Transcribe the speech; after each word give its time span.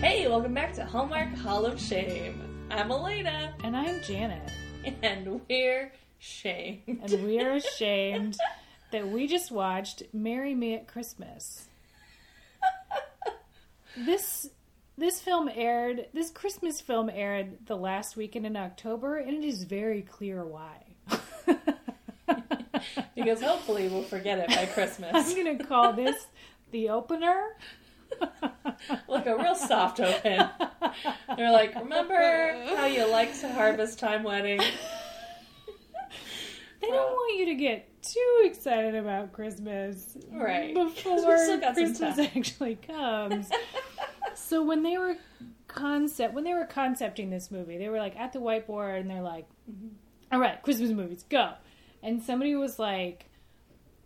Hey, 0.00 0.28
welcome 0.28 0.52
back 0.54 0.74
to 0.74 0.84
Hallmark 0.84 1.34
Hall 1.36 1.64
of 1.66 1.80
Shame. 1.80 2.40
I'm 2.70 2.90
Elena, 2.90 3.54
And 3.64 3.76
I'm 3.76 4.00
Janet. 4.02 4.50
and 5.02 5.40
we're 5.48 5.92
shamed. 6.18 6.82
And 6.86 7.24
we 7.24 7.40
are 7.40 7.52
ashamed 7.54 8.36
that 8.92 9.08
we 9.08 9.26
just 9.26 9.50
watched 9.50 10.02
Marry 10.12 10.54
Me 10.54 10.74
at 10.74 10.86
Christmas. 10.86 11.66
This 13.96 14.48
this 14.98 15.20
film 15.20 15.48
aired 15.54 16.06
this 16.12 16.28
Christmas 16.28 16.80
film 16.80 17.08
aired 17.08 17.64
the 17.66 17.76
last 17.76 18.16
weekend 18.16 18.44
in 18.44 18.56
October 18.56 19.18
and 19.18 19.44
it 19.44 19.46
is 19.46 19.62
very 19.62 20.02
clear 20.02 20.44
why. 20.44 20.82
because 23.14 23.40
hopefully 23.40 23.86
we'll 23.86 24.02
forget 24.02 24.40
it 24.40 24.48
by 24.48 24.66
Christmas. 24.74 25.12
I'm 25.14 25.36
gonna 25.36 25.62
call 25.64 25.92
this 25.92 26.26
the 26.72 26.88
opener. 26.88 27.40
like 29.08 29.26
a 29.26 29.36
real 29.36 29.54
soft 29.54 30.00
open. 30.00 30.48
They're 31.36 31.52
like, 31.52 31.74
remember 31.74 32.56
how 32.74 32.86
you 32.86 33.10
like 33.10 33.38
to 33.40 33.52
harvest 33.52 33.98
time 33.98 34.22
wedding? 34.22 34.60
They 36.84 36.90
don't 36.90 37.12
want 37.12 37.38
you 37.38 37.46
to 37.46 37.54
get 37.54 38.02
too 38.02 38.42
excited 38.44 38.94
about 38.94 39.32
Christmas 39.32 40.18
right 40.30 40.74
before 40.74 41.38
still 41.38 41.58
got 41.58 41.76
some 41.76 41.86
Christmas 41.86 42.18
actually 42.18 42.74
comes. 42.76 43.48
so 44.34 44.62
when 44.62 44.82
they 44.82 44.98
were 44.98 45.16
concept 45.66 46.34
when 46.34 46.44
they 46.44 46.52
were 46.52 46.66
concepting 46.66 47.30
this 47.30 47.50
movie, 47.50 47.78
they 47.78 47.88
were 47.88 47.98
like 47.98 48.16
at 48.16 48.32
the 48.32 48.38
whiteboard 48.38 49.00
and 49.00 49.10
they're 49.10 49.22
like, 49.22 49.46
mm-hmm. 49.70 49.88
"All 50.30 50.38
right, 50.38 50.60
Christmas 50.62 50.90
movies, 50.90 51.24
go." 51.28 51.52
And 52.02 52.22
somebody 52.22 52.54
was 52.54 52.78
like, 52.78 53.30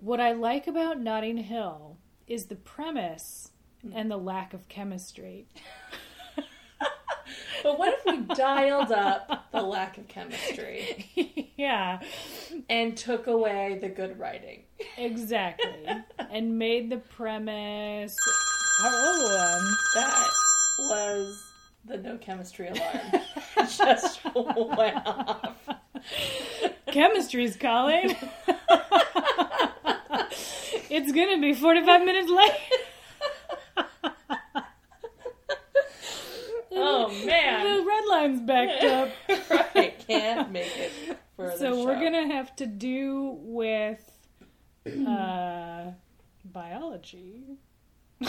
"What 0.01 0.21
I 0.21 0.33
like 0.33 0.69
about 0.69 1.01
Notting 1.01 1.39
Hill 1.39 1.97
is 2.29 2.47
the 2.47 2.57
premise 2.57 3.51
and 3.95 4.11
the 4.11 4.17
lack 4.17 4.55
of 4.55 4.69
chemistry." 4.69 5.47
But 7.63 7.77
what 7.79 7.93
if 7.93 8.05
we 8.07 8.35
dialed 8.37 8.93
up 8.93 9.51
the 9.51 9.61
lack 9.63 9.99
of 9.99 10.07
chemistry 10.07 11.51
yeah, 11.57 11.99
and 12.71 12.97
took 12.97 13.27
away 13.27 13.79
the 13.81 13.89
good 13.89 14.17
writing? 14.19 14.63
exactly. 14.97 15.85
and 16.31 16.57
made 16.59 16.89
the 16.89 16.99
premise 16.99 18.17
oh, 18.81 19.59
um, 19.61 19.77
That 19.97 20.31
was 20.89 21.43
the 21.85 21.97
no 21.99 22.17
chemistry 22.19 22.69
alarm. 22.69 23.25
Just 23.77 24.21
went 24.35 25.05
off. 25.05 25.59
Chemistry's 26.87 27.57
calling. 27.57 28.15
it's 30.91 31.11
gonna 31.13 31.41
be 31.41 31.55
45 31.55 32.05
minutes 32.05 32.31
late. 32.31 32.53
Oh 36.71 37.09
The 37.09 37.27
man. 37.27 37.87
red 37.87 38.05
line's 38.21 38.41
backed 38.41 38.85
up. 38.85 39.11
right, 39.75 39.95
can't 40.07 40.51
make 40.53 40.71
it 40.77 40.93
So 41.59 41.85
we're 41.85 41.97
show. 41.97 42.03
gonna 42.05 42.35
have 42.35 42.55
to 42.57 42.67
do 42.67 43.37
with 43.43 44.01
uh, 44.87 45.91
biology 46.45 47.59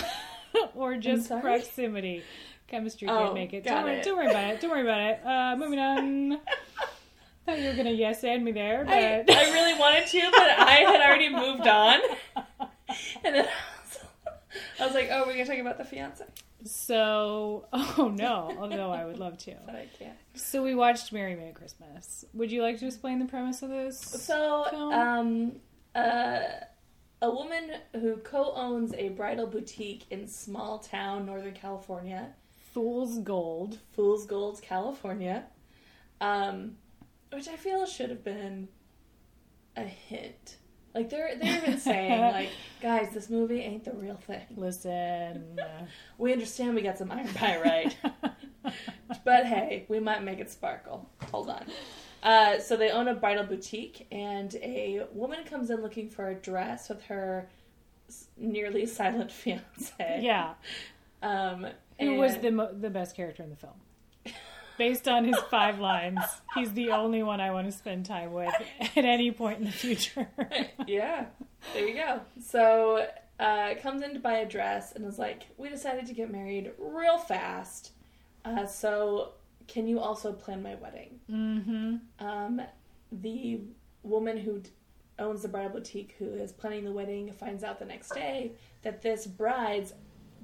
or 0.76 0.96
just 0.98 1.30
proximity. 1.30 2.24
Chemistry 2.68 3.08
can't 3.08 3.30
Oh, 3.30 3.34
make 3.34 3.54
it. 3.54 3.64
Don't 3.64 3.84
worry, 3.84 3.96
it. 3.96 4.04
don't 4.04 4.18
worry 4.18 4.30
about 4.30 4.54
it. 4.54 4.62
Don't 4.62 4.70
worry 4.72 4.82
about 4.82 5.02
it. 5.02 5.26
Uh, 5.26 5.56
moving 5.58 5.80
on. 5.80 6.40
Thought 7.46 7.60
you 7.60 7.68
were 7.70 7.74
gonna 7.76 7.90
yes 7.92 8.24
and 8.24 8.46
me 8.46 8.52
there, 8.52 8.84
but 8.86 8.94
I, 8.94 9.24
I 9.28 9.52
really 9.54 9.80
wanted 9.80 10.06
to, 10.08 10.22
but 10.32 10.50
I 10.60 10.72
had 10.86 11.02
already 11.02 11.30
moved 11.34 11.66
on. 11.68 12.00
And 13.24 13.36
then 13.36 13.46
I 13.46 13.50
was, 13.82 14.00
I 14.80 14.86
was 14.86 14.94
like, 14.96 15.10
oh, 15.12 15.20
we're 15.22 15.34
going 15.34 15.46
to 15.46 15.52
talk 15.52 15.60
about 15.60 15.78
the 15.78 15.86
fiance. 15.86 16.24
So, 16.64 17.66
oh 17.74 18.14
no, 18.16 18.56
although 18.60 18.92
I 18.92 19.06
would 19.06 19.18
love 19.18 19.38
to. 19.40 19.56
But 19.66 19.76
I 19.76 19.88
can't. 19.98 20.18
So 20.36 20.64
we 20.64 20.76
watched 20.76 21.12
Marry 21.14 21.36
Me 21.36 21.52
Christmas. 21.54 22.26
Would 22.34 22.52
you 22.52 22.62
like 22.62 22.80
to 22.80 22.88
explain 22.88 23.20
the 23.20 23.26
premise 23.26 23.62
of 23.62 23.70
this? 23.70 24.00
So, 24.00 24.66
Film? 24.70 24.94
um, 24.94 25.52
uh, 25.96 26.42
a 27.22 27.30
woman 27.30 27.72
who 27.94 28.18
co-owns 28.18 28.94
a 28.94 29.10
bridal 29.10 29.48
boutique 29.48 30.06
in 30.10 30.28
small 30.28 30.80
town 30.80 31.26
Northern 31.26 31.54
California, 31.54 32.30
Fool's 32.74 33.20
Gold. 33.20 33.80
Fool's 33.94 34.26
Gold, 34.26 34.62
California, 34.62 35.46
um, 36.22 36.78
which 37.32 37.48
I 37.48 37.56
feel 37.56 37.86
should 37.86 38.10
have 38.10 38.24
been 38.24 38.68
a 39.76 39.84
hint. 39.84 40.58
Like 40.96 41.10
they're 41.10 41.36
they're 41.40 41.58
even 41.58 41.78
saying 41.80 42.22
like, 42.34 42.50
guys, 42.82 43.10
this 43.14 43.30
movie 43.30 43.60
ain't 43.62 43.84
the 43.86 43.94
real 43.94 44.16
thing. 44.16 44.42
Listen. 44.56 45.60
We 46.18 46.34
understand 46.34 46.76
we 46.76 46.82
got 46.82 46.98
some 46.98 47.12
iron 47.12 47.30
pyrite, 47.30 47.96
but 49.24 49.46
hey, 49.46 49.86
we 49.88 50.02
might 50.02 50.22
make 50.22 50.40
it 50.40 50.52
sparkle. 50.52 51.10
Hold 51.32 51.50
on. 51.50 51.64
Uh, 52.22 52.60
so 52.60 52.76
they 52.76 52.90
own 52.92 53.08
a 53.08 53.14
bridal 53.16 53.46
boutique, 53.46 54.06
and 54.12 54.54
a 54.56 55.06
woman 55.14 55.46
comes 55.46 55.70
in 55.70 55.82
looking 55.82 56.10
for 56.10 56.28
a 56.28 56.36
dress 56.36 56.90
with 56.90 57.02
her 57.04 57.48
nearly 58.36 58.86
silent 58.86 59.32
fiance. 59.32 60.20
yeah. 60.22 60.56
Um, 61.24 61.68
Who 62.02 62.16
was 62.18 62.38
the 62.40 62.52
mo- 62.52 62.74
the 62.74 62.90
best 62.90 63.16
character 63.16 63.42
in 63.44 63.50
the 63.50 63.56
film? 63.56 63.74
Based 64.80 65.10
on 65.10 65.26
his 65.26 65.38
five 65.52 65.80
lines, 65.80 66.22
he's 66.56 66.72
the 66.72 66.92
only 66.92 67.22
one 67.22 67.42
I 67.42 67.52
want 67.52 67.68
to 67.68 67.72
spend 67.78 68.06
time 68.06 68.32
with 68.32 68.54
at 68.80 69.04
any 69.04 69.30
point 69.30 69.60
in 69.60 69.66
the 69.66 69.72
future. 69.72 70.30
yeah, 70.88 71.26
there 71.74 71.86
you 71.86 71.96
go. 71.96 72.22
So 72.42 73.06
uh, 73.42 73.76
comes 73.82 74.02
in 74.02 74.14
to 74.14 74.20
buy 74.20 74.38
a 74.38 74.48
dress 74.48 74.94
and 74.94 75.06
is 75.06 75.20
like, 75.20 75.44
"We 75.58 75.68
decided 75.68 76.06
to 76.08 76.14
get 76.14 76.32
married 76.32 76.72
real 76.80 77.18
fast, 77.18 77.92
uh, 78.46 78.66
so 78.66 79.34
can 79.68 79.86
you 79.86 80.00
also 80.00 80.32
plan 80.32 80.64
my 80.64 80.76
wedding?" 80.76 81.20
mm-hmm. 81.30 82.26
Um, 82.26 82.62
the 83.12 83.60
woman 84.04 84.38
who 84.38 84.60
d- 84.60 84.70
owns 85.20 85.42
the 85.42 85.50
bridal 85.50 85.72
boutique, 85.72 86.16
who 86.18 86.26
is 86.26 86.54
planning 86.54 86.86
the 86.86 86.94
wedding, 86.94 87.34
finds 87.34 87.66
out 87.66 87.80
the 87.80 87.86
next 87.86 88.14
day 88.16 88.54
that 88.84 89.02
this 89.02 89.28
bride's 89.28 89.94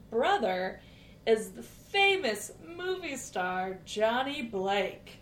brother 0.10 0.82
is 1.26 1.52
the 1.52 1.64
famous 1.96 2.52
movie 2.76 3.16
star 3.16 3.78
Johnny 3.86 4.42
Blake. 4.42 5.18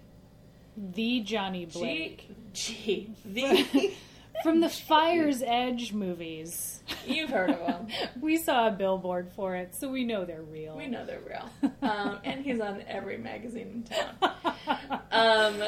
The 0.75 1.19
Johnny 1.19 1.65
Blake. 1.65 2.29
G, 2.53 3.13
G, 3.13 3.15
the 3.23 3.93
From 4.43 4.59
the 4.59 4.69
Fire's 4.69 5.43
Edge 5.43 5.93
movies. 5.93 6.81
you've 7.05 7.29
heard 7.29 7.51
of 7.51 7.59
him. 7.59 7.87
We 8.19 8.37
saw 8.37 8.67
a 8.69 8.71
billboard 8.71 9.29
for 9.35 9.55
it, 9.55 9.75
so 9.75 9.87
we 9.87 10.03
know 10.03 10.25
they're 10.25 10.41
real. 10.41 10.75
We 10.75 10.87
know 10.87 11.05
they're 11.05 11.21
real. 11.21 11.47
Um, 11.83 12.19
and 12.23 12.43
he's 12.43 12.59
on 12.59 12.81
every 12.87 13.17
magazine 13.17 13.67
in 13.67 13.83
town. 13.83 14.95
Um, 15.11 15.59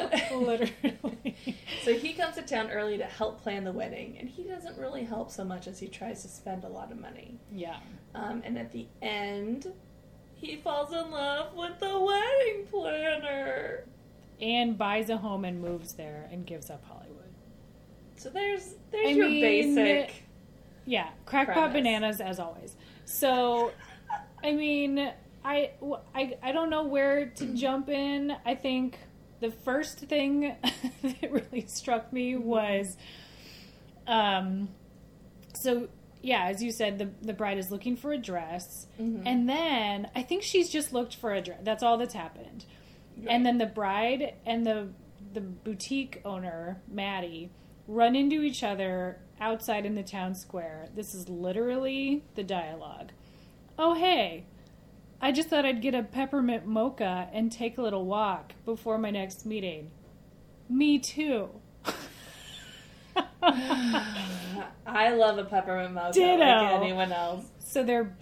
Literally. 0.44 1.36
so 1.84 1.94
he 1.94 2.14
comes 2.14 2.34
to 2.34 2.42
town 2.42 2.70
early 2.70 2.98
to 2.98 3.04
help 3.04 3.42
plan 3.42 3.62
the 3.64 3.72
wedding, 3.72 4.16
and 4.18 4.28
he 4.28 4.42
doesn't 4.42 4.76
really 4.76 5.04
help 5.04 5.30
so 5.30 5.44
much 5.44 5.68
as 5.68 5.78
he 5.78 5.86
tries 5.86 6.22
to 6.22 6.28
spend 6.28 6.64
a 6.64 6.68
lot 6.68 6.90
of 6.90 6.98
money. 6.98 7.38
Yeah. 7.52 7.76
Um, 8.14 8.42
and 8.44 8.58
at 8.58 8.72
the 8.72 8.86
end, 9.02 9.72
he 10.36 10.56
falls 10.56 10.92
in 10.92 11.10
love 11.10 11.54
with 11.54 11.78
the 11.80 11.98
wedding 11.98 12.66
planner. 12.70 13.84
And 14.40 14.76
buys 14.76 15.08
a 15.08 15.16
home 15.16 15.44
and 15.44 15.60
moves 15.60 15.94
there 15.94 16.28
and 16.30 16.46
gives 16.46 16.70
up 16.70 16.84
Hollywood. 16.84 17.16
So 18.16 18.30
there's 18.30 18.74
there's 18.90 19.06
I 19.06 19.10
your 19.10 19.28
mean, 19.28 19.74
basic. 19.74 20.22
Yeah, 20.84 21.08
crackpot 21.24 21.72
bananas 21.72 22.20
as 22.20 22.38
always. 22.38 22.76
So, 23.06 23.72
I 24.44 24.52
mean, 24.52 25.10
I, 25.44 25.70
I, 26.14 26.36
I 26.42 26.52
don't 26.52 26.70
know 26.70 26.84
where 26.84 27.26
to 27.26 27.46
jump 27.54 27.88
in. 27.88 28.32
I 28.44 28.54
think 28.54 28.98
the 29.40 29.50
first 29.50 29.98
thing 30.00 30.54
that 31.02 31.32
really 31.32 31.66
struck 31.66 32.12
me 32.12 32.36
was, 32.36 32.96
um, 34.06 34.68
so 35.54 35.88
yeah, 36.26 36.46
as 36.46 36.62
you 36.62 36.70
said, 36.72 36.98
the 36.98 37.08
the 37.22 37.32
bride 37.32 37.58
is 37.58 37.70
looking 37.70 37.96
for 37.96 38.12
a 38.12 38.18
dress, 38.18 38.86
Mm-hmm. 39.00 39.26
and 39.26 39.48
then 39.48 40.10
I 40.14 40.22
think 40.22 40.42
she's 40.42 40.68
just 40.70 40.92
looked 40.92 41.14
for 41.14 41.32
a 41.32 41.40
dress. 41.40 41.60
That's 41.62 41.82
all 41.82 41.96
that's 41.98 42.14
happened. 42.14 42.64
And 43.28 43.46
then 43.46 43.58
the 43.58 43.66
bride 43.66 44.34
and 44.44 44.66
the 44.66 44.88
the 45.32 45.40
boutique 45.40 46.20
owner, 46.24 46.80
Maddie, 46.88 47.50
run 47.88 48.14
into 48.16 48.42
each 48.42 48.62
other 48.62 49.20
outside 49.40 49.86
in 49.86 49.94
the 49.94 50.02
town 50.02 50.34
square. 50.34 50.88
This 50.94 51.14
is 51.14 51.28
literally 51.28 52.24
the 52.34 52.42
dialogue. 52.44 53.12
Oh 53.78 53.94
hey, 53.94 54.44
I 55.20 55.32
just 55.32 55.48
thought 55.48 55.64
I'd 55.64 55.80
get 55.82 55.94
a 55.94 56.02
peppermint 56.02 56.66
mocha 56.66 57.28
and 57.32 57.50
take 57.52 57.78
a 57.78 57.82
little 57.82 58.04
walk 58.04 58.52
before 58.64 58.98
my 58.98 59.10
next 59.10 59.46
meeting. 59.46 59.90
Me 60.68 60.98
too. 60.98 61.48
I 64.86 65.10
love 65.10 65.38
a 65.38 65.44
peppermint 65.44 65.94
mocha 65.94 66.12
Ditto. 66.12 66.38
like 66.38 66.80
anyone 66.80 67.12
else. 67.12 67.44
so 67.58 67.82
they're 67.82 68.16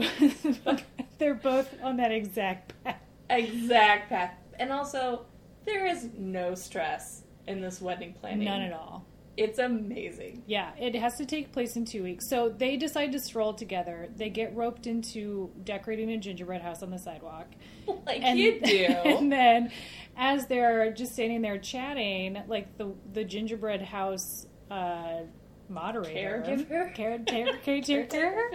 they're 1.18 1.34
both 1.34 1.74
on 1.82 1.96
that 1.98 2.12
exact 2.12 2.72
path. 2.84 3.00
Exact 3.30 4.08
path. 4.08 4.34
And 4.58 4.72
also, 4.72 5.26
there 5.64 5.86
is 5.86 6.08
no 6.16 6.54
stress 6.54 7.22
in 7.46 7.60
this 7.60 7.80
wedding 7.80 8.14
planning. 8.20 8.44
None 8.44 8.62
at 8.62 8.72
all. 8.72 9.04
It's 9.36 9.58
amazing. 9.58 10.44
Yeah, 10.46 10.70
it 10.78 10.94
has 10.94 11.16
to 11.16 11.26
take 11.26 11.50
place 11.52 11.74
in 11.74 11.84
two 11.84 12.04
weeks. 12.04 12.28
So 12.28 12.54
they 12.56 12.76
decide 12.76 13.10
to 13.12 13.20
stroll 13.20 13.52
together. 13.52 14.08
They 14.14 14.30
get 14.30 14.54
roped 14.54 14.86
into 14.86 15.50
decorating 15.64 16.12
a 16.12 16.18
gingerbread 16.18 16.62
house 16.62 16.82
on 16.82 16.90
the 16.90 16.98
sidewalk. 16.98 17.46
Like 18.06 18.22
and, 18.22 18.38
you 18.38 18.60
do. 18.60 18.86
And 19.04 19.30
then, 19.30 19.70
as 20.16 20.46
they're 20.46 20.90
just 20.92 21.12
standing 21.12 21.42
there 21.42 21.58
chatting, 21.58 22.42
like 22.48 22.78
the 22.78 22.94
the 23.12 23.24
gingerbread 23.24 23.82
house 23.82 24.46
uh, 24.70 25.24
moderator, 25.68 26.42
Caregiver? 26.46 26.94
care, 26.94 27.18
care, 27.20 27.56
caretaker, 27.64 28.50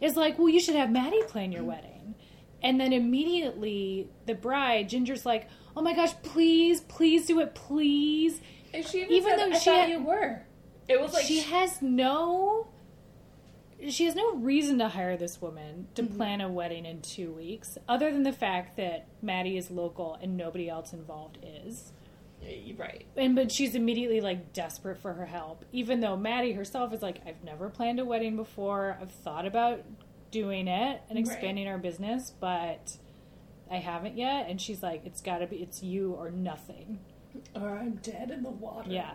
is 0.00 0.16
like, 0.16 0.38
"Well, 0.38 0.48
you 0.48 0.60
should 0.60 0.76
have 0.76 0.90
Maddie 0.90 1.22
plan 1.28 1.52
your 1.52 1.64
wedding." 1.64 2.14
And 2.62 2.78
then 2.80 2.92
immediately, 2.92 4.08
the 4.26 4.34
bride 4.34 4.88
Ginger's 4.88 5.24
like, 5.24 5.48
"Oh 5.76 5.82
my 5.82 5.94
gosh, 5.94 6.12
please, 6.22 6.80
please 6.82 7.26
do 7.26 7.40
it, 7.40 7.54
please." 7.54 8.40
And 8.74 8.86
she 8.86 9.00
even, 9.02 9.12
Even 9.12 9.30
said, 9.30 9.38
though 9.38 9.54
I 9.54 9.58
she 9.58 9.70
thought 9.70 9.78
had- 9.80 9.88
you 9.90 10.02
were. 10.02 10.42
It 10.88 11.00
was 11.00 11.12
like 11.12 11.24
she 11.24 11.40
has 11.40 11.80
no 11.82 12.66
she 13.88 14.04
has 14.04 14.14
no 14.14 14.34
reason 14.34 14.78
to 14.78 14.88
hire 14.88 15.16
this 15.16 15.40
woman 15.40 15.86
to 15.94 16.02
Mm-hmm. 16.02 16.16
plan 16.16 16.40
a 16.42 16.48
wedding 16.50 16.84
in 16.84 17.00
two 17.00 17.32
weeks 17.32 17.78
other 17.88 18.10
than 18.12 18.24
the 18.24 18.32
fact 18.32 18.76
that 18.76 19.06
maddie 19.22 19.56
is 19.56 19.70
local 19.70 20.18
and 20.20 20.36
nobody 20.36 20.68
else 20.68 20.92
involved 20.92 21.38
is 21.42 21.92
right. 22.78 23.06
and 23.16 23.34
but 23.34 23.50
she's 23.52 23.74
immediately 23.74 24.20
like 24.20 24.52
desperate 24.52 24.98
for 24.98 25.12
her 25.12 25.26
help 25.26 25.64
even 25.72 26.00
though 26.00 26.16
maddie 26.16 26.52
herself 26.52 26.92
is 26.92 27.02
like 27.02 27.20
i've 27.26 27.42
never 27.44 27.68
planned 27.68 28.00
a 28.00 28.04
wedding 28.04 28.36
before 28.36 28.96
i've 29.00 29.10
thought 29.10 29.46
about 29.46 29.80
doing 30.30 30.66
it 30.68 31.00
and 31.08 31.16
Right. 31.18 31.26
expanding 31.26 31.66
our 31.68 31.78
business 31.78 32.32
but 32.40 32.96
i 33.70 33.76
haven't 33.76 34.16
yet 34.16 34.46
and 34.48 34.60
she's 34.60 34.82
like 34.82 35.02
it's 35.04 35.20
gotta 35.20 35.46
be 35.46 35.56
it's 35.56 35.82
you 35.82 36.12
or 36.12 36.30
nothing 36.30 36.98
Or 37.54 37.76
I'm 37.76 37.96
dead 37.96 38.30
in 38.30 38.42
the 38.42 38.50
water. 38.50 38.90
yeah 38.90 39.12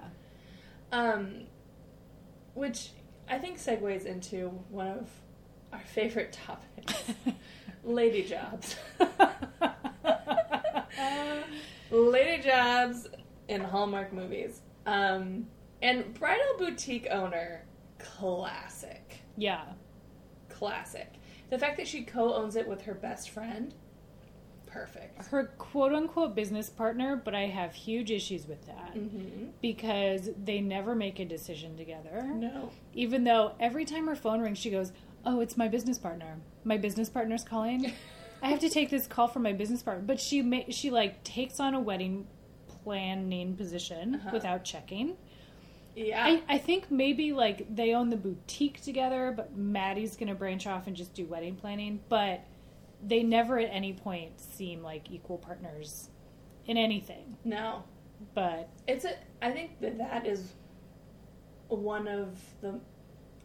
Um, 0.92 1.46
which 2.54 2.90
I 3.28 3.38
think 3.40 3.58
segues 3.58 4.06
into 4.06 4.50
one 4.70 4.88
of 4.88 5.10
our 5.74 5.80
favorite 5.80 6.32
topics, 6.32 6.94
lady 7.84 8.24
jobs. 8.24 8.76
lady 11.92 12.42
jobs 12.44 13.08
in 13.48 13.62
Hallmark 13.62 14.12
movies. 14.14 14.62
Um, 14.86 15.48
and 15.82 16.14
bridal 16.14 16.44
boutique 16.58 17.08
owner, 17.12 17.64
classic, 18.00 19.20
yeah 19.38 19.64
classic. 20.50 21.14
The 21.50 21.60
fact 21.60 21.78
that 21.78 21.88
she 21.88 22.04
co-owns 22.04 22.56
it 22.56 22.68
with 22.68 22.84
her 22.84 22.94
best 22.94 23.30
friend, 23.30 23.74
perfect. 24.66 25.26
her 25.28 25.46
quote 25.58 25.94
unquote 25.94 26.34
business 26.36 26.70
partner, 26.70 27.16
but 27.16 27.36
I 27.36 27.48
have 27.48 27.74
huge 27.74 28.10
issues 28.12 28.48
with 28.48 28.66
that 28.68 28.94
Mm-hmm. 28.96 29.48
because 29.62 30.30
they 30.44 30.62
never 30.62 30.96
make 30.96 31.20
a 31.20 31.26
decision 31.26 31.76
together. 31.78 32.24
No. 32.34 32.72
Even 32.94 33.24
though 33.26 33.52
every 33.60 33.84
time 33.86 34.08
her 34.08 34.16
phone 34.16 34.40
rings, 34.42 34.58
she 34.58 34.70
goes, 34.70 34.92
Oh, 35.26 35.40
it's 35.42 35.58
my 35.58 35.68
business 35.68 35.98
partner. 35.98 36.38
My 36.64 36.78
business 36.78 37.10
partner's 37.10 37.44
calling. 37.44 37.92
I 38.44 38.50
have 38.50 38.60
to 38.60 38.70
take 38.70 38.90
this 38.92 39.08
call 39.08 39.28
from 39.28 39.42
my 39.44 39.54
business 39.54 39.82
partner. 39.82 40.04
But 40.06 40.20
she 40.20 40.42
ma- 40.42 40.70
she 40.70 40.92
like 40.92 41.24
takes 41.24 41.60
on 41.60 41.74
a 41.74 41.80
wedding 41.80 42.28
planning 42.86 43.56
position 43.56 44.16
Uh-huh. 44.16 44.30
without 44.32 44.64
checking. 44.64 45.18
Yeah. 45.96 46.24
I, 46.24 46.44
I 46.48 46.58
think 46.60 46.92
maybe 46.92 47.34
like 47.34 47.74
they 47.76 47.94
own 47.94 48.10
the 48.10 48.18
boutique 48.18 48.82
together, 48.82 49.34
but 49.36 49.58
Maddie's 49.58 50.16
gonna 50.16 50.36
branch 50.36 50.68
off 50.68 50.88
and 50.88 50.96
just 50.96 51.14
do 51.16 51.26
wedding 51.26 51.56
planning. 51.56 52.00
But 52.10 52.42
they 53.04 53.24
never 53.24 53.58
at 53.60 53.70
any 53.72 53.94
point 53.94 54.40
seem 54.40 54.84
like 54.84 55.10
equal 55.12 55.38
partners 55.38 56.10
in 56.68 56.78
anything. 56.78 57.36
no. 57.44 57.84
But 58.34 58.70
It's 58.88 59.04
a. 59.04 59.12
I 59.42 59.52
think 59.52 59.80
that 59.82 59.98
that 59.98 60.26
is 60.26 60.54
one 61.68 62.08
of 62.08 62.38
the. 62.62 62.80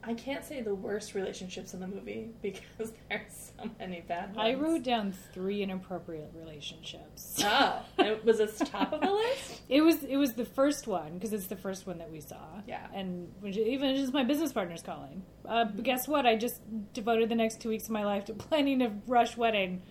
I 0.02 0.14
can't 0.14 0.44
say 0.44 0.62
the 0.62 0.74
worst 0.74 1.14
relationships 1.14 1.74
in 1.74 1.80
the 1.80 1.86
movie 1.86 2.30
because 2.42 2.92
there's 3.08 3.52
so 3.58 3.68
many 3.78 4.00
bad 4.00 4.34
ones. 4.34 4.38
I 4.38 4.54
wrote 4.54 4.82
down 4.82 5.12
three 5.34 5.62
inappropriate 5.62 6.32
relationships. 6.34 7.40
Oh, 7.44 7.82
it 7.98 8.24
was 8.24 8.38
this 8.38 8.58
top 8.58 8.92
of 8.92 9.00
the 9.00 9.10
list. 9.12 9.60
It 9.68 9.82
was 9.82 10.02
it 10.02 10.16
was 10.16 10.32
the 10.34 10.44
first 10.44 10.86
one 10.86 11.14
because 11.14 11.32
it's 11.32 11.48
the 11.48 11.56
first 11.56 11.86
one 11.86 11.98
that 11.98 12.10
we 12.10 12.20
saw. 12.20 12.60
Yeah. 12.66 12.86
and 12.94 13.32
even 13.44 13.94
just 13.96 14.12
my 14.12 14.24
business 14.24 14.52
partner's 14.52 14.82
calling. 14.82 15.22
Uh, 15.46 15.66
but 15.66 15.84
guess 15.84 16.08
what? 16.08 16.26
I 16.26 16.36
just 16.36 16.60
devoted 16.94 17.28
the 17.28 17.34
next 17.34 17.60
two 17.60 17.68
weeks 17.68 17.84
of 17.84 17.90
my 17.90 18.04
life 18.04 18.24
to 18.26 18.34
planning 18.34 18.80
a 18.82 18.92
rush 19.06 19.36
wedding. 19.36 19.82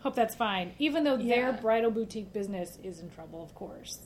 Hope 0.00 0.14
that's 0.14 0.34
fine. 0.34 0.74
Even 0.78 1.04
though 1.04 1.16
their 1.16 1.52
bridal 1.52 1.90
boutique 1.90 2.32
business 2.32 2.78
is 2.84 3.00
in 3.00 3.10
trouble, 3.10 3.42
of 3.42 3.54
course. 3.54 3.98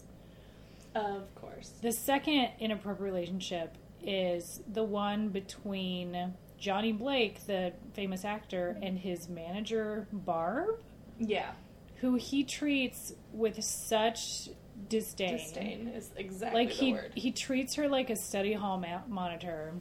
Of 0.95 1.35
course. 1.35 1.73
The 1.83 1.93
second 1.93 2.49
inappropriate 2.61 3.13
relationship 3.13 3.77
is 4.05 4.61
the 4.71 4.85
one 4.85 5.29
between 5.29 6.35
Johnny 6.59 6.93
Blake, 6.93 7.47
the 7.47 7.73
famous 7.95 8.25
actor, 8.25 8.79
and 8.83 8.99
his 8.99 9.29
manager 9.29 10.07
Barb, 10.13 10.81
Yeah. 11.19 11.53
who 11.97 12.15
he 12.17 12.45
treats 12.45 13.13
with 13.33 13.63
such 13.63 14.49
disdain. 14.89 15.37
Disdain 15.37 15.89
is 15.89 16.11
exactly 16.17 16.65
Like 16.65 16.69
the 16.71 16.75
he 16.75 16.93
word. 16.93 17.13
he 17.15 17.33
treats 17.33 17.75
her 17.75 17.89
like 17.89 18.11
a 18.11 18.17
study 18.17 18.53
hall 18.53 18.79
ma- 18.79 19.03
monitor, 19.09 19.75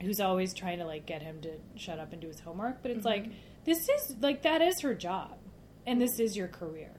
who's 0.00 0.20
always 0.20 0.52
trying 0.54 0.78
to 0.78 0.84
like 0.84 1.06
get 1.06 1.22
him 1.22 1.40
to 1.42 1.50
shut 1.76 1.98
up 1.98 2.12
and 2.12 2.20
do 2.20 2.28
his 2.28 2.40
homework. 2.40 2.82
But 2.82 2.90
it's 2.90 3.06
mm-hmm. 3.06 3.24
like 3.24 3.32
this 3.64 3.88
is 3.88 4.16
like 4.20 4.42
that 4.42 4.60
is 4.60 4.80
her 4.80 4.94
job, 4.94 5.38
and 5.86 6.00
this 6.00 6.18
is 6.18 6.36
your 6.36 6.48
career. 6.48 6.90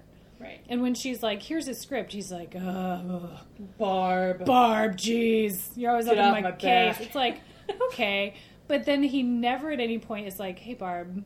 Right. 0.44 0.64
And 0.68 0.82
when 0.82 0.94
she's 0.94 1.24
like, 1.24 1.42
"Here's 1.42 1.68
a 1.68 1.74
script," 1.74 2.12
he's 2.12 2.32
like, 2.32 2.54
"Ugh." 2.56 3.30
Barb. 3.78 4.46
Barb, 4.46 4.98
jeez, 4.98 5.70
you're 5.76 5.92
always 5.92 6.06
Get 6.06 6.18
up 6.18 6.38
in 6.38 6.44
my, 6.44 6.52
my 6.52 6.58
case. 6.58 7.00
It's 7.00 7.16
like, 7.16 7.40
okay, 7.88 8.36
but 8.68 8.86
then 8.86 9.04
he 9.04 9.24
never 9.24 9.72
at 9.72 9.80
any 9.80 10.00
point 10.00 10.28
is 10.28 10.40
like, 10.40 10.60
hey, 10.60 10.74
Barb, 10.74 11.24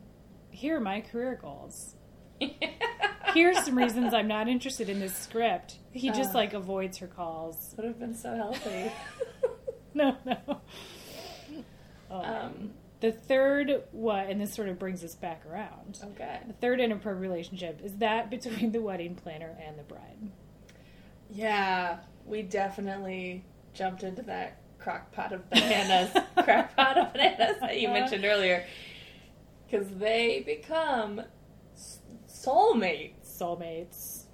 here 0.50 0.76
are 0.76 0.80
my 0.80 1.00
career 1.00 1.38
goals. 1.40 1.94
Here's 3.34 3.62
some 3.64 3.76
reasons 3.76 4.14
I'm 4.14 4.28
not 4.28 4.48
interested 4.48 4.88
in 4.88 5.00
this 5.00 5.14
script. 5.14 5.74
He 5.92 6.10
just 6.10 6.34
like 6.34 6.54
avoids 6.54 6.98
her 6.98 7.06
calls. 7.08 7.74
Would 7.76 7.86
have 7.86 7.98
been 7.98 8.14
so 8.14 8.34
healthy. 8.34 8.92
No, 9.94 10.16
no. 10.24 10.60
Oh, 12.10 12.22
um. 12.22 12.70
The 13.00 13.12
third 13.12 13.82
what, 13.92 14.28
and 14.28 14.40
this 14.40 14.52
sort 14.52 14.68
of 14.68 14.78
brings 14.78 15.04
us 15.04 15.14
back 15.14 15.44
around. 15.46 15.98
Okay. 16.02 16.40
The 16.46 16.52
third 16.54 16.80
inappropriate 16.80 17.30
relationship 17.30 17.80
is 17.82 17.96
that 17.96 18.30
between 18.30 18.72
the 18.72 18.80
wedding 18.80 19.14
planner 19.14 19.56
and 19.64 19.78
the 19.78 19.84
bride. 19.84 20.30
Yeah, 21.30 21.98
we 22.26 22.42
definitely 22.42 23.44
jumped 23.74 24.02
into 24.02 24.22
that 24.22 24.60
crock 24.78 25.12
pot 25.12 25.32
of 25.32 25.48
bananas, 25.50 26.10
crack 26.42 26.74
pot 26.74 26.96
of 26.96 27.12
bananas 27.12 27.56
that 27.60 27.80
you 27.80 27.88
mentioned 27.88 28.24
uh-huh. 28.24 28.34
earlier, 28.34 28.64
because 29.66 29.88
they 29.90 30.42
become 30.44 31.22
soulmates 32.28 33.18
Soulmates, 33.38 34.24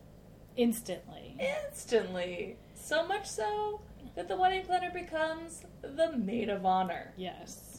instantly. 0.57 1.37
instantly. 1.39 2.57
So 2.75 3.07
much 3.07 3.27
so 3.29 3.83
that 4.17 4.29
the 4.29 4.37
wedding 4.37 4.65
planner 4.65 4.91
becomes 4.91 5.65
the 5.83 6.17
maid 6.17 6.49
of 6.49 6.65
honor. 6.65 7.13
Yes. 7.17 7.74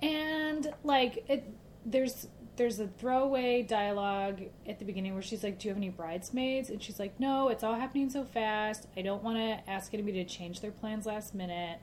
And 0.00 0.72
like 0.84 1.24
it 1.28 1.44
there's 1.84 2.28
there's 2.56 2.80
a 2.80 2.88
throwaway 2.88 3.62
dialogue 3.62 4.40
at 4.66 4.78
the 4.78 4.84
beginning 4.84 5.12
where 5.12 5.22
she's 5.22 5.44
like, 5.44 5.58
"Do 5.58 5.68
you 5.68 5.70
have 5.70 5.76
any 5.76 5.90
bridesmaids?" 5.90 6.70
And 6.70 6.82
she's 6.82 6.98
like, 6.98 7.18
"No, 7.20 7.48
it's 7.48 7.62
all 7.62 7.74
happening 7.74 8.10
so 8.10 8.24
fast. 8.24 8.86
I 8.96 9.02
don't 9.02 9.22
want 9.22 9.36
to 9.36 9.70
ask 9.70 9.92
anybody 9.92 10.24
to 10.24 10.28
change 10.28 10.60
their 10.60 10.70
plans 10.70 11.06
last 11.06 11.34
minute." 11.34 11.78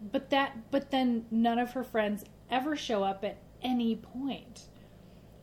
But 0.00 0.30
that 0.30 0.70
but 0.70 0.90
then 0.90 1.26
none 1.30 1.58
of 1.58 1.72
her 1.72 1.84
friends 1.84 2.24
ever 2.50 2.76
show 2.76 3.04
up 3.04 3.24
at 3.24 3.38
any 3.62 3.96
point. 3.96 4.62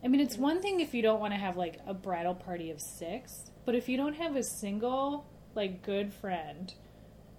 I 0.03 0.07
mean, 0.07 0.21
it's 0.21 0.37
one 0.37 0.61
thing 0.61 0.79
if 0.79 0.93
you 0.93 1.01
don't 1.01 1.19
want 1.19 1.33
to 1.33 1.39
have 1.39 1.57
like 1.57 1.79
a 1.85 1.93
bridal 1.93 2.35
party 2.35 2.69
of 2.69 2.79
6, 2.79 3.51
but 3.65 3.75
if 3.75 3.89
you 3.89 3.97
don't 3.97 4.15
have 4.15 4.35
a 4.35 4.43
single 4.43 5.25
like 5.55 5.81
good 5.81 6.13
friend 6.13 6.73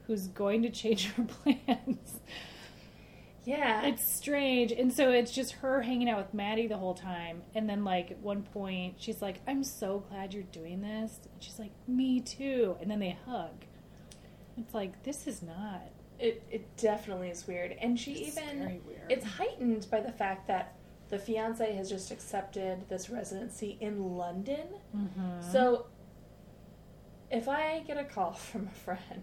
who's 0.06 0.26
going 0.28 0.62
to 0.62 0.70
change 0.70 1.12
her 1.12 1.23
plans, 1.42 2.20
Yeah, 3.49 3.87
it's 3.87 4.07
strange. 4.07 4.73
And 4.73 4.93
so 4.93 5.11
it's 5.11 5.33
just 5.33 5.52
her 5.52 5.81
hanging 5.81 6.11
out 6.11 6.19
with 6.19 6.35
Maddie 6.35 6.67
the 6.67 6.76
whole 6.76 6.93
time. 6.93 7.40
And 7.55 7.67
then, 7.67 7.83
like, 7.83 8.11
at 8.11 8.19
one 8.19 8.43
point, 8.43 8.97
she's 8.99 9.23
like, 9.23 9.40
I'm 9.49 9.64
so 9.64 10.05
glad 10.11 10.35
you're 10.35 10.43
doing 10.43 10.83
this. 10.83 11.19
And 11.33 11.43
she's 11.43 11.59
like, 11.59 11.71
Me 11.87 12.21
too. 12.21 12.76
And 12.83 12.90
then 12.90 12.99
they 13.00 13.17
hug. 13.25 13.64
It's 14.59 14.75
like, 14.75 15.02
this 15.02 15.26
is 15.26 15.40
not. 15.43 15.88
it 16.19 16.43
it 16.50 16.76
definitely 16.76 17.31
is 17.31 17.47
weird, 17.47 17.75
and 17.81 17.99
she 17.99 18.12
It's 18.12 18.37
even 18.37 18.59
very 18.59 18.81
weird. 18.87 19.00
it's 19.09 19.25
heightened 19.25 19.87
by 19.90 20.00
the 20.00 20.12
fact 20.12 20.47
that 20.49 20.75
the 21.09 21.19
fiance 21.19 21.73
has 21.75 21.88
just 21.88 22.11
accepted 22.11 22.87
this 22.90 23.09
residency 23.09 23.78
in 23.81 24.17
London. 24.19 24.67
Mm-hmm. 24.95 25.50
So, 25.52 25.87
if 27.31 27.49
I 27.49 27.83
get 27.87 27.97
a 27.97 28.05
call 28.05 28.33
from 28.50 28.67
a 28.67 28.75
friend 28.78 29.23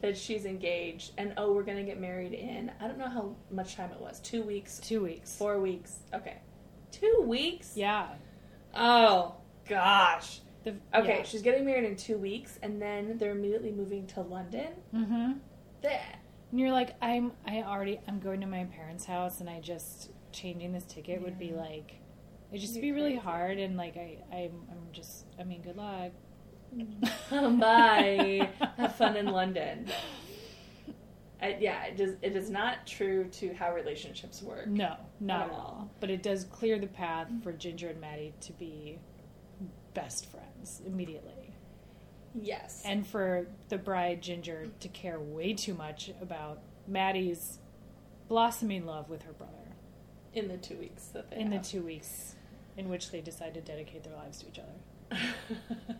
that 0.00 0.16
she's 0.16 0.44
engaged 0.44 1.12
and 1.18 1.32
oh, 1.36 1.52
we're 1.52 1.62
gonna 1.62 1.82
get 1.82 2.00
married 2.00 2.32
in 2.32 2.70
I 2.80 2.86
don't 2.86 2.98
know 2.98 3.08
how 3.08 3.34
much 3.50 3.76
time 3.76 3.90
it 3.90 4.00
was 4.00 4.20
two 4.20 4.42
weeks, 4.42 4.78
two 4.78 5.02
weeks. 5.02 5.34
four 5.36 5.60
weeks, 5.60 5.98
okay, 6.14 6.38
two 6.92 7.24
weeks. 7.26 7.72
Yeah. 7.76 8.08
Oh 8.74 9.34
gosh, 9.68 10.40
The, 10.64 10.74
Okay, 10.94 11.22
she's 11.24 11.42
getting 11.42 11.64
married 11.64 11.84
in 11.84 11.96
two 11.96 12.16
weeks, 12.18 12.58
and 12.62 12.80
then 12.80 13.18
they're 13.18 13.32
immediately 13.32 13.72
moving 13.72 14.06
to 14.08 14.20
London. 14.22 14.68
Mm-hmm. 14.94 15.32
That 15.82 16.18
And 16.50 16.60
you're 16.60 16.72
like, 16.72 16.96
I'm. 17.02 17.32
I 17.46 17.62
already. 17.62 18.00
I'm 18.08 18.18
going 18.20 18.40
to 18.40 18.46
my 18.46 18.64
parents' 18.64 19.04
house, 19.04 19.40
and 19.40 19.48
I 19.48 19.60
just 19.60 20.10
changing 20.32 20.72
this 20.72 20.84
ticket 20.84 21.22
would 21.22 21.38
be 21.38 21.52
like, 21.52 21.96
it 22.52 22.58
just 22.58 22.74
Be 22.74 22.80
be 22.80 22.92
really 22.92 23.16
hard, 23.16 23.58
and 23.58 23.76
like 23.76 23.96
I, 23.96 24.18
I'm, 24.32 24.52
I'm 24.70 24.86
just. 24.92 25.26
I 25.38 25.44
mean, 25.44 25.62
good 25.62 25.76
luck. 25.76 26.12
Bye. 27.30 28.48
Have 28.76 28.94
fun 28.96 29.16
in 29.16 29.26
London. 29.32 29.86
I, 31.40 31.56
yeah, 31.60 31.84
it 31.84 31.96
does. 31.96 32.14
It 32.22 32.34
is 32.36 32.50
not 32.50 32.86
true 32.86 33.24
to 33.32 33.54
how 33.54 33.72
relationships 33.72 34.42
work. 34.42 34.66
No, 34.66 34.96
not 35.20 35.46
At 35.46 35.50
all. 35.52 35.56
all. 35.56 35.90
But 36.00 36.10
it 36.10 36.22
does 36.22 36.44
clear 36.44 36.78
the 36.78 36.88
path 36.88 37.28
for 37.42 37.52
Ginger 37.52 37.88
and 37.90 38.00
Maddie 38.00 38.34
to 38.40 38.52
be 38.54 38.98
best 39.94 40.26
friends 40.26 40.82
immediately. 40.84 41.32
Yes, 42.40 42.82
And 42.84 43.06
for 43.06 43.46
the 43.68 43.78
bride, 43.78 44.20
Ginger, 44.22 44.68
to 44.80 44.88
care 44.88 45.18
way 45.18 45.54
too 45.54 45.74
much 45.74 46.10
about 46.20 46.60
Maddie's 46.86 47.58
blossoming 48.28 48.84
love 48.86 49.08
with 49.08 49.22
her 49.22 49.32
brother 49.32 49.54
in 50.34 50.46
the 50.46 50.58
two 50.58 50.76
weeks 50.76 51.06
that 51.06 51.30
they 51.30 51.38
in 51.38 51.50
the 51.50 51.58
two 51.58 51.82
weeks 51.82 52.34
in 52.76 52.88
which 52.90 53.10
they 53.10 53.20
decide 53.22 53.54
to 53.54 53.60
dedicate 53.60 54.04
their 54.04 54.14
lives 54.14 54.40
to 54.40 54.46
each 54.48 54.58
other. 54.60 55.18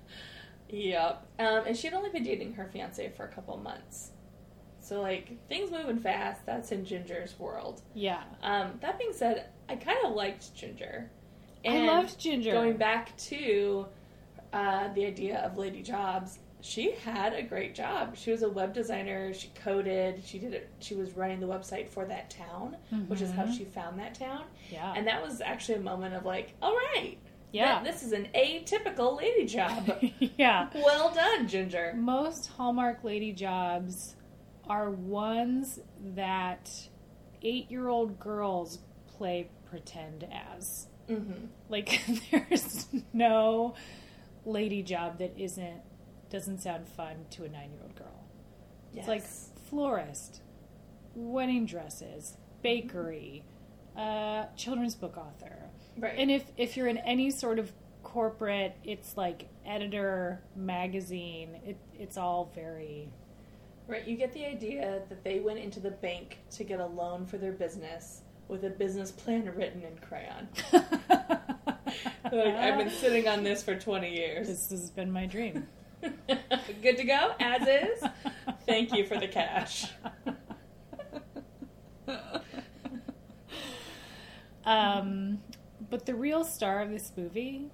yep. 0.69 1.27
Um, 1.39 1.65
and 1.67 1.77
she'd 1.77 1.95
only 1.95 2.11
been 2.11 2.25
dating 2.25 2.55
her 2.55 2.67
fiance 2.73 3.11
for 3.17 3.25
a 3.25 3.29
couple 3.29 3.57
months, 3.59 4.11
so 4.81 5.01
like 5.01 5.47
things 5.49 5.71
moving 5.71 5.99
fast. 5.99 6.45
That's 6.47 6.73
in 6.73 6.85
Ginger's 6.85 7.39
world. 7.39 7.83
Yeah. 7.95 8.23
Um, 8.43 8.73
that 8.81 8.99
being 8.99 9.13
said, 9.13 9.47
I 9.69 9.77
kind 9.77 9.99
of 10.05 10.13
liked 10.15 10.55
Ginger. 10.55 11.11
I 11.67 11.81
loved 11.87 12.19
Ginger. 12.19 12.53
Going 12.53 12.77
back 12.77 13.17
to 13.19 13.87
uh, 14.53 14.93
the 14.95 15.05
idea 15.05 15.39
of 15.41 15.59
Lady 15.59 15.83
Jobs, 15.83 16.39
she 16.61 16.93
had 16.93 17.35
a 17.35 17.43
great 17.43 17.75
job. 17.75 18.17
She 18.17 18.31
was 18.31 18.43
a 18.43 18.49
web 18.49 18.73
designer. 18.73 19.35
She 19.35 19.49
coded. 19.63 20.23
She 20.25 20.39
did 20.39 20.55
it. 20.55 20.71
She 20.81 20.95
was 20.95 21.13
running 21.13 21.41
the 21.41 21.47
website 21.47 21.89
for 21.89 22.05
that 22.07 22.31
town, 22.31 22.77
which 23.09 23.21
is 23.21 23.31
how 23.31 23.45
Mhm. 23.45 23.57
she 23.59 23.65
found 23.65 23.99
that 24.01 24.15
town. 24.15 24.45
Yeah. 24.71 24.93
And 24.97 25.07
that 25.07 25.23
was 25.23 25.41
actually 25.41 25.79
a 25.79 25.81
moment 25.83 26.15
of 26.15 26.25
like, 26.25 26.55
all 26.63 26.75
right, 26.75 27.17
yeah. 27.53 27.81
th- 27.81 27.93
this 27.93 28.03
is 28.03 28.13
an 28.13 28.29
atypical 28.35 29.17
lady 29.17 29.47
job. 29.47 29.91
yeah. 30.37 30.69
well 30.75 31.13
done, 31.15 31.49
Ginger. 31.49 31.95
Most 31.97 32.47
Hallmark 32.57 33.05
lady 33.05 33.33
jobs 33.33 34.17
are 34.69 34.91
ones 34.91 35.81
that 36.15 36.71
eight 37.43 37.71
year 37.71 37.89
old 37.89 38.19
girls 38.19 38.79
play 39.07 39.51
pretend 39.69 40.27
as. 40.33 40.89
hmm 41.07 41.47
Like, 41.69 42.01
there's 42.31 42.87
no 43.13 43.75
lady 44.45 44.83
job 44.83 45.19
that 45.19 45.39
isn't 45.39 45.83
doesn't 46.31 46.59
sound 46.61 46.87
fun 46.87 47.25
to 47.31 47.45
a 47.45 47.49
nine 47.49 47.71
year 47.71 47.81
old 47.83 47.95
girl. 47.95 48.25
Yes. 48.93 49.01
It's 49.03 49.09
like 49.09 49.25
florist, 49.71 50.43
wedding 51.15 51.67
dresses, 51.67 52.37
bakery, 52.63 53.45
uh, 53.97 54.47
children's 54.57 54.95
book 54.95 55.17
author. 55.17 55.68
Right. 55.99 56.15
And 56.17 56.31
if 56.31 56.45
if 56.57 56.77
you're 56.77 56.89
in 56.89 56.99
any 56.99 57.31
sort 57.31 57.59
of 57.59 57.73
corporate, 58.03 58.77
it's 58.85 59.17
like 59.17 59.49
editor, 59.67 60.41
magazine. 60.57 61.61
It 61.67 61.77
it's 61.99 62.17
all 62.17 62.51
very 62.55 63.09
Right, 63.87 64.07
you 64.07 64.17
get 64.17 64.35
the 64.35 64.45
idea 64.45 65.01
that 65.09 65.25
they 65.25 65.41
went 65.41 65.61
into 65.61 65.81
the 65.81 65.91
bank 65.91 66.37
to 66.51 66.63
get 66.63 66.79
a 66.79 66.85
loan 66.85 67.25
for 67.25 67.39
their 67.39 67.53
business 67.53 68.21
with 68.47 68.63
a 68.65 68.69
business 68.69 69.11
plan 69.11 69.51
written 69.57 69.83
in 69.83 69.97
crayon. 69.99 70.49
Like, 72.25 72.55
I've 72.55 72.77
been 72.77 72.91
sitting 72.91 73.27
on 73.27 73.43
this 73.43 73.63
for 73.63 73.75
20 73.75 74.15
years. 74.15 74.49
This 74.49 74.69
has 74.71 74.91
been 74.91 75.11
my 75.11 75.25
dream. 75.25 75.67
Good 76.83 76.99
to 76.99 77.05
go, 77.05 77.33
as 77.41 77.67
is. 77.67 78.05
Thank 78.67 78.93
you 78.93 79.07
for 79.07 79.19
the 79.19 79.29
cash. 79.29 79.87
um, 84.67 85.41
but 85.91 86.07
the 86.07 86.15
real 86.15 86.45
star 86.45 86.81
of 86.81 86.91
this 86.91 87.13
movie 87.17 87.71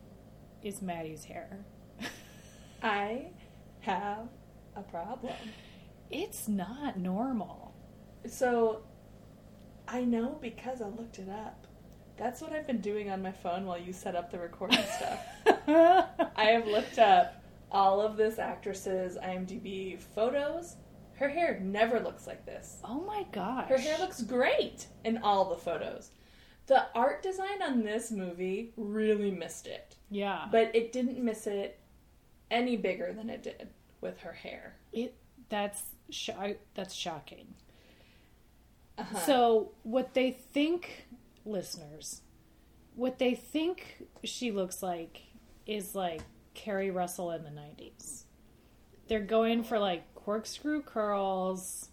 is 0.62 0.80
Maddie's 0.80 1.24
hair. 1.24 1.64
I 2.82 3.26
have 3.80 4.28
a 4.76 4.82
problem. 4.82 5.34
It's 6.10 6.48
not 6.48 6.98
normal. 6.98 7.74
So, 8.26 8.82
I 9.86 10.02
know 10.02 10.38
because 10.40 10.80
I 10.80 10.86
looked 10.86 11.18
it 11.18 11.28
up. 11.28 11.66
That's 12.16 12.40
what 12.40 12.52
I've 12.52 12.66
been 12.66 12.80
doing 12.80 13.10
on 13.10 13.22
my 13.22 13.32
phone 13.32 13.66
while 13.66 13.78
you 13.78 13.92
set 13.92 14.14
up 14.14 14.30
the 14.30 14.38
recording 14.38 14.78
stuff. 14.96 15.20
I 15.66 16.44
have 16.44 16.66
looked 16.66 16.98
up 16.98 17.42
all 17.70 18.00
of 18.00 18.16
this 18.16 18.38
actress's 18.38 19.18
IMDb 19.18 19.98
photos. 19.98 20.76
Her 21.14 21.28
hair 21.28 21.60
never 21.60 22.00
looks 22.00 22.26
like 22.26 22.44
this. 22.46 22.78
oh 22.84 23.00
my 23.00 23.24
gosh. 23.32 23.68
Her 23.68 23.78
hair 23.78 23.98
looks 23.98 24.22
great 24.22 24.86
in 25.04 25.18
all 25.18 25.50
the 25.50 25.56
photos. 25.56 26.10
The 26.66 26.86
art 26.94 27.22
design 27.22 27.60
on 27.62 27.82
this 27.82 28.10
movie 28.10 28.72
really 28.76 29.30
missed 29.30 29.66
it, 29.66 29.96
Yeah. 30.10 30.48
but 30.50 30.74
it 30.74 30.92
didn't 30.92 31.18
miss 31.22 31.46
it 31.46 31.78
any 32.50 32.76
bigger 32.76 33.12
than 33.12 33.28
it 33.30 33.42
did 33.42 33.68
with 34.00 34.18
her 34.20 34.32
hair. 34.32 34.76
it 34.92 35.14
that's 35.50 35.82
sho- 36.10 36.56
that's 36.74 36.94
shocking. 36.94 37.54
Uh-huh. 38.96 39.18
So 39.20 39.72
what 39.82 40.14
they 40.14 40.30
think, 40.30 41.06
listeners, 41.44 42.22
what 42.94 43.18
they 43.18 43.34
think 43.34 44.04
she 44.22 44.50
looks 44.52 44.82
like 44.82 45.22
is 45.66 45.94
like 45.94 46.22
Keri 46.54 46.90
Russell 46.90 47.30
in 47.32 47.42
the 47.44 47.50
'90s. 47.50 48.22
They're 49.08 49.20
going 49.20 49.64
for 49.64 49.78
like 49.78 50.14
corkscrew 50.14 50.82
curls. 50.82 51.90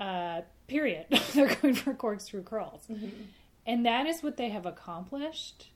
Uh, 0.00 0.40
period. 0.66 1.06
They're 1.34 1.54
going 1.56 1.74
for 1.74 1.92
corkscrew 1.94 2.42
curls, 2.42 2.82
Mhm. 2.90 3.10
and 3.66 3.84
that 3.86 4.06
is 4.06 4.22
what 4.22 4.36
they 4.38 4.48
have 4.48 4.64
accomplished. 4.66 5.68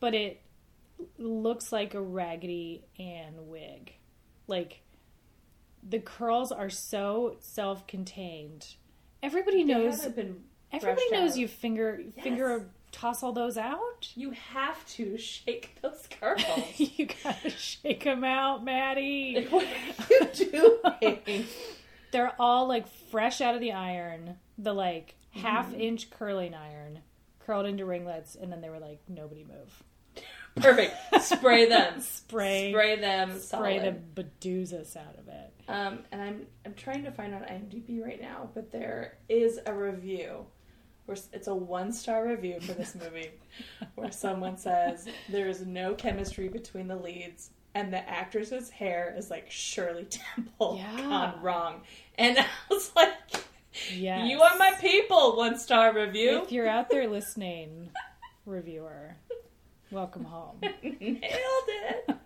But 0.00 0.14
it 0.14 0.40
looks 1.18 1.70
like 1.72 1.92
a 1.94 2.00
Raggedy 2.00 2.84
Ann 2.98 3.48
wig, 3.48 3.92
like 4.46 4.80
the 5.82 5.98
curls 6.00 6.50
are 6.50 6.70
so 6.70 7.36
self-contained. 7.40 8.74
Everybody 9.22 9.58
They 9.64 9.74
knows 9.74 10.06
been 10.06 10.44
Everybody 10.72 11.10
knows 11.10 11.32
out. 11.32 11.38
you 11.38 11.48
finger 11.48 12.00
Yes. 12.16 12.24
finger 12.24 12.70
toss 12.92 13.22
all 13.22 13.32
those 13.32 13.56
out. 13.58 14.10
You 14.14 14.30
have 14.30 14.84
to 14.94 15.16
shake 15.18 15.76
those 15.82 16.06
curls. 16.20 16.40
you 16.78 17.06
gotta 17.22 17.50
shake 17.50 18.04
them 18.04 18.24
out, 18.24 18.64
Maddie. 18.64 19.44
what 19.48 19.66
are 19.66 20.40
you 20.40 20.80
doing? 21.26 21.46
They're 22.16 22.32
all 22.38 22.66
like 22.66 22.88
fresh 23.10 23.42
out 23.42 23.54
of 23.54 23.60
the 23.60 23.72
iron, 23.72 24.36
the 24.56 24.72
like 24.72 25.16
half 25.32 25.66
Mm-hmm. 25.70 25.80
inch 25.82 26.08
curling 26.10 26.54
iron, 26.54 27.00
curled 27.40 27.66
into 27.66 27.84
ringlets, 27.84 28.36
and 28.40 28.50
then 28.50 28.62
they 28.62 28.70
were 28.70 28.78
like, 28.78 29.00
nobody 29.06 29.44
move. 29.44 29.82
Perfect. 30.56 30.94
Spray 31.20 31.68
them. 31.68 32.00
Spray, 32.00 32.72
Spray 32.72 32.96
them. 32.98 33.38
spray 33.38 33.78
solid. 33.78 34.02
the 34.14 34.22
bedoozas 34.22 34.96
out 34.96 35.14
of 35.18 35.28
it. 35.28 35.52
Um, 35.68 35.98
and 36.10 36.22
I'm 36.22 36.46
I'm 36.64 36.72
trying 36.72 37.04
to 37.04 37.10
find 37.10 37.34
on 37.34 37.42
IMDb 37.42 38.02
right 38.02 38.18
now, 38.18 38.48
but 38.54 38.72
there 38.72 39.18
is 39.28 39.60
a 39.66 39.74
review 39.74 40.46
where 41.04 41.18
it's 41.34 41.48
a 41.48 41.54
one 41.54 41.92
star 41.92 42.26
review 42.26 42.58
for 42.60 42.72
this 42.72 42.94
movie, 42.94 43.30
where 43.94 44.10
someone 44.10 44.56
says 44.56 45.06
there 45.28 45.48
is 45.48 45.66
no 45.66 45.92
chemistry 45.94 46.48
between 46.48 46.88
the 46.88 46.96
leads, 46.96 47.50
and 47.74 47.92
the 47.92 48.08
actress's 48.08 48.70
hair 48.70 49.14
is 49.18 49.30
like 49.30 49.50
Shirley 49.50 50.06
Temple 50.06 50.78
Yeah. 50.78 50.96
gone 50.96 51.42
wrong, 51.42 51.82
and 52.18 52.38
I 52.38 52.46
was 52.70 52.90
like, 52.96 53.12
Yes. 53.94 54.28
"You 54.30 54.40
are 54.40 54.56
my 54.58 54.72
people." 54.80 55.36
One 55.36 55.58
star 55.58 55.94
review. 55.94 56.42
If 56.42 56.52
you're 56.52 56.68
out 56.68 56.88
there 56.90 57.08
listening, 57.08 57.90
reviewer, 58.46 59.16
welcome 59.90 60.24
home. 60.24 60.58
Nailed 60.82 61.20
it. 61.68 62.16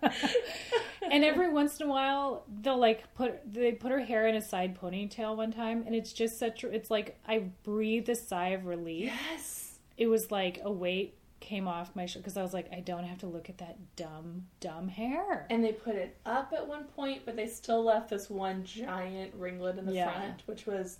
and 1.11 1.23
every 1.23 1.49
once 1.51 1.79
in 1.79 1.87
a 1.87 1.89
while 1.89 2.43
they'll 2.61 2.77
like 2.79 3.13
put 3.15 3.53
they 3.53 3.71
put 3.73 3.91
her 3.91 3.99
hair 3.99 4.27
in 4.27 4.35
a 4.35 4.41
side 4.41 4.79
ponytail 4.79 5.35
one 5.35 5.51
time 5.51 5.83
and 5.85 5.93
it's 5.95 6.11
just 6.13 6.39
such 6.39 6.63
it's 6.63 6.89
like 6.89 7.19
i 7.27 7.39
breathed 7.63 8.09
a 8.09 8.15
sigh 8.15 8.49
of 8.49 8.65
relief 8.65 9.11
yes. 9.31 9.77
it 9.97 10.07
was 10.07 10.31
like 10.31 10.59
a 10.63 10.71
weight 10.71 11.15
came 11.51 11.67
off 11.67 11.93
my 11.97 12.05
because 12.15 12.37
i 12.37 12.41
was 12.41 12.53
like 12.53 12.67
i 12.71 12.79
don't 12.79 13.03
have 13.03 13.17
to 13.17 13.27
look 13.27 13.49
at 13.49 13.57
that 13.57 13.75
dumb 13.97 14.45
dumb 14.61 14.87
hair 14.87 15.45
And 15.49 15.61
they 15.61 15.73
put 15.73 15.95
it 15.95 16.15
up 16.25 16.53
at 16.55 16.65
one 16.65 16.85
point, 16.85 17.23
but 17.25 17.35
they 17.35 17.45
still 17.47 17.83
left 17.83 18.09
this 18.09 18.29
one 18.29 18.63
giant 18.63 19.33
ringlet 19.35 19.77
in 19.77 19.85
the 19.85 19.91
Yeah. 19.93 20.09
front, 20.13 20.43
which 20.45 20.65
was 20.65 20.99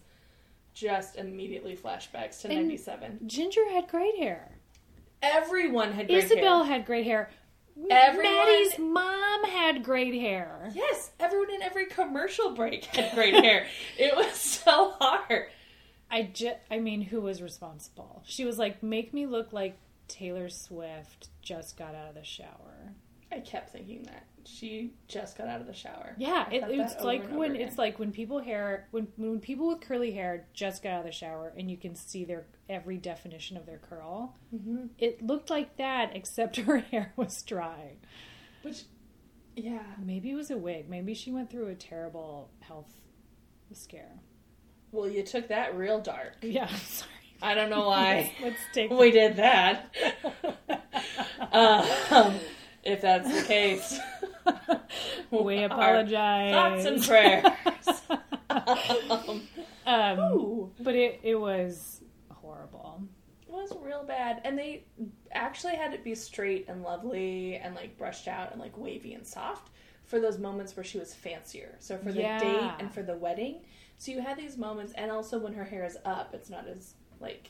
just 0.74 1.16
immediately 1.16 1.78
flashbacks 1.78 2.42
to 2.42 2.50
And- 2.50 2.68
97. 2.68 3.20
ginger 3.28 3.70
had 3.70 3.88
great 3.88 4.18
hair 4.18 4.58
Everyone 5.22 5.94
had 5.94 6.08
great 6.08 6.18
hair. 6.18 6.26
isabel 6.26 6.64
hair. 6.64 6.74
had 6.78 6.86
great 6.86 7.06
hair 7.06 7.30
Everyone- 7.90 8.36
maddie's 8.36 8.78
mom 8.78 9.44
had 9.46 9.84
great 9.86 10.14
hair 10.16 10.70
Yes, 10.76 11.12
everyone 11.18 11.52
in 11.52 11.62
every 11.62 11.86
commercial 11.86 12.54
break 12.56 12.84
had 12.86 13.14
great 13.16 13.36
hair. 13.36 13.68
It 13.98 14.14
was 14.18 14.34
so 14.34 14.92
hard. 15.00 15.46
i 16.10 16.24
just 16.24 16.58
i 16.70 16.78
mean 16.78 17.04
who 17.04 17.22
was 17.22 17.42
responsible 17.42 18.22
she 18.26 18.44
was 18.44 18.60
like 18.60 18.84
make 18.84 19.14
me 19.14 19.26
look 19.26 19.54
like 19.54 19.78
taylor 20.12 20.50
swift 20.50 21.30
just 21.42 21.78
got 21.78 21.96
out 21.96 22.10
of 22.10 22.16
the 22.16 22.24
shower 22.24 22.94
I 23.34 23.40
kept 23.40 23.72
thinking 23.72 24.04
that 24.04 24.26
she 24.44 24.92
just 25.08 25.38
got 25.38 25.48
out 25.48 25.62
of 25.62 25.68
the 25.68 25.74
shower. 25.74 26.16
Yeah, 26.18 26.50
it, 26.50 26.64
it's 26.68 27.02
like 27.02 27.30
when 27.30 27.52
again. 27.52 27.66
it's 27.66 27.78
like 27.78 27.98
when 27.98 28.12
people 28.12 28.40
hair 28.42 28.88
when 28.92 29.08
when 29.16 29.40
people 29.40 29.70
with 29.70 29.80
curly 29.80 30.12
hair 30.12 30.48
just 30.54 30.84
got 30.84 30.90
out 30.94 31.00
of 31.02 31.06
the 31.06 31.12
shower 31.14 31.54
and 31.58 31.72
you 31.72 31.78
can 31.78 31.96
see 31.96 32.26
their 32.26 32.46
every 32.68 32.98
definition 32.98 33.56
of 33.56 33.66
their 33.66 33.78
curl. 33.78 34.36
Mhm. 34.54 34.90
It 34.98 35.26
looked 35.26 35.50
like 35.50 35.78
that, 35.78 36.14
except 36.14 36.56
her 36.68 36.80
hair 36.80 37.14
was 37.16 37.42
dry. 37.44 37.94
which, 38.64 38.84
yeah, 39.56 39.84
Maybe 40.04 40.32
it 40.32 40.36
was 40.36 40.52
a 40.52 40.58
wig. 40.58 40.90
Maybe 40.90 41.14
she 41.14 41.32
went 41.32 41.50
through 41.50 41.68
a 41.68 41.76
terrible 41.76 42.50
health 42.60 42.92
scare. 43.72 44.20
well, 44.92 45.08
you 45.08 45.24
took 45.24 45.48
that 45.48 45.78
real 45.78 46.02
dark. 46.02 46.36
Yeah, 46.42 46.68
sorry. 46.76 47.12
I 47.42 47.54
don't 47.54 47.70
know 47.70 47.88
why 47.88 48.32
Let's 48.42 48.62
take. 48.74 48.92
we 48.92 49.12
did 49.12 49.36
that. 49.38 49.94
um, 51.52 52.36
if 52.84 53.02
that's 53.02 53.32
the 53.32 53.48
case, 53.48 54.00
we 55.32 55.60
Our 55.60 55.66
apologize. 55.66 56.52
Thoughts 56.54 56.86
and 56.86 57.04
prayers. 57.04 58.02
um, 59.10 59.42
um, 59.86 60.72
but 60.80 60.96
it 60.96 61.20
it 61.24 61.36
was 61.40 62.02
horrible. 62.32 63.04
It 63.48 63.52
was 63.52 63.74
real 63.82 64.04
bad. 64.04 64.42
And 64.46 64.58
they 64.58 64.86
actually 65.32 65.76
had 65.76 65.94
it 65.94 66.04
be 66.04 66.16
straight 66.16 66.66
and 66.68 66.84
lovely 66.84 67.56
and 67.56 67.76
like 67.76 67.98
brushed 67.98 68.28
out 68.28 68.52
and 68.52 68.62
like 68.62 68.78
wavy 68.78 69.14
and 69.14 69.26
soft 69.26 69.70
for 70.06 70.20
those 70.20 70.38
moments 70.38 70.76
where 70.76 70.84
she 70.84 70.98
was 71.00 71.14
fancier. 71.14 71.76
So 71.80 71.98
for 71.98 72.12
the 72.12 72.22
Yeah. 72.22 72.38
date 72.40 72.72
and 72.80 72.94
for 72.94 73.04
the 73.04 73.16
wedding. 73.16 73.62
So 73.98 74.12
you 74.12 74.22
had 74.22 74.38
these 74.38 74.58
moments 74.58 74.94
and 74.94 75.12
also 75.12 75.38
when 75.40 75.54
her 75.54 75.64
hair 75.64 75.86
is 75.86 75.98
up, 76.06 76.34
it's 76.34 76.50
not 76.50 76.68
as 76.68 76.96
like 77.22 77.50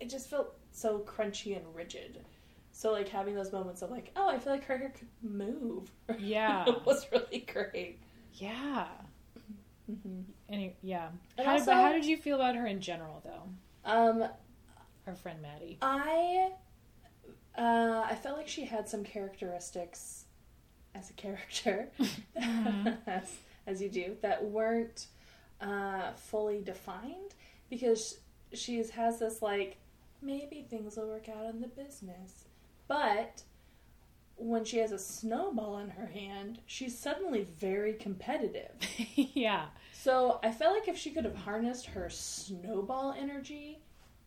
it 0.00 0.08
just 0.10 0.28
felt 0.28 0.54
so 0.72 1.00
crunchy 1.00 1.56
and 1.56 1.64
rigid. 1.74 2.20
So 2.72 2.90
like 2.92 3.08
having 3.08 3.34
those 3.34 3.52
moments 3.52 3.82
of 3.82 3.90
like, 3.90 4.10
oh, 4.16 4.28
I 4.28 4.38
feel 4.38 4.52
like 4.52 4.64
her 4.64 4.76
hair 4.78 4.92
could 4.96 5.08
move. 5.22 5.90
Yeah. 6.18 6.64
it 6.68 6.84
was 6.86 7.06
really 7.12 7.46
great. 7.52 7.98
Yeah. 8.34 8.86
hmm 9.86 10.22
Any, 10.48 10.74
yeah. 10.82 11.08
And 11.38 11.46
How, 11.46 11.52
also- 11.54 11.66
but 11.66 11.74
how 11.74 11.92
did 11.92 12.04
you 12.04 12.16
feel 12.16 12.36
about 12.36 12.56
her 12.56 12.66
in 12.66 12.80
general, 12.80 13.22
though? 13.24 13.42
Um, 13.84 14.24
Our 15.06 15.14
friend 15.14 15.40
Maddie. 15.42 15.78
I 15.82 16.50
uh, 17.56 18.02
I 18.08 18.14
felt 18.14 18.38
like 18.38 18.48
she 18.48 18.64
had 18.64 18.88
some 18.88 19.04
characteristics 19.04 20.24
as 20.94 21.10
a 21.10 21.12
character, 21.14 21.90
Mhm. 22.36 22.96
as, 23.06 23.30
as 23.66 23.82
you 23.82 23.88
do, 23.90 24.16
that 24.22 24.42
weren't 24.44 25.06
uh, 25.60 26.12
fully 26.14 26.62
defined 26.62 27.34
because 27.68 28.18
she 28.54 28.82
has 28.94 29.18
this 29.18 29.42
like 29.42 29.78
maybe 30.20 30.66
things 30.68 30.96
will 30.96 31.08
work 31.08 31.28
out 31.28 31.46
in 31.52 31.60
the 31.60 31.68
business, 31.68 32.44
but 32.88 33.42
when 34.36 34.64
she 34.64 34.78
has 34.78 34.92
a 34.92 34.98
snowball 34.98 35.78
in 35.78 35.90
her 35.90 36.06
hand, 36.06 36.60
she's 36.66 36.98
suddenly 36.98 37.46
very 37.58 37.92
competitive. 37.94 38.70
yeah. 39.14 39.66
So 39.92 40.40
I 40.42 40.50
felt 40.50 40.74
like 40.74 40.88
if 40.88 40.96
she 40.98 41.10
could 41.10 41.24
have 41.24 41.36
harnessed 41.36 41.86
her 41.86 42.08
snowball 42.10 43.14
energy 43.16 43.78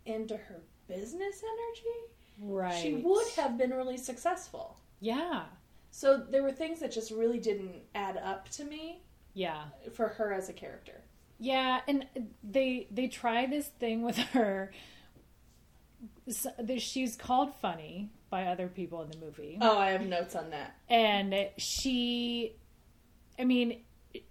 into 0.05 0.37
her 0.37 0.61
business 0.87 1.41
energy, 1.43 1.99
Right. 2.39 2.81
she 2.81 2.95
would 2.95 3.27
have 3.37 3.57
been 3.57 3.71
really 3.71 3.97
successful. 3.97 4.77
Yeah. 4.99 5.43
So 5.91 6.17
there 6.17 6.43
were 6.43 6.51
things 6.51 6.79
that 6.81 6.91
just 6.91 7.11
really 7.11 7.39
didn't 7.39 7.81
add 7.95 8.17
up 8.17 8.49
to 8.49 8.63
me 8.65 9.01
Yeah. 9.33 9.63
for 9.93 10.07
her 10.09 10.33
as 10.33 10.49
a 10.49 10.53
character. 10.53 11.01
Yeah, 11.39 11.81
and 11.87 12.05
they 12.43 12.87
they 12.91 13.07
try 13.07 13.45
this 13.45 13.67
thing 13.67 14.01
with 14.03 14.17
her. 14.33 14.71
So, 16.29 16.49
she's 16.77 17.15
called 17.15 17.53
funny 17.61 18.09
by 18.31 18.45
other 18.47 18.67
people 18.67 19.01
in 19.03 19.11
the 19.11 19.17
movie, 19.17 19.57
Oh, 19.61 19.77
I 19.77 19.91
have 19.91 20.01
notes 20.01 20.35
on 20.35 20.49
that. 20.49 20.75
and 20.89 21.49
she, 21.57 22.55
I 23.37 23.43
mean, 23.45 23.81
it- 24.13 24.23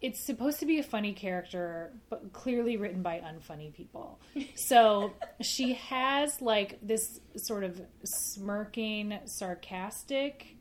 it's 0.00 0.20
supposed 0.20 0.58
to 0.60 0.66
be 0.66 0.78
a 0.78 0.82
funny 0.82 1.12
character, 1.12 1.92
but 2.08 2.32
clearly 2.32 2.76
written 2.78 3.02
by 3.02 3.20
unfunny 3.20 3.72
people. 3.72 4.18
So 4.54 5.12
she 5.42 5.74
has 5.74 6.40
like 6.40 6.78
this 6.82 7.20
sort 7.36 7.64
of 7.64 7.80
smirking, 8.04 9.18
sarcastic 9.26 10.56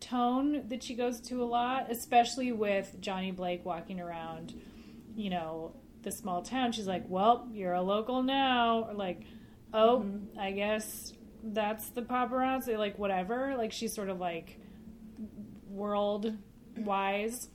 tone 0.00 0.68
that 0.68 0.82
she 0.82 0.94
goes 0.94 1.20
to 1.22 1.42
a 1.42 1.46
lot, 1.46 1.90
especially 1.90 2.50
with 2.52 3.00
Johnny 3.00 3.30
Blake 3.30 3.64
walking 3.64 4.00
around, 4.00 4.60
you 5.18 5.30
know, 5.30 5.74
the 6.02 6.10
small 6.12 6.42
town. 6.42 6.72
She's 6.72 6.86
like, 6.86 7.04
"Well, 7.08 7.48
you're 7.52 7.74
a 7.74 7.82
local 7.82 8.22
now," 8.22 8.84
or 8.88 8.94
like, 8.94 9.22
"Oh, 9.74 10.06
I 10.38 10.52
guess 10.52 11.12
that's 11.42 11.90
the 11.90 12.02
paparazzi," 12.02 12.78
like 12.78 12.98
whatever. 12.98 13.54
Like 13.58 13.72
she's 13.72 13.92
sort 13.94 14.08
of 14.08 14.18
like 14.20 14.58
world 15.68 16.32
wise. 16.76 17.48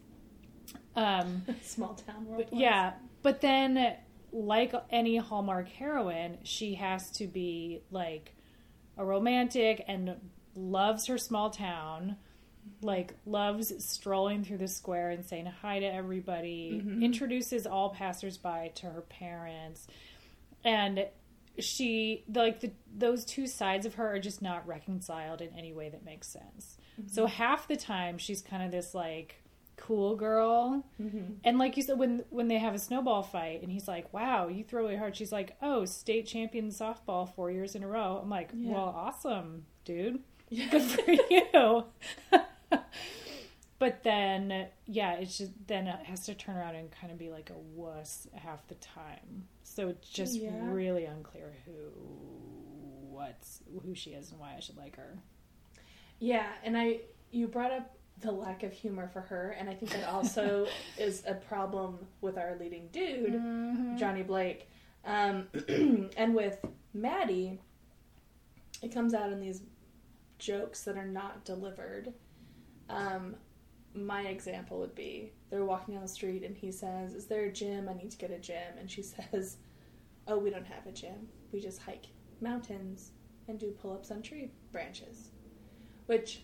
Um, 0.95 1.43
Small 1.63 1.95
town 1.95 2.25
world. 2.27 2.45
yeah, 2.51 2.93
but 3.23 3.41
then 3.41 3.95
like 4.31 4.73
any 4.89 5.17
Hallmark 5.17 5.69
heroine, 5.69 6.39
she 6.43 6.75
has 6.75 7.09
to 7.11 7.27
be 7.27 7.81
like 7.91 8.35
a 8.97 9.05
romantic 9.05 9.83
and 9.87 10.15
loves 10.55 11.07
her 11.07 11.17
small 11.17 11.49
town, 11.49 12.17
like 12.81 13.13
loves 13.25 13.71
strolling 13.83 14.43
through 14.43 14.57
the 14.57 14.67
square 14.67 15.09
and 15.11 15.25
saying 15.25 15.45
hi 15.61 15.79
to 15.79 15.85
everybody, 15.85 16.83
introduces 17.01 17.65
all 17.65 17.89
passersby 17.91 18.71
to 18.75 18.87
her 18.87 19.01
parents, 19.01 19.87
and 20.63 21.05
she 21.59 22.23
like 22.33 22.59
the 22.61 22.71
those 22.95 23.25
two 23.25 23.45
sides 23.47 23.85
of 23.85 23.93
her 23.95 24.15
are 24.15 24.19
just 24.19 24.41
not 24.41 24.67
reconciled 24.67 25.39
in 25.41 25.49
any 25.57 25.71
way 25.71 25.89
that 25.89 26.03
makes 26.03 26.27
sense. 26.27 26.77
So 27.07 27.25
half 27.25 27.67
the 27.67 27.75
time 27.75 28.17
she's 28.17 28.41
kind 28.41 28.63
of 28.63 28.71
this 28.71 28.93
like 28.93 29.35
cool 29.75 30.15
girl 30.15 30.85
Mm-hmm. 31.01 31.33
and 31.43 31.57
like 31.57 31.75
you 31.77 31.83
said, 31.83 31.97
when 31.97 32.23
when 32.29 32.47
they 32.47 32.59
have 32.59 32.73
a 32.75 32.79
snowball 32.79 33.23
fight, 33.23 33.61
and 33.63 33.71
he's 33.71 33.87
like, 33.87 34.11
"Wow, 34.13 34.47
you 34.47 34.63
throw 34.63 34.83
really 34.83 34.95
hard." 34.97 35.15
She's 35.15 35.31
like, 35.31 35.55
"Oh, 35.61 35.85
state 35.85 36.25
champion 36.27 36.69
softball 36.69 37.33
four 37.33 37.49
years 37.51 37.75
in 37.75 37.83
a 37.83 37.87
row." 37.87 38.19
I'm 38.21 38.29
like, 38.29 38.51
Yeah. 38.55 38.71
"Well, 38.73 38.93
awesome, 38.95 39.65
dude. 39.85 40.19
Yeah. 40.49 40.69
Good 40.69 40.81
for 40.83 41.11
you." 41.29 41.85
but 43.79 44.03
then, 44.03 44.67
yeah, 44.85 45.13
it's 45.13 45.37
just 45.37 45.51
then 45.67 45.87
it 45.87 46.05
has 46.05 46.25
to 46.25 46.33
turn 46.35 46.55
around 46.57 46.75
and 46.75 46.89
kind 46.91 47.11
of 47.11 47.17
be 47.19 47.29
like 47.29 47.49
a 47.49 47.57
wuss 47.57 48.27
half 48.33 48.67
the 48.67 48.75
time. 48.75 49.47
So 49.63 49.89
it's 49.89 50.09
just 50.09 50.35
Yeah. 50.35 50.51
really 50.71 51.05
unclear 51.05 51.53
who 51.65 51.71
what's 53.09 53.61
who 53.85 53.93
she 53.93 54.11
is 54.11 54.31
and 54.31 54.39
why 54.39 54.55
I 54.57 54.59
should 54.59 54.77
like 54.77 54.95
her. 54.97 55.17
Yeah, 56.19 56.47
and 56.63 56.77
I 56.77 57.01
you 57.31 57.47
brought 57.47 57.71
up 57.71 57.95
the 58.21 58.31
lack 58.31 58.63
of 58.63 58.71
humor 58.71 59.07
for 59.11 59.21
her, 59.21 59.55
and 59.59 59.69
I 59.69 59.73
think 59.73 59.91
that 59.91 60.07
also 60.07 60.67
is 60.97 61.23
a 61.27 61.33
problem 61.33 61.99
with 62.21 62.37
our 62.37 62.55
leading 62.59 62.87
dude, 62.91 63.33
Mm-hmm. 63.33 63.97
Johnny 63.97 64.23
Blake, 64.23 64.69
um, 65.05 65.47
and 66.17 66.33
with 66.35 66.57
Maddie. 66.93 67.59
It 68.81 68.93
comes 68.93 69.13
out 69.13 69.31
in 69.31 69.39
these 69.39 69.61
jokes 70.39 70.83
that 70.83 70.97
are 70.97 71.05
not 71.07 71.45
delivered. 71.45 72.13
Um, 72.89 73.35
my 73.95 74.23
example 74.23 74.79
would 74.79 74.95
be 74.95 75.31
they're 75.49 75.65
walking 75.65 75.93
down 75.93 76.03
the 76.03 76.09
street, 76.09 76.43
and 76.43 76.55
he 76.55 76.71
says, 76.71 77.13
"Is 77.13 77.27
there 77.27 77.45
a 77.45 77.51
gym? 77.51 77.87
I 77.89 77.93
need 77.93 78.11
to 78.11 78.17
get 78.17 78.31
a 78.31 78.39
gym." 78.39 78.77
And 78.79 78.89
she 78.89 79.01
says, 79.31 79.57
"Oh, 80.27 80.37
we 80.37 80.49
don't 80.49 80.65
have 80.65 80.85
a 80.87 80.91
gym. 80.91 81.27
We 81.51 81.59
just 81.59 81.81
hike 81.81 82.07
mountains 82.41 83.11
and 83.47 83.59
do 83.59 83.71
pull-ups 83.71 84.11
on 84.11 84.21
tree 84.21 84.51
branches." 84.71 85.29
Which 86.07 86.43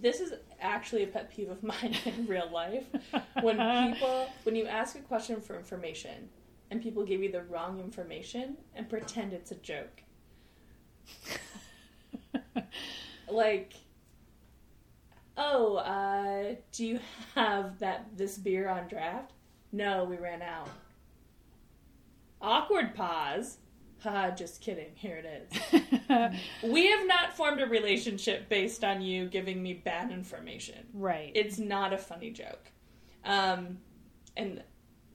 this 0.00 0.20
is 0.20 0.32
actually 0.60 1.04
a 1.04 1.06
pet 1.06 1.30
peeve 1.30 1.50
of 1.50 1.62
mine 1.72 1.96
in 2.04 2.26
real 2.26 2.50
life. 2.52 2.84
When 3.40 3.56
people, 3.92 4.28
when 4.42 4.56
you 4.56 4.66
ask 4.66 4.96
a 4.96 5.02
question 5.02 5.40
for 5.40 5.56
information 5.56 6.28
and 6.70 6.82
people 6.82 7.04
give 7.04 7.22
you 7.22 7.30
the 7.30 7.42
wrong 7.42 7.78
information 7.78 8.56
and 8.74 8.88
pretend 8.88 9.32
it's 9.32 9.52
a 9.52 9.56
joke. 9.56 10.02
Like, 13.28 13.74
oh, 15.36 15.76
uh, 15.76 16.54
do 16.72 16.86
you 16.86 17.00
have 17.34 17.78
that 17.80 18.06
this 18.16 18.38
beer 18.38 18.68
on 18.68 18.88
draft? 18.88 19.32
No, 19.72 20.04
we 20.04 20.16
ran 20.16 20.42
out. 20.42 20.68
Awkward 22.40 22.94
pause. 22.94 23.58
Haha, 24.00 24.32
just 24.32 24.60
kidding. 24.60 24.90
Here 24.94 25.22
it 25.24 25.48
is. 25.52 25.80
We 26.62 26.88
have 26.90 27.06
not 27.06 27.34
formed 27.34 27.60
a 27.62 27.66
relationship 27.66 28.48
based 28.50 28.84
on 28.84 29.00
you 29.00 29.26
giving 29.28 29.62
me 29.62 29.72
bad 29.74 30.10
information. 30.10 30.86
right. 30.92 31.32
It's 31.34 31.58
not 31.58 31.92
a 31.94 31.98
funny 31.98 32.30
joke. 32.30 32.70
Um, 33.24 33.78
and 34.36 34.62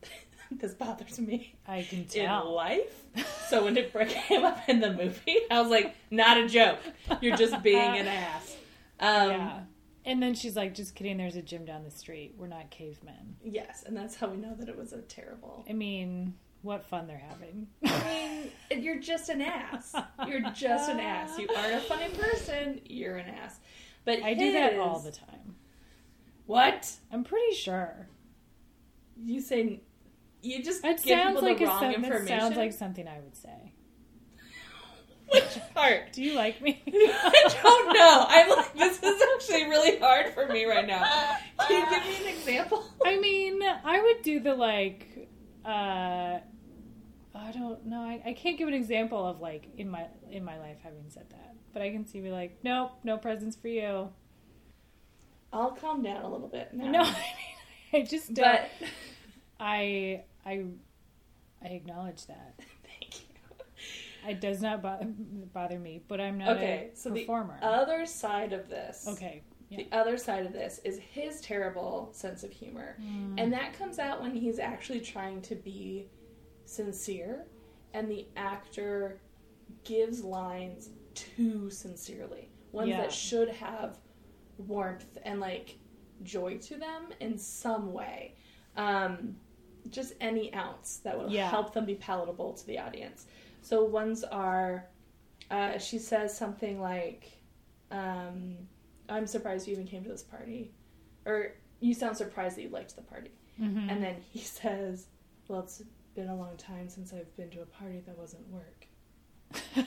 this 0.51 0.73
bothers 0.73 1.19
me 1.19 1.53
I 1.67 1.83
can 1.83 1.99
in 1.99 2.05
tell. 2.05 2.51
life. 2.53 3.03
So 3.47 3.63
when 3.63 3.77
it 3.77 3.93
came 4.09 4.43
up 4.43 4.67
in 4.67 4.79
the 4.79 4.91
movie, 4.91 5.37
I 5.51 5.61
was 5.61 5.69
like, 5.69 5.95
not 6.09 6.37
a 6.37 6.47
joke. 6.47 6.79
You're 7.21 7.37
just 7.37 7.61
being 7.61 7.77
an 7.97 8.07
ass. 8.07 8.55
Um, 8.99 9.29
yeah. 9.29 9.59
And 10.05 10.23
then 10.23 10.33
she's 10.33 10.55
like, 10.55 10.73
just 10.73 10.95
kidding, 10.95 11.17
there's 11.17 11.35
a 11.35 11.41
gym 11.41 11.65
down 11.65 11.83
the 11.83 11.91
street. 11.91 12.33
We're 12.37 12.47
not 12.47 12.69
cavemen. 12.71 13.35
Yes, 13.43 13.83
and 13.85 13.95
that's 13.95 14.15
how 14.15 14.27
we 14.29 14.37
know 14.37 14.55
that 14.55 14.69
it 14.69 14.77
was 14.77 14.93
a 14.93 15.01
terrible. 15.01 15.65
I 15.69 15.73
mean, 15.73 16.35
what 16.61 16.85
fun 16.85 17.05
they're 17.07 17.17
having. 17.29 17.67
I 17.85 18.49
mean, 18.71 18.83
you're 18.83 18.99
just 18.99 19.29
an 19.29 19.41
ass. 19.41 19.93
You're 20.27 20.49
just 20.51 20.89
an 20.89 20.99
ass. 20.99 21.37
You 21.37 21.47
aren't 21.55 21.73
a 21.75 21.79
funny 21.81 22.09
person. 22.09 22.81
You're 22.85 23.17
an 23.17 23.29
ass. 23.29 23.59
But 24.05 24.23
I 24.23 24.33
do 24.33 24.53
that 24.53 24.77
all 24.79 24.99
the 24.99 25.11
time. 25.11 25.55
What 26.45 26.89
I'm 27.11 27.23
pretty 27.23 27.53
sure. 27.53 28.07
you 29.23 29.41
say? 29.41 29.81
You 30.41 30.63
just 30.63 30.83
It 30.85 31.03
give 31.03 31.17
sounds 31.19 31.35
people 31.35 31.49
like 31.49 31.57
the 31.59 31.65
a, 31.65 31.67
wrong 31.67 31.81
that 31.81 31.95
information. 31.95 32.39
sounds 32.39 32.55
like 32.57 32.73
something 32.73 33.07
I 33.07 33.19
would 33.19 33.35
say. 33.35 33.73
which 35.29 35.59
part? 35.75 36.11
Do 36.13 36.23
you 36.23 36.33
like 36.33 36.61
me? 36.61 36.81
I 36.87 37.49
don't 37.61 37.93
know. 37.93 38.25
I'm 38.27 38.49
like, 38.49 38.73
this 38.73 39.03
is 39.03 39.18
actually 39.51 39.69
really 39.69 39.99
hard 39.99 40.33
for 40.33 40.47
me 40.47 40.65
right 40.65 40.85
now. 40.87 41.03
Can 41.67 41.81
you 41.81 41.89
give 41.89 42.03
me 42.05 42.27
an 42.29 42.37
example? 42.37 42.83
I 43.05 43.19
mean, 43.19 43.61
I 43.63 44.01
would 44.01 44.21
do 44.21 44.39
the 44.39 44.55
like. 44.55 45.29
uh 45.65 46.39
I 47.35 47.51
don't 47.51 47.85
know. 47.85 48.01
I, 48.01 48.21
I 48.25 48.33
can't 48.33 48.57
give 48.57 48.67
an 48.67 48.73
example 48.73 49.25
of 49.25 49.39
like 49.39 49.67
in 49.77 49.89
my 49.89 50.07
in 50.31 50.43
my 50.43 50.57
life 50.59 50.77
having 50.83 51.05
said 51.09 51.29
that, 51.29 51.55
but 51.73 51.81
I 51.81 51.89
can 51.91 52.05
see 52.05 52.19
me 52.19 52.31
like, 52.31 52.59
nope, 52.63 52.91
no 53.03 53.17
presents 53.17 53.55
for 53.55 53.67
you. 53.69 54.09
I'll 55.53 55.71
calm 55.71 56.03
down 56.03 56.23
a 56.23 56.29
little 56.29 56.47
bit 56.47 56.73
now. 56.73 56.91
No, 56.91 56.99
I 57.03 57.05
mean, 57.11 58.03
I 58.03 58.05
just 58.05 58.33
don't. 58.33 58.45
but 58.45 58.69
I 59.59 60.23
I 60.45 60.65
I 61.63 61.67
acknowledge 61.67 62.25
that. 62.27 62.59
It 64.29 64.41
does 64.41 64.61
not 64.61 64.81
bo- 64.81 64.99
bother 65.53 65.79
me, 65.79 66.01
but 66.07 66.21
I'm 66.21 66.37
not 66.37 66.57
Okay, 66.57 66.91
a 66.93 66.95
so 66.95 67.09
the 67.09 67.21
performer. 67.21 67.57
other 67.61 68.05
side 68.05 68.53
of 68.53 68.69
this. 68.69 69.05
okay. 69.09 69.43
Yeah. 69.69 69.77
The 69.77 69.95
other 69.95 70.17
side 70.17 70.45
of 70.47 70.53
this 70.53 70.79
is 70.83 70.97
his 70.97 71.41
terrible 71.41 72.09
sense 72.11 72.43
of 72.43 72.51
humor. 72.51 72.97
Mm. 72.99 73.35
And 73.37 73.53
that 73.53 73.73
comes 73.77 73.99
out 73.99 74.19
when 74.19 74.33
he's 74.35 74.57
actually 74.57 74.99
trying 74.99 75.43
to 75.43 75.53
be 75.55 76.07
sincere 76.65 77.45
and 77.93 78.09
the 78.09 78.27
actor 78.35 79.21
gives 79.83 80.23
lines 80.23 80.89
too 81.13 81.69
sincerely. 81.69 82.49
Ones 82.71 82.89
Yeah. 82.89 83.01
that 83.01 83.11
should 83.11 83.49
have 83.49 83.99
warmth 84.57 85.19
and 85.23 85.39
like 85.39 85.77
joy 86.23 86.57
to 86.57 86.75
them 86.77 87.09
in 87.19 87.37
some 87.37 87.93
way. 87.93 88.35
Um, 88.75 89.35
just 89.91 90.13
any 90.19 90.51
ounce 90.55 90.97
that 91.03 91.15
will 91.17 91.29
Yeah. 91.29 91.47
help 91.47 91.73
them 91.73 91.85
be 91.85 91.95
palatable 91.95 92.53
to 92.53 92.65
the 92.65 92.79
audience. 92.79 93.27
So 93.61 93.83
ones 93.83 94.23
are, 94.23 94.85
uh, 95.51 95.77
she 95.77 95.99
says 95.99 96.35
something 96.37 96.79
like, 96.81 97.31
um, 97.91 98.55
I'm 99.07 99.25
surprised 99.27 99.67
you 99.67 99.73
even 99.73 99.87
came 99.87 100.03
to 100.03 100.09
this 100.09 100.23
party. 100.23 100.71
Or 101.25 101.53
you 101.79 101.93
sound 101.93 102.17
surprised 102.17 102.57
that 102.57 102.63
you 102.63 102.69
liked 102.69 102.95
the 102.95 103.01
party. 103.01 103.31
Mhm. 103.59 103.89
And 103.91 104.03
then 104.03 104.15
he 104.31 104.39
says, 104.59 105.07
Well, 105.47 105.61
it's 105.61 105.81
been 106.15 106.29
a 106.29 106.35
long 106.35 106.57
time 106.57 106.89
since 106.89 107.13
I've 107.13 107.35
been 107.37 107.49
to 107.51 107.61
a 107.61 107.65
party 107.65 108.01
that 108.05 108.17
wasn't 108.17 108.47
work. 108.49 108.87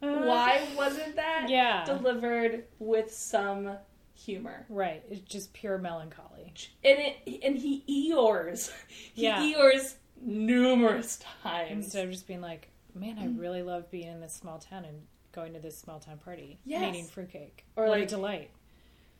Why 0.00 0.66
wasn't 0.76 1.16
that 1.16 1.46
Yeah. 1.48 1.84
delivered 1.84 2.64
with 2.78 3.12
some 3.12 3.76
humor? 4.14 4.66
Right. 4.68 5.02
It's 5.10 5.20
just 5.22 5.52
pure 5.52 5.78
melancholy. 5.78 6.52
And 6.84 6.98
it 6.98 7.40
and 7.44 7.56
he 7.58 7.84
eeyores. 7.88 8.70
He 9.14 9.24
Yeah. 9.24 9.40
eeyores 9.42 9.94
numerous 10.20 11.18
times. 11.42 11.70
Instead 11.70 12.04
of 12.06 12.10
just 12.10 12.26
being 12.26 12.40
like, 12.40 12.70
man, 12.94 13.18
I 13.18 13.26
really 13.26 13.62
love 13.62 13.90
being 13.90 14.08
in 14.08 14.20
this 14.20 14.34
small 14.34 14.58
town 14.58 14.84
and 14.84 15.02
going 15.32 15.52
to 15.54 15.60
this 15.60 15.76
small 15.78 16.00
town 16.00 16.18
party 16.18 16.58
Yes. 16.64 16.82
and 16.82 16.94
eating 16.96 17.06
fruitcake. 17.08 17.64
Or 17.76 17.84
what 17.84 17.98
like- 17.98 18.02
a 18.04 18.06
delight. 18.06 18.50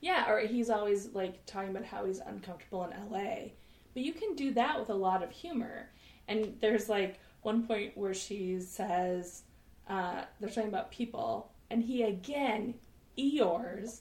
Yeah, 0.01 0.31
or 0.31 0.41
he's 0.41 0.71
always 0.71 1.09
like 1.13 1.45
talking 1.47 1.71
about 1.71 1.85
how 1.85 2.05
he's 2.05 2.21
uncomfortable 2.21 2.85
in 2.85 2.91
LA. 3.11 3.51
But 3.95 4.03
you 4.05 4.13
can 4.13 4.37
do 4.37 4.53
that 4.55 4.79
with 4.79 4.91
a 4.91 4.95
lot 4.95 5.23
of 5.25 5.31
humor. 5.33 5.91
And 6.29 6.57
there's 6.61 6.89
like 6.89 7.19
one 7.43 7.67
point 7.67 7.97
where 7.97 8.15
she 8.15 8.61
says, 8.61 9.43
uh, 9.89 10.23
they're 10.39 10.51
talking 10.51 10.69
about 10.69 10.91
people, 10.93 11.51
and 11.71 11.83
he 11.83 12.03
again 12.05 12.75
eeyores 13.19 14.01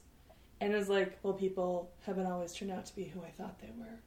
and 0.61 0.73
is 0.75 0.89
like, 0.89 1.17
Well, 1.23 1.33
people 1.33 1.91
haven't 2.05 2.27
always 2.27 2.53
turned 2.53 2.71
out 2.71 2.85
to 2.87 2.95
be 2.95 3.05
who 3.05 3.21
I 3.23 3.29
thought 3.31 3.59
they 3.59 3.71
were. 3.77 3.99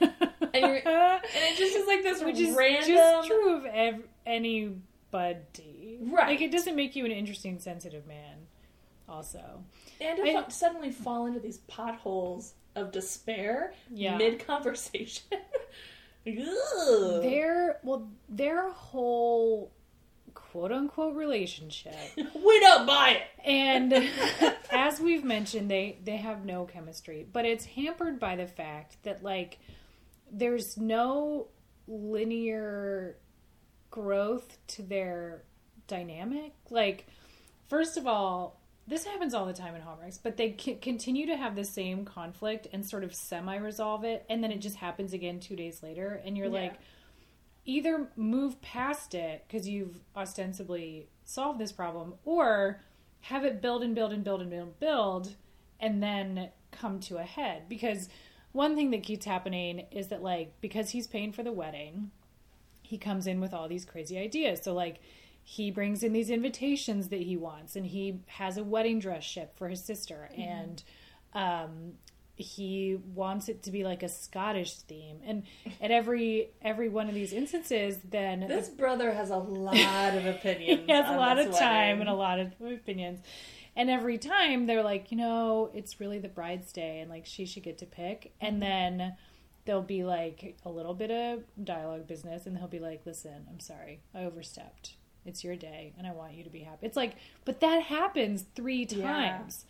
And, 0.00 0.10
you're, 0.54 0.74
and 0.86 1.20
it 1.34 1.56
just 1.56 1.74
is 1.76 1.86
like 1.86 2.02
this 2.02 2.22
Which 2.22 2.38
is 2.38 2.54
random. 2.56 2.88
just 2.88 3.26
true 3.28 3.56
of 3.56 3.64
ev- 3.66 4.02
anybody. 4.26 5.98
Right. 6.00 6.28
Like, 6.28 6.40
it 6.40 6.52
doesn't 6.52 6.76
make 6.76 6.94
you 6.96 7.04
an 7.04 7.10
interesting, 7.12 7.58
sensitive 7.58 8.06
man, 8.06 8.36
also. 9.08 9.62
And 10.00 10.16
to 10.18 10.22
I- 10.24 10.48
suddenly 10.48 10.90
fall 10.90 11.26
into 11.26 11.40
these 11.40 11.58
potholes 11.68 12.54
of 12.76 12.92
despair 12.92 13.72
Yeah. 13.92 14.16
mid 14.16 14.44
conversation. 14.46 15.24
Their, 16.26 17.78
well, 17.82 18.08
their 18.28 18.70
whole 18.70 19.70
quote 20.54 20.70
unquote 20.70 21.16
relationship 21.16 21.92
we 22.16 22.60
don't 22.60 22.86
buy 22.86 23.10
it. 23.20 23.22
and 23.44 23.92
as 24.70 25.00
we've 25.00 25.24
mentioned 25.24 25.68
they 25.68 25.98
they 26.04 26.16
have 26.16 26.44
no 26.44 26.64
chemistry 26.64 27.26
but 27.32 27.44
it's 27.44 27.64
hampered 27.64 28.20
by 28.20 28.36
the 28.36 28.46
fact 28.46 28.96
that 29.02 29.20
like 29.24 29.58
there's 30.30 30.76
no 30.76 31.48
linear 31.88 33.16
growth 33.90 34.56
to 34.68 34.82
their 34.82 35.42
dynamic 35.88 36.52
like 36.70 37.06
first 37.68 37.96
of 37.96 38.06
all 38.06 38.60
this 38.86 39.04
happens 39.04 39.34
all 39.34 39.46
the 39.46 39.52
time 39.52 39.74
in 39.74 39.80
hallmarks 39.80 40.18
but 40.18 40.36
they 40.36 40.54
c- 40.58 40.76
continue 40.76 41.26
to 41.26 41.36
have 41.36 41.56
the 41.56 41.64
same 41.64 42.04
conflict 42.04 42.68
and 42.72 42.88
sort 42.88 43.02
of 43.02 43.12
semi 43.12 43.56
resolve 43.56 44.04
it 44.04 44.24
and 44.30 44.42
then 44.42 44.52
it 44.52 44.58
just 44.58 44.76
happens 44.76 45.12
again 45.12 45.40
two 45.40 45.56
days 45.56 45.82
later 45.82 46.22
and 46.24 46.36
you're 46.36 46.46
Yeah. 46.46 46.60
like 46.62 46.74
either 47.64 48.08
move 48.16 48.60
past 48.60 49.14
it 49.14 49.44
because 49.46 49.68
you've 49.68 50.00
ostensibly 50.16 51.08
solved 51.24 51.58
this 51.58 51.72
problem 51.72 52.14
or 52.24 52.80
have 53.22 53.44
it 53.44 53.62
build 53.62 53.82
and 53.82 53.94
build 53.94 54.12
and 54.12 54.24
build 54.24 54.40
and 54.40 54.50
build 54.50 54.68
and 54.68 54.80
build 54.80 55.34
and 55.80 56.02
then 56.02 56.50
come 56.70 57.00
to 57.00 57.16
a 57.16 57.22
head. 57.22 57.62
Because 57.68 58.08
one 58.52 58.74
thing 58.74 58.90
that 58.90 59.02
keeps 59.02 59.24
happening 59.24 59.86
is 59.90 60.08
that 60.08 60.22
like 60.22 60.60
because 60.60 60.90
he's 60.90 61.06
paying 61.06 61.32
for 61.32 61.42
the 61.42 61.52
wedding 61.52 62.10
he 62.82 62.98
comes 62.98 63.26
in 63.26 63.40
with 63.40 63.54
all 63.54 63.66
these 63.66 63.84
crazy 63.84 64.18
ideas. 64.18 64.60
So 64.62 64.74
like 64.74 65.00
he 65.42 65.70
brings 65.70 66.02
in 66.02 66.12
these 66.12 66.30
invitations 66.30 67.08
that 67.08 67.20
he 67.20 67.36
wants 67.36 67.76
and 67.76 67.86
he 67.86 68.20
has 68.26 68.56
a 68.56 68.64
wedding 68.64 68.98
dress 68.98 69.24
ship 69.24 69.56
for 69.56 69.68
his 69.68 69.82
sister 69.82 70.28
and 70.36 70.82
um 71.32 71.94
he 72.36 72.98
wants 73.14 73.48
it 73.48 73.62
to 73.64 73.70
be 73.70 73.84
like 73.84 74.02
a 74.02 74.08
Scottish 74.08 74.76
theme, 74.76 75.18
and 75.24 75.44
at 75.80 75.90
every 75.90 76.50
every 76.62 76.88
one 76.88 77.08
of 77.08 77.14
these 77.14 77.32
instances, 77.32 77.98
then 78.08 78.40
This 78.48 78.68
brother 78.68 79.12
has 79.12 79.30
a 79.30 79.36
lot 79.36 80.14
of 80.14 80.26
opinions. 80.26 80.82
he 80.86 80.92
has 80.92 81.08
a 81.08 81.16
lot 81.16 81.38
of 81.38 81.46
time 81.56 81.98
wedding. 81.98 82.00
and 82.00 82.08
a 82.08 82.14
lot 82.14 82.38
of 82.40 82.52
opinions. 82.60 83.20
And 83.76 83.90
every 83.90 84.18
time 84.18 84.66
they're 84.66 84.84
like, 84.84 85.10
you 85.10 85.16
know, 85.16 85.70
it's 85.74 85.98
really 85.98 86.18
the 86.18 86.28
bride's 86.28 86.72
day 86.72 87.00
and 87.00 87.10
like 87.10 87.26
she 87.26 87.44
should 87.44 87.64
get 87.64 87.78
to 87.78 87.86
pick. 87.86 88.32
And 88.40 88.54
mm-hmm. 88.54 88.98
then 88.98 89.16
there'll 89.64 89.82
be 89.82 90.04
like 90.04 90.56
a 90.64 90.70
little 90.70 90.94
bit 90.94 91.10
of 91.10 91.42
dialogue 91.64 92.06
business 92.06 92.46
and 92.46 92.56
he'll 92.58 92.68
be 92.68 92.78
like, 92.78 93.02
listen, 93.04 93.46
I'm 93.50 93.60
sorry, 93.60 94.00
I 94.14 94.24
overstepped. 94.24 94.94
It's 95.26 95.42
your 95.42 95.56
day 95.56 95.92
and 95.98 96.06
I 96.06 96.12
want 96.12 96.34
you 96.34 96.44
to 96.44 96.50
be 96.50 96.60
happy. 96.60 96.86
It's 96.86 96.96
like, 96.96 97.16
but 97.44 97.60
that 97.60 97.82
happens 97.82 98.44
three 98.54 98.86
Yeah. 98.88 99.06
times. 99.06 99.64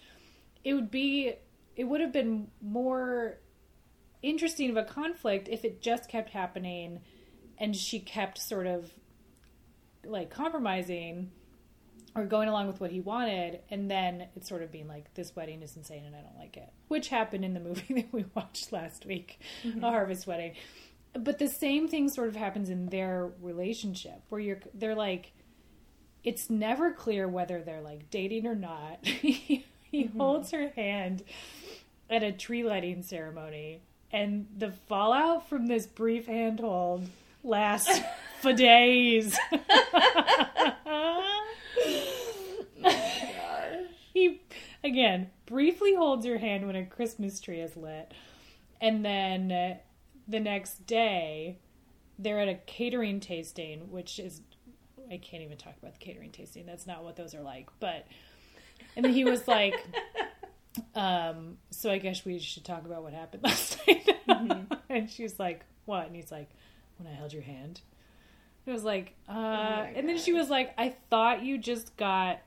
It 0.65 0.75
would 0.75 0.91
be, 0.91 1.35
it 1.77 1.85
would 1.85 2.01
have 2.01 2.13
been 2.13 2.49
more 2.61 3.39
interesting 4.23 4.71
of 4.71 4.77
a 4.77 4.85
conflict 4.85 5.49
if 5.49 5.65
it 5.65 5.83
just 5.83 6.09
kept 6.09 6.31
happening 6.31 7.01
and 7.59 7.77
she 7.77 8.01
kept 8.01 8.39
sort 8.39 8.67
of 8.67 8.93
like 10.05 10.31
compromising 10.31 11.31
or 12.15 12.25
going 12.25 12.49
along 12.49 12.67
with 12.67 12.81
what 12.81 12.91
he 12.91 13.01
wanted 13.01 13.61
and 13.71 13.91
then 13.91 14.27
it's 14.35 14.49
sort 14.49 14.63
of 14.63 14.73
being 14.73 14.89
like 14.89 15.13
this 15.15 15.35
wedding 15.37 15.63
is 15.63 15.77
insane 15.77 16.05
and 16.05 16.17
i 16.17 16.21
don't 16.21 16.39
like 16.39 16.57
it 16.57 16.73
which 16.89 17.09
happened 17.09 17.45
in 17.45 17.55
the 17.55 17.61
movie 17.69 17.95
that 17.95 18.13
we 18.13 18.25
watched 18.35 18.73
last 18.73 19.05
week 19.07 19.41
mm-hmm. 19.65 19.83
a 19.83 19.91
harvest 19.91 20.27
wedding. 20.27 20.55
But 21.13 21.39
the 21.39 21.49
same 21.49 21.87
thing 21.87 22.09
sort 22.09 22.29
of 22.29 22.37
happens 22.37 22.71
in 22.71 22.87
their 22.87 23.31
relationship 23.41 24.23
where 24.29 24.41
you're 24.41 24.61
they're 24.75 24.97
like 24.97 25.33
it's 26.25 26.49
never 26.49 26.93
clear 26.93 27.29
whether 27.29 27.63
they're 27.63 27.83
like 27.83 28.11
dating 28.11 28.47
or 28.47 28.55
not 28.55 28.99
he 29.95 30.11
holds 30.19 30.51
her 30.51 30.69
hand 30.71 31.23
at 32.11 32.23
a 32.23 32.33
tree 32.33 32.65
lighting 32.65 33.03
ceremony 33.03 33.81
and 34.13 34.47
the 34.57 34.71
fallout 34.71 35.49
from 35.49 35.67
this 35.67 35.87
brief 35.87 36.27
handhold 36.27 37.09
lasts 37.43 38.01
for 38.41 38.53
days 38.53 39.39
he 44.13 44.41
again 44.83 45.31
briefly 45.47 45.95
holds 45.95 46.25
her 46.27 46.39
hand 46.39 46.67
when 46.67 46.77
a 46.77 46.87
Christmas 46.87 47.41
tree 47.41 47.61
is 47.61 47.77
lit, 47.77 48.13
and 48.81 49.05
then 49.05 49.53
uh, 49.53 49.77
the 50.29 50.41
next 50.41 50.87
day 50.87 51.59
they're 52.19 52.41
at 52.41 52.49
a 52.49 52.55
catering 52.55 53.21
tasting, 53.21 53.91
which 53.91 54.19
is 54.19 54.41
I 55.11 55.19
can't 55.19 55.43
even 55.43 55.59
talk 55.59 55.75
about 55.81 55.93
the 55.95 55.99
catering 55.99 56.31
tasting. 56.31 56.65
That's 56.65 56.87
not 56.87 57.05
what 57.05 57.17
those 57.17 57.35
are 57.35 57.43
like. 57.43 57.69
But 57.79 58.07
and 58.97 59.05
then 59.05 59.13
he 59.13 59.25
was 59.25 59.47
like, 59.49 59.75
um, 60.95 61.59
"So 61.71 61.91
I 61.91 61.99
guess 61.99 62.25
we 62.25 62.39
should 62.39 62.65
talk 62.65 62.85
about 62.85 63.03
what 63.03 63.13
happened 63.13 63.43
last 63.45 63.79
night." 63.87 64.11
and 64.89 65.11
she's 65.11 65.39
like, 65.39 65.65
"What?" 65.85 66.07
And 66.07 66.17
he's 66.17 66.33
like, 66.33 66.51
"When 66.99 67.11
I 67.11 67.15
held 67.15 67.33
your 67.33 67.43
hand." 67.43 67.81
It 68.67 68.73
was 68.73 68.83
like, 68.85 69.15
uh, 69.29 69.35
my 69.35 69.93
and 69.95 70.09
then 70.09 70.17
she 70.17 70.33
was 70.33 70.49
like, 70.49 70.73
I 70.79 70.95
thought 71.11 71.45
you 71.45 71.59
just 71.59 71.97
got 71.99 72.41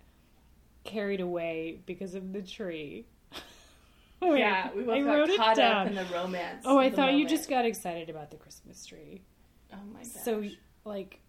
carried 0.84 1.22
away 1.22 1.80
because 1.86 2.16
of 2.16 2.34
the 2.34 2.42
tree. 2.42 3.06
Wait, 4.22 4.40
yeah, 4.40 4.72
we 4.76 4.82
both 4.84 4.98
I 4.98 5.02
wrote 5.02 5.30
it 5.30 5.38
caught 5.38 5.58
down. 5.58 5.76
up 5.76 5.88
in 5.90 5.96
the 5.96 6.06
romance. 6.06 6.64
oh, 6.66 6.80
I 6.80 6.90
thought 6.90 7.14
you 7.14 7.28
just 7.28 7.48
got 7.48 7.66
excited 7.66 8.10
about 8.10 8.32
the 8.32 8.38
Christmas 8.38 8.84
tree. 8.84 9.22
Oh 9.72 9.78
my 9.94 10.00
gosh. 10.00 10.08
So, 10.24 10.44
like, 10.86 11.20
oh 11.20 11.20
god. 11.20 11.27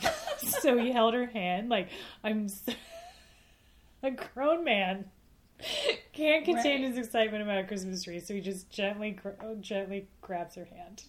so 0.38 0.76
he 0.78 0.90
held 0.92 1.14
her 1.14 1.26
hand, 1.26 1.68
like, 1.68 1.88
I'm 2.22 2.48
a 4.02 4.10
grown 4.10 4.64
man. 4.64 5.06
Can't 6.12 6.44
contain 6.44 6.82
Right. 6.82 6.90
his 6.94 6.98
excitement 7.06 7.42
about 7.42 7.58
a 7.58 7.64
Christmas 7.64 8.02
tree, 8.02 8.20
so 8.20 8.34
he 8.34 8.40
just 8.40 8.68
gently, 8.70 9.12
gra- 9.12 9.36
gently 9.60 10.08
grabs 10.20 10.56
her 10.56 10.66
hand. 10.66 11.04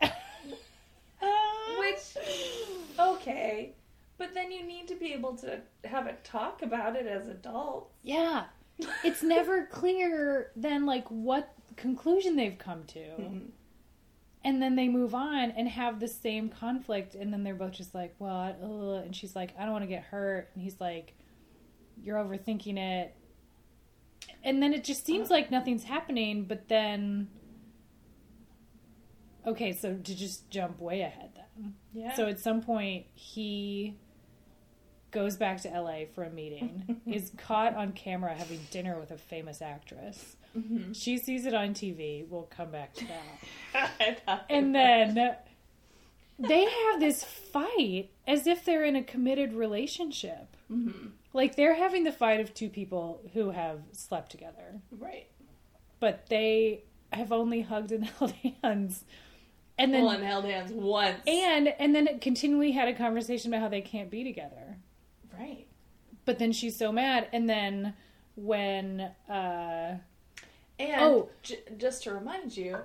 Which, 1.78 2.16
okay. 2.98 3.74
But 4.18 4.34
then 4.34 4.50
you 4.50 4.64
need 4.64 4.88
to 4.88 4.96
be 4.96 5.12
able 5.12 5.34
to 5.38 5.60
have 5.84 6.06
a 6.06 6.14
talk 6.24 6.62
about 6.62 6.96
it 6.96 7.06
as 7.06 7.28
adults. 7.28 7.94
Yeah. 8.02 8.44
It's 9.04 9.22
never 9.22 9.66
clear 9.66 10.50
then 10.56 10.86
like 10.86 11.06
what 11.08 11.52
conclusion 11.76 12.36
they've 12.36 12.58
come 12.58 12.84
to. 12.84 12.98
Mhm. 12.98 13.48
And 14.42 14.62
then 14.62 14.74
they 14.74 14.88
move 14.88 15.14
on 15.14 15.50
and 15.50 15.68
have 15.68 16.00
the 16.00 16.08
same 16.08 16.48
conflict 16.48 17.14
and 17.14 17.32
then 17.32 17.44
they're 17.44 17.54
both 17.54 17.72
just 17.72 17.94
like, 17.94 18.14
"What?" 18.18 18.58
Ugh. 18.62 19.04
and 19.04 19.14
she's 19.14 19.36
like, 19.36 19.54
"I 19.58 19.64
don't 19.64 19.72
want 19.72 19.84
to 19.84 19.88
get 19.88 20.04
hurt." 20.04 20.50
And 20.54 20.62
he's 20.62 20.80
like, 20.80 21.14
"You're 22.02 22.16
overthinking 22.16 22.78
it." 22.78 23.14
And 24.42 24.62
then 24.62 24.72
it 24.72 24.84
just 24.84 25.04
seems 25.04 25.28
like 25.30 25.50
nothing's 25.50 25.84
happening, 25.84 26.44
but 26.44 26.68
then 26.68 27.28
Okay, 29.46 29.72
so 29.72 29.94
to 29.94 30.14
just 30.14 30.50
jump 30.50 30.80
way 30.80 31.00
ahead 31.00 31.30
then. 31.34 31.74
Yeah. 31.92 32.14
So 32.14 32.26
at 32.26 32.38
some 32.38 32.60
point, 32.60 33.06
he 33.14 33.96
goes 35.10 35.36
back 35.36 35.62
to 35.62 35.68
LA 35.68 36.04
for 36.14 36.24
a 36.24 36.30
meeting. 36.30 37.00
is 37.06 37.32
caught 37.38 37.74
on 37.74 37.92
camera 37.92 38.34
having 38.34 38.60
dinner 38.70 38.98
with 38.98 39.10
a 39.10 39.16
famous 39.16 39.62
actress. 39.62 40.36
Mhm. 40.56 40.94
She 41.00 41.16
sees 41.18 41.46
it 41.46 41.54
on 41.54 41.74
TV. 41.74 42.24
We'll 42.28 42.42
come 42.50 42.70
back 42.70 42.94
to 42.94 43.04
that. 43.06 44.44
And 44.50 44.74
then 44.74 45.36
they 46.38 46.64
have 46.64 47.00
this 47.00 47.22
fight 47.24 48.10
as 48.26 48.46
if 48.46 48.64
they're 48.64 48.84
in 48.84 48.96
a 48.96 49.02
committed 49.02 49.52
relationship. 49.52 50.56
Mhm. 50.70 51.10
Like 51.32 51.54
they're 51.56 51.74
having 51.74 52.04
the 52.04 52.12
fight 52.12 52.40
of 52.40 52.52
two 52.54 52.68
people 52.68 53.20
who 53.34 53.50
have 53.50 53.80
slept 53.92 54.30
together, 54.32 54.80
Right. 54.90 55.28
but 56.00 56.26
they 56.26 56.82
have 57.12 57.30
only 57.32 57.60
hugged 57.60 57.92
and 57.92 58.04
held 58.18 58.32
hands. 58.62 59.04
And 59.78 59.94
then 59.94 60.02
well, 60.04 60.14
and 60.14 60.24
held 60.24 60.44
hands 60.44 60.72
once. 60.72 61.20
and 61.26 61.68
and 61.68 61.94
then 61.94 62.06
it 62.08 62.20
continually 62.20 62.72
had 62.72 62.88
a 62.88 62.94
conversation 62.94 63.52
about 63.52 63.62
how 63.62 63.68
they 63.68 63.80
can't 63.80 64.10
be 64.10 64.24
together. 64.24 64.78
right. 65.38 65.66
But 66.24 66.38
then 66.38 66.52
she's 66.52 66.76
so 66.76 66.90
mad 66.92 67.28
and 67.32 67.48
then 67.48 67.94
when 68.36 69.00
uh 69.28 69.98
And 70.80 71.00
Oh. 71.02 71.28
j- 71.42 71.58
just 71.76 72.02
to 72.04 72.14
remind 72.14 72.56
you, 72.56 72.78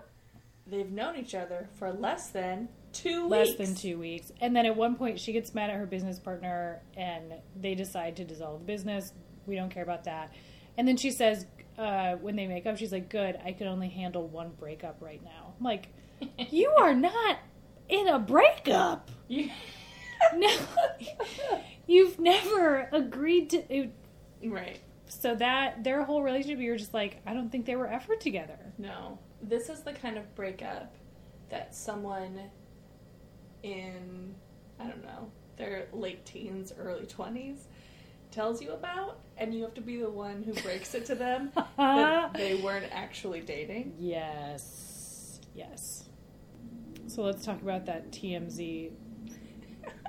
they've 0.67 0.91
known 0.91 1.15
each 1.15 1.33
other 1.33 1.69
for 1.75 1.91
less 1.93 2.29
than 2.29 2.67
two 2.91 3.27
less 3.27 3.47
weeks. 3.47 3.57
than 3.57 3.75
two 3.75 3.97
weeks. 3.99 4.31
And 4.41 4.55
then 4.55 4.65
at 4.65 4.75
one 4.75 4.95
point, 4.95 5.19
she 5.19 5.31
gets 5.31 5.53
mad 5.55 5.69
at 5.69 5.77
her 5.77 5.85
business 5.85 6.19
partner, 6.19 6.81
and 6.97 7.33
they 7.55 7.73
decide 7.75 8.15
to 8.17 8.25
dissolve 8.25 8.59
the 8.59 8.65
business. 8.65 9.13
We 9.47 9.55
don't 9.55 9.69
care 9.69 9.83
about 9.83 10.03
that. 10.05 10.31
And 10.77 10.87
then 10.87 10.97
she 10.97 11.11
says, 11.11 11.45
uh, 11.77 12.15
when 12.15 12.35
they 12.35 12.47
make 12.47 12.65
up, 12.65 12.77
she's 12.77 12.91
like, 12.91 13.09
"Good, 13.09 13.39
I 13.45 13.51
can 13.53 13.67
only 13.67 13.89
handle 13.89 14.27
one 14.27 14.49
breakup 14.59 15.01
right 15.01 15.23
now." 15.23 15.53
I'm 15.57 15.63
like, 15.63 15.87
you 16.51 16.69
are 16.77 16.93
not 16.93 17.37
in 17.89 18.07
a 18.09 18.19
breakup. 18.19 19.09
You- 19.27 19.49
No, 20.35 20.49
you've 21.87 22.17
never 22.19 22.89
agreed 22.91 23.49
to. 23.51 23.57
It, 23.73 23.91
right. 24.45 24.79
So 25.21 25.35
that 25.35 25.83
their 25.83 26.03
whole 26.03 26.21
relationship, 26.21 26.59
you're 26.59 26.77
just 26.77 26.93
like, 26.93 27.21
I 27.25 27.33
don't 27.33 27.49
think 27.51 27.65
they 27.65 27.75
were 27.75 27.87
ever 27.87 28.15
together. 28.15 28.57
No. 28.77 29.19
This 29.41 29.69
is 29.69 29.81
the 29.81 29.93
kind 29.93 30.17
of 30.17 30.33
breakup 30.35 30.95
that 31.49 31.75
someone 31.75 32.39
in, 33.63 34.35
I 34.79 34.87
don't 34.87 35.03
know, 35.03 35.31
their 35.57 35.87
late 35.93 36.25
teens, 36.25 36.73
early 36.77 37.05
20s 37.05 37.59
tells 38.31 38.61
you 38.61 38.71
about, 38.71 39.19
and 39.37 39.53
you 39.53 39.63
have 39.63 39.73
to 39.75 39.81
be 39.81 39.97
the 39.97 40.09
one 40.09 40.43
who 40.43 40.53
breaks 40.61 40.93
it 40.93 41.05
to 41.05 41.15
them 41.15 41.51
that 41.77 42.33
they 42.33 42.55
weren't 42.55 42.91
actually 42.91 43.41
dating. 43.41 43.93
Yes. 43.97 45.39
Yes. 45.53 46.05
So 47.07 47.23
let's 47.23 47.45
talk 47.45 47.61
about 47.61 47.85
that 47.85 48.11
TMZ 48.11 48.91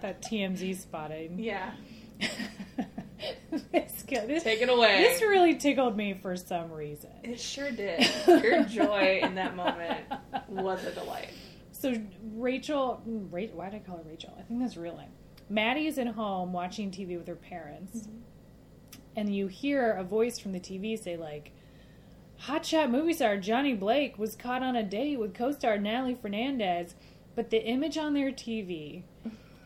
that 0.03 0.23
TMZ 0.23 0.77
spotting. 0.77 1.39
Yeah. 1.39 1.73
This, 2.21 4.03
this, 4.07 4.43
Take 4.43 4.63
it 4.63 4.69
away. 4.69 4.99
this 5.03 5.21
really 5.21 5.57
tickled 5.57 5.97
me 5.97 6.15
for 6.15 6.37
some 6.37 6.71
reason. 6.73 7.11
It 7.23 7.41
sure 7.41 7.71
did. 7.71 8.09
Your 8.27 8.65
joy 8.65 9.21
in 9.23 9.35
that 9.37 9.57
moment 9.57 10.05
was 10.49 10.85
a 10.85 10.93
delight. 10.93 11.31
So 11.73 11.95
Rachel, 12.35 13.03
mm, 13.09 13.29
why 13.53 13.69
did 13.71 13.77
I 13.77 13.79
call 13.81 13.99
her 13.99 14.03
Rachel? 14.05 14.35
I 14.39 14.43
think 14.43 14.61
that's 14.61 14.77
real 14.77 14.97
name. 14.97 15.11
Maddie 15.49 15.87
is 15.87 15.99
at 15.99 16.09
home 16.09 16.53
watching 16.53 16.91
TV 16.91 17.17
with 17.17 17.29
her 17.29 17.37
parents, 17.37 18.09
and 19.15 19.35
you 19.35 19.47
hear 19.47 19.93
a 19.93 20.03
voice 20.03 20.39
from 20.39 20.53
the 20.53 20.61
TV 20.61 20.99
say 21.01 21.17
like, 21.17 21.53
"Hotshot 22.43 22.91
movie 22.91 23.13
star 23.13 23.37
Johnny 23.37 23.75
Blake 23.75 24.19
was 24.19 24.35
caught 24.35 24.63
on 24.63 24.75
a 24.75 24.83
date 24.83 25.19
with 25.19 25.35
co-star 25.35 25.79
Natalie 25.79 26.17
Fernandez," 26.21 26.95
but 27.37 27.51
the 27.51 27.63
image 27.65 27.97
on 27.97 28.15
their 28.15 28.33
TV 28.33 29.03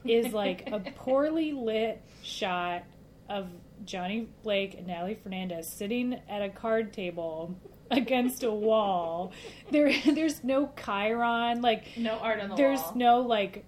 is 0.04 0.32
like 0.32 0.68
a 0.70 0.80
poorly 0.80 1.52
lit 1.52 2.00
shot 2.22 2.84
of 3.28 3.48
Johnny 3.84 4.28
Blake 4.42 4.74
and 4.74 4.86
Natalie 4.86 5.14
Fernandez 5.14 5.68
sitting 5.68 6.20
at 6.28 6.42
a 6.42 6.48
card 6.48 6.92
table 6.92 7.56
against 7.90 8.42
a 8.42 8.50
wall. 8.50 9.32
There, 9.70 9.92
there's 10.04 10.42
no 10.44 10.66
chyron. 10.76 11.62
Like 11.62 11.96
No 11.96 12.18
art 12.18 12.40
on 12.40 12.50
the 12.50 12.56
there's 12.56 12.80
wall. 12.80 12.88
There's 12.88 12.96
no 12.96 13.20
like 13.20 13.64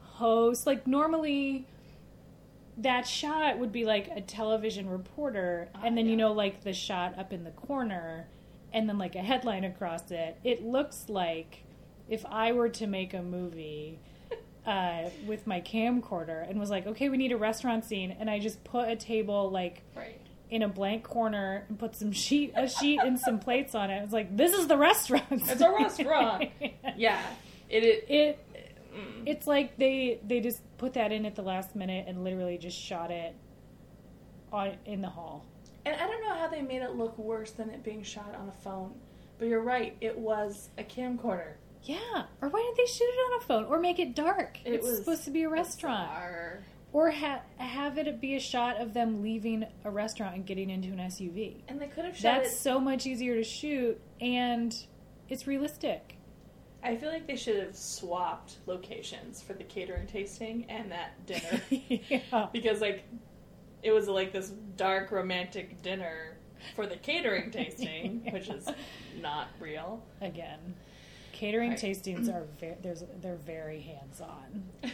host. 0.00 0.66
Like 0.66 0.86
normally, 0.86 1.66
that 2.78 3.06
shot 3.06 3.58
would 3.58 3.72
be 3.72 3.84
like 3.84 4.08
a 4.14 4.20
television 4.20 4.88
reporter, 4.88 5.68
Ah, 5.74 5.82
and 5.84 5.96
then 5.96 6.08
you 6.08 6.16
know 6.16 6.32
like 6.32 6.62
the 6.64 6.72
shot 6.72 7.18
up 7.18 7.32
in 7.32 7.44
the 7.44 7.50
corner, 7.52 8.26
and 8.72 8.88
then 8.88 8.98
like 8.98 9.14
a 9.14 9.22
headline 9.22 9.64
across 9.64 10.10
it. 10.10 10.38
It 10.44 10.64
looks 10.64 11.06
like 11.08 11.64
if 12.08 12.24
I 12.26 12.52
were 12.52 12.68
to 12.70 12.86
make 12.86 13.14
a 13.14 13.22
movie. 13.22 13.98
Uh, 14.66 15.10
with 15.26 15.46
my 15.46 15.60
camcorder 15.60 16.48
and 16.48 16.58
was 16.58 16.70
like, 16.70 16.86
okay, 16.86 17.10
we 17.10 17.18
need 17.18 17.32
a 17.32 17.36
restaurant 17.36 17.84
scene, 17.84 18.16
and 18.18 18.30
I 18.30 18.38
just 18.38 18.64
put 18.64 18.88
a 18.88 18.96
table 18.96 19.50
like 19.50 19.82
Right. 19.94 20.18
in 20.48 20.62
a 20.62 20.68
blank 20.68 21.02
corner 21.04 21.66
and 21.68 21.78
put 21.78 21.94
some 21.94 22.12
sheet 22.12 22.54
a 22.56 22.66
sheet 22.66 22.98
and 23.02 23.20
some 23.20 23.38
plates 23.38 23.74
on 23.74 23.90
it. 23.90 24.02
It's 24.02 24.12
like 24.14 24.34
this 24.34 24.54
is 24.54 24.66
the 24.66 24.78
restaurant. 24.78 25.24
It's 25.30 25.60
a 25.60 25.70
restaurant. 25.70 26.50
Yeah. 26.96 27.20
It, 27.68 27.84
it, 27.84 28.06
it 28.08 28.46
mm. 28.94 29.22
it's 29.26 29.46
like 29.46 29.76
they 29.76 30.20
they 30.26 30.40
just 30.40 30.62
put 30.78 30.94
that 30.94 31.12
in 31.12 31.26
at 31.26 31.34
the 31.34 31.42
last 31.42 31.74
minute 31.76 32.06
and 32.08 32.24
literally 32.24 32.56
just 32.56 32.78
shot 32.78 33.10
it 33.10 33.34
on 34.52 34.76
in 34.86 35.02
the 35.02 35.10
hall. 35.10 35.44
And 35.84 35.94
I 35.94 36.06
don't 36.06 36.22
know 36.22 36.34
how 36.34 36.48
they 36.48 36.62
made 36.62 36.82
it 36.82 36.94
look 36.94 37.18
worse 37.18 37.50
than 37.50 37.68
it 37.70 37.82
being 37.82 38.02
shot 38.02 38.34
on 38.34 38.48
a 38.48 38.52
phone. 38.52 38.94
But 39.38 39.48
you're 39.48 39.60
right, 39.60 39.96
it 40.00 40.16
was 40.16 40.70
a 40.78 40.84
camcorder. 40.84 41.54
Yeah, 41.84 42.24
or 42.40 42.48
why 42.48 42.60
didn't 42.62 42.76
they 42.76 42.86
shoot 42.92 43.04
it 43.04 43.32
on 43.32 43.40
a 43.40 43.44
phone 43.44 43.64
or 43.64 43.78
make 43.78 43.98
it 43.98 44.14
dark? 44.14 44.58
It 44.64 44.72
it's 44.74 44.86
was 44.86 44.98
supposed 44.98 45.24
to 45.24 45.30
be 45.30 45.42
a 45.42 45.48
restaurant, 45.48 46.08
bizarre. 46.10 46.64
or 46.92 47.10
ha- 47.10 47.42
have 47.58 47.98
it 47.98 48.20
be 48.20 48.36
a 48.36 48.40
shot 48.40 48.80
of 48.80 48.94
them 48.94 49.22
leaving 49.22 49.66
a 49.84 49.90
restaurant 49.90 50.34
and 50.34 50.46
getting 50.46 50.70
into 50.70 50.88
an 50.88 50.98
SUV. 50.98 51.56
And 51.68 51.80
they 51.80 51.86
could 51.88 52.04
have 52.04 52.16
shot 52.16 52.42
That's 52.42 52.52
it. 52.54 52.56
so 52.58 52.80
much 52.80 53.06
easier 53.06 53.34
to 53.36 53.44
shoot, 53.44 54.00
and 54.20 54.74
it's 55.28 55.46
realistic. 55.46 56.16
I 56.82 56.96
feel 56.96 57.10
like 57.10 57.26
they 57.26 57.36
should 57.36 57.56
have 57.62 57.74
swapped 57.76 58.56
locations 58.66 59.40
for 59.40 59.54
the 59.54 59.64
catering 59.64 60.06
tasting 60.06 60.66
and 60.68 60.90
that 60.92 61.24
dinner. 61.26 61.60
yeah. 61.70 62.48
because, 62.52 62.80
like, 62.80 63.04
it 63.82 63.90
was 63.92 64.08
like 64.08 64.32
this 64.32 64.50
dark 64.76 65.10
romantic 65.10 65.82
dinner 65.82 66.36
for 66.76 66.86
the 66.86 66.96
catering 66.96 67.50
tasting, 67.50 68.26
which 68.32 68.48
is 68.48 68.66
not 69.20 69.48
real. 69.60 70.02
Again, 70.20 70.74
catering 71.44 71.70
Right. 71.70 71.78
tastings 71.78 72.32
are 72.32 72.44
very 72.60 72.76
there's 72.82 73.04
they're 73.20 73.36
very 73.36 73.80
hands 73.80 74.20
on. 74.20 74.64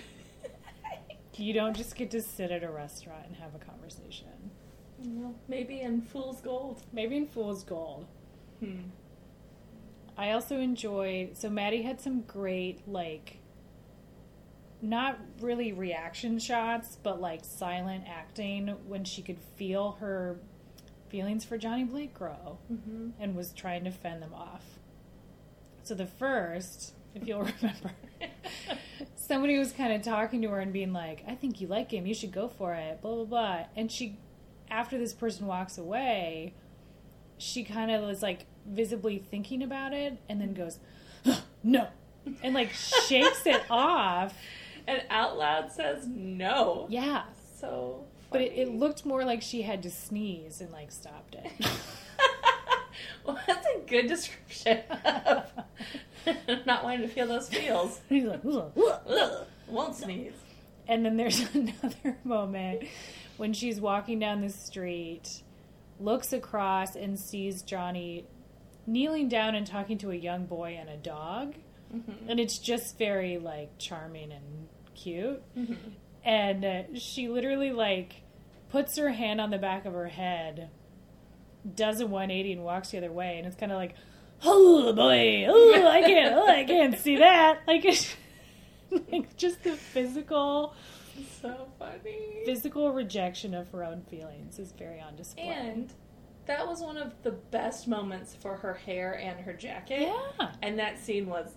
You 1.36 1.54
don't 1.54 1.74
just 1.74 1.96
get 1.96 2.10
to 2.10 2.20
sit 2.20 2.50
at 2.50 2.62
a 2.62 2.68
restaurant 2.70 3.24
and 3.26 3.36
have 3.36 3.54
a 3.54 3.58
conversation. 3.58 4.26
well, 5.02 5.34
maybe 5.48 5.80
in 5.80 6.02
Fool's 6.02 6.42
Gold. 6.42 6.82
Maybe 6.92 7.16
in 7.16 7.26
Fool's 7.28 7.64
Gold. 7.64 8.04
Hmm. 8.58 8.80
I 10.18 10.32
also 10.32 10.58
enjoyed 10.58 11.38
so 11.38 11.48
Maddie 11.48 11.80
had 11.80 11.98
some 11.98 12.22
great 12.22 12.86
like 12.86 13.38
not 14.82 15.18
really 15.40 15.72
reaction 15.72 16.38
shots, 16.38 16.98
but 17.02 17.22
like 17.22 17.42
silent 17.42 18.04
acting 18.06 18.68
when 18.86 19.04
she 19.04 19.22
could 19.22 19.38
feel 19.56 19.92
her 20.00 20.36
feelings 21.08 21.42
for 21.44 21.56
Johnny 21.56 21.84
Blake 21.84 22.12
grow 22.12 22.58
Mm-hmm. 22.70 23.10
and 23.18 23.34
was 23.34 23.52
trying 23.52 23.84
to 23.84 23.90
fend 23.90 24.20
them 24.20 24.34
off. 24.34 24.64
So 25.90 25.96
the 25.96 26.06
first 26.06 26.92
if 27.16 27.26
you'll 27.26 27.40
remember. 27.60 27.90
Somebody 29.16 29.58
was 29.58 29.72
kind 29.72 29.92
of 29.92 30.02
talking 30.02 30.40
to 30.42 30.48
her 30.50 30.60
and 30.60 30.72
being 30.72 30.92
like, 30.92 31.24
I 31.26 31.34
think 31.34 31.60
you 31.60 31.66
like 31.66 31.90
him. 31.90 32.06
You 32.06 32.14
should 32.14 32.30
go 32.30 32.46
for 32.46 32.74
it. 32.74 33.02
Blah, 33.02 33.16
blah, 33.16 33.24
blah. 33.24 33.64
And 33.74 33.90
she, 33.90 34.16
after 34.70 34.98
this 34.98 35.12
person 35.12 35.48
walks 35.48 35.78
away, 35.78 36.54
she 37.38 37.64
kind 37.64 37.90
of 37.90 38.02
was 38.02 38.22
like 38.22 38.46
visibly 38.64 39.18
thinking 39.18 39.64
about 39.64 39.92
it 39.92 40.16
and 40.28 40.40
then 40.40 40.54
goes, 40.54 40.78
no. 41.64 41.88
And 42.40 42.54
like 42.54 42.70
shakes 42.70 43.44
it 43.44 43.62
off. 43.68 44.32
And 44.86 45.02
out 45.10 45.38
loud 45.38 45.72
says 45.72 46.06
no. 46.06 46.86
Yeah. 46.88 47.24
So. 47.58 48.04
But 48.30 48.42
it, 48.42 48.52
it 48.52 48.68
looked 48.72 49.04
more 49.04 49.24
like 49.24 49.42
she 49.42 49.62
had 49.62 49.82
to 49.82 49.90
sneeze 49.90 50.60
and 50.60 50.70
like 50.70 50.92
stopped 50.92 51.34
it. 51.34 51.50
well, 53.24 53.38
that's 53.46 53.66
a 53.66 53.80
good 53.86 54.06
description 54.06 54.80
of 55.04 55.52
not 56.66 56.84
wanting 56.84 57.02
to 57.02 57.08
feel 57.08 57.26
those 57.26 57.48
feels. 57.48 58.00
He's 58.08 58.24
like, 58.24 58.44
"Ugh." 58.44 58.72
Ugh, 59.08 59.46
won't 59.68 59.96
sneeze. 59.96 60.32
And 60.88 61.04
then 61.04 61.16
there's 61.16 61.40
another 61.54 62.18
moment 62.24 62.84
when 63.36 63.52
she's 63.52 63.80
walking 63.80 64.18
down 64.18 64.40
the 64.40 64.48
street, 64.50 65.42
looks 66.00 66.32
across 66.32 66.96
and 66.96 67.18
sees 67.18 67.62
Johnny 67.62 68.26
kneeling 68.86 69.28
down 69.28 69.54
and 69.54 69.66
talking 69.66 69.98
to 69.98 70.10
a 70.10 70.16
young 70.16 70.46
boy 70.46 70.76
and 70.80 70.88
a 70.88 70.96
dog. 70.96 71.54
Mm-hmm. 71.94 72.28
And 72.28 72.40
it's 72.40 72.58
just 72.58 72.98
very 72.98 73.38
like 73.38 73.78
charming 73.78 74.32
and 74.32 74.68
cute. 74.94 75.42
Mm-hmm. 75.56 75.74
And 76.24 76.64
uh, 76.64 76.82
she 76.94 77.28
literally 77.28 77.72
like 77.72 78.22
puts 78.70 78.98
her 78.98 79.10
hand 79.10 79.40
on 79.40 79.50
the 79.50 79.58
back 79.58 79.86
of 79.86 79.92
her 79.92 80.08
head, 80.08 80.70
does 81.74 82.00
a 82.00 82.06
180 82.06 82.52
and 82.52 82.64
walks 82.64 82.90
the 82.90 82.98
other 82.98 83.12
way. 83.12 83.36
And 83.38 83.46
it's 83.46 83.56
kind 83.56 83.72
of 83.72 83.78
like, 83.78 83.94
oh 84.44 84.92
boy, 84.92 85.46
oh 85.48 85.86
I 85.88 86.00
can't, 86.02 86.34
oh, 86.34 86.46
I 86.48 86.64
can't 86.64 86.98
see 86.98 87.16
that. 87.18 87.60
Like, 87.66 87.84
it's, 87.84 88.14
like 89.12 89.36
just 89.36 89.62
the 89.62 89.72
physical 89.72 90.74
So 91.40 91.68
funny. 91.78 92.42
physical 92.44 92.92
rejection 92.92 93.54
of 93.54 93.68
her 93.70 93.84
own 93.84 94.02
feelings 94.10 94.58
is 94.58 94.72
very 94.72 95.00
on 95.00 95.14
display. 95.16 95.44
And 95.44 95.92
that 96.46 96.66
was 96.66 96.80
one 96.80 96.96
of 96.96 97.12
the 97.22 97.30
best 97.32 97.86
moments 97.86 98.34
for 98.34 98.56
her 98.56 98.74
hair 98.74 99.12
and 99.18 99.38
her 99.40 99.52
jacket. 99.52 100.00
yeah, 100.40 100.50
And 100.62 100.78
that 100.78 100.98
scene 100.98 101.26
was 101.28 101.52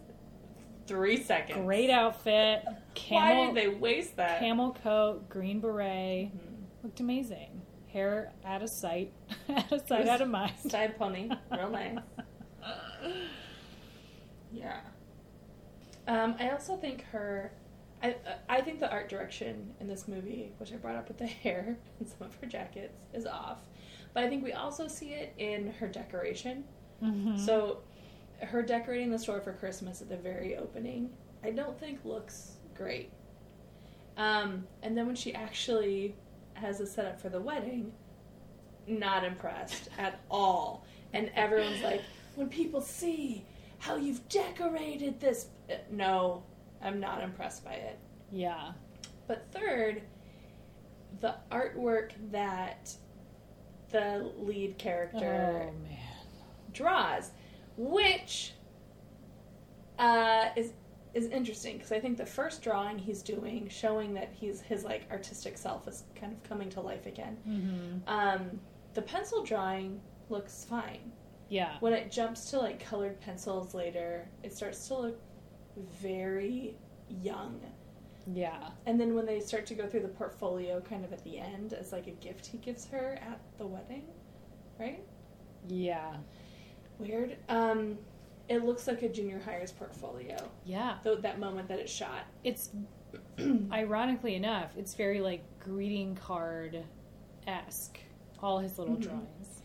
three 0.85 1.23
seconds. 1.23 1.57
great 1.65 1.89
outfit, 1.89 2.61
Why 2.65 2.75
camel 2.93 3.53
did 3.53 3.63
they 3.63 3.67
waste 3.69 4.17
that? 4.17 4.39
camel 4.39 4.75
coat, 4.83 5.29
green 5.29 5.59
beret, 5.61 6.25
Mhm. 6.35 6.63
looked 6.83 6.99
amazing. 6.99 7.61
Hair 7.93 8.31
out 8.43 8.63
of 8.63 8.69
sight, 8.69 9.13
out 9.49 9.71
of 9.71 9.87
sight, 9.87 10.07
out 10.07 10.19
of 10.21 10.27
mind. 10.29 10.53
Side 10.67 10.97
pony, 10.97 11.29
real 11.51 11.69
nice. 11.69 11.97
Yeah. 14.51 14.79
Um, 16.07 16.35
I 16.39 16.49
also 16.51 16.75
think 16.77 17.03
her. 17.05 17.51
I 18.01 18.15
I 18.49 18.61
think 18.61 18.79
the 18.79 18.91
art 18.91 19.09
direction 19.09 19.73
in 19.79 19.87
this 19.87 20.07
movie, 20.07 20.51
which 20.57 20.71
I 20.71 20.75
brought 20.75 20.95
up 20.95 21.07
with 21.07 21.17
the 21.17 21.25
hair 21.43 21.77
and 21.99 22.07
some 22.07 22.27
of 22.27 22.35
her 22.35 22.45
jackets, 22.47 22.93
is 23.13 23.25
off. 23.25 23.59
But 24.13 24.23
I 24.23 24.29
think 24.29 24.43
we 24.43 24.53
also 24.53 24.87
see 24.87 25.13
it 25.13 25.33
in 25.37 25.71
her 25.73 25.87
decoration. 25.87 26.65
Mhm. 27.01 27.39
So, 27.39 27.79
her 28.41 28.61
decorating 28.61 29.09
the 29.09 29.17
store 29.19 29.41
for 29.41 29.53
Christmas 29.53 30.01
at 30.01 30.09
the 30.09 30.17
very 30.17 30.55
opening, 30.55 31.09
I 31.43 31.49
don't 31.49 31.79
think 31.79 32.05
looks 32.05 32.57
great. 32.75 33.11
Um, 34.17 34.67
and 34.83 34.95
then 34.95 35.07
when 35.07 35.15
she 35.15 35.33
actually 35.33 36.15
has 36.55 36.79
a 36.79 36.87
setup 36.87 37.19
for 37.19 37.29
the 37.29 37.39
wedding, 37.39 37.91
not 38.87 39.23
impressed 39.23 39.89
at 39.97 40.19
all. 40.29 40.85
And 41.13 41.31
everyone's 41.35 41.81
like, 41.81 42.01
when 42.35 42.49
people 42.49 42.81
see 42.81 43.45
how 43.79 43.95
you've 43.95 44.27
decorated 44.29 45.19
this, 45.19 45.47
no, 45.91 46.43
I'm 46.81 46.99
not 46.99 47.21
impressed 47.21 47.63
by 47.63 47.73
it. 47.73 47.99
yeah, 48.31 48.71
But 49.27 49.45
third, 49.51 50.01
the 51.21 51.35
artwork 51.51 52.11
that 52.31 52.93
the 53.91 54.31
lead 54.39 54.77
character 54.77 55.69
oh 55.69 55.83
man, 55.83 55.97
draws, 56.73 57.29
which 57.77 58.53
uh, 59.99 60.49
is 60.55 60.73
is 61.13 61.27
interesting 61.27 61.77
because 61.77 61.91
I 61.91 61.99
think 61.99 62.17
the 62.17 62.25
first 62.25 62.61
drawing 62.63 62.97
he's 62.97 63.21
doing, 63.21 63.67
showing 63.69 64.13
that 64.15 64.31
he's 64.33 64.61
his 64.61 64.83
like 64.83 65.05
artistic 65.11 65.57
self 65.57 65.87
is 65.87 66.03
kind 66.15 66.33
of 66.33 66.41
coming 66.43 66.69
to 66.71 66.81
life 66.81 67.05
again. 67.05 67.37
hmm 67.45 67.97
Um, 68.07 68.59
the 68.93 69.01
pencil 69.01 69.43
drawing 69.43 70.01
looks 70.29 70.63
fine. 70.65 71.11
yeah, 71.49 71.77
When 71.79 71.93
it 71.93 72.11
jumps 72.11 72.49
to 72.51 72.59
like 72.59 72.79
colored 72.83 73.19
pencils 73.21 73.73
later, 73.73 74.27
it 74.43 74.53
starts 74.55 74.87
to 74.87 74.95
look 74.95 75.19
very 76.01 76.75
young. 77.09 77.59
yeah, 78.25 78.69
And 78.85 78.99
then 78.99 79.13
when 79.15 79.25
they 79.25 79.39
start 79.39 79.65
to 79.67 79.75
go 79.75 79.87
through 79.87 80.01
the 80.01 80.07
portfolio 80.07 80.79
kind 80.81 81.03
of 81.05 81.11
at 81.13 81.23
the 81.23 81.37
end 81.39 81.73
as 81.73 81.91
like 81.91 82.07
a 82.07 82.11
gift 82.11 82.45
he 82.45 82.57
gives 82.57 82.85
her 82.87 83.19
at 83.21 83.39
the 83.57 83.65
wedding, 83.67 84.05
right? 84.79 85.03
yeah, 85.67 86.17
Weird. 86.99 87.37
Um, 87.49 87.97
it 88.53 88.63
looks 88.63 88.87
like 88.87 89.01
a 89.03 89.09
junior 89.09 89.39
hires 89.39 89.71
portfolio. 89.71 90.37
yeah. 90.65 90.97
Though 91.03 91.15
that 91.15 91.39
moment 91.39 91.67
that 91.69 91.79
it 91.79 91.89
shot. 91.89 92.25
It's 92.43 92.69
ironically 93.71 94.35
enough, 94.35 94.73
it's 94.77 94.93
very 94.95 95.21
like 95.21 95.43
greeting 95.59 96.15
card 96.15 96.83
esque. 97.47 97.99
All 98.41 98.59
his 98.59 98.77
little 98.77 98.95
Mhm. 98.95 99.01
drawings. 99.01 99.61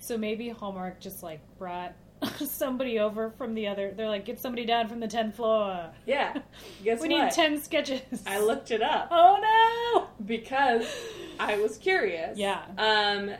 So 0.00 0.16
maybe 0.18 0.48
Hallmark 0.48 1.00
just 1.00 1.22
like 1.22 1.40
brought 1.58 1.94
somebody 2.38 2.98
over 2.98 3.30
from 3.30 3.54
the 3.54 3.68
other. 3.68 3.92
They're 3.96 4.08
like, 4.08 4.24
get 4.24 4.40
somebody 4.40 4.64
down 4.64 4.88
from 4.88 5.00
the 5.00 5.08
tenth 5.08 5.36
floor. 5.36 5.90
Yeah. 6.06 6.40
Guess 6.84 7.00
we 7.00 7.08
what? 7.08 7.24
need 7.24 7.32
ten 7.32 7.60
sketches. 7.60 8.22
I 8.26 8.40
looked 8.40 8.70
it 8.70 8.82
up 8.82 9.08
Oh 9.12 9.38
no! 10.08 10.24
because 10.24 10.86
I 11.38 11.58
was 11.58 11.76
curious. 11.78 12.38
Yeah. 12.38 12.62
Um, 12.78 13.30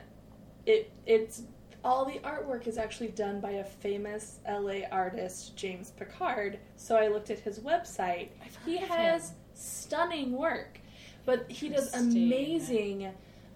it 0.66 0.90
it's 1.06 1.42
all 1.84 2.04
the 2.04 2.18
artwork 2.20 2.66
is 2.66 2.78
actually 2.78 3.08
done 3.08 3.40
by 3.40 3.52
a 3.52 3.64
famous 3.64 4.38
LA 4.48 4.82
artist, 4.90 5.56
James 5.56 5.90
Picard. 5.92 6.58
So 6.76 6.96
I 6.96 7.08
looked 7.08 7.30
at 7.30 7.38
his 7.40 7.58
website. 7.60 8.28
I've 8.44 8.54
heard 8.56 8.66
He 8.70 8.76
has 8.78 9.30
him. 9.30 9.36
stunning 9.54 10.32
work, 10.32 10.80
but 11.24 11.50
he 11.50 11.68
does 11.68 11.92
amazing. 11.94 13.10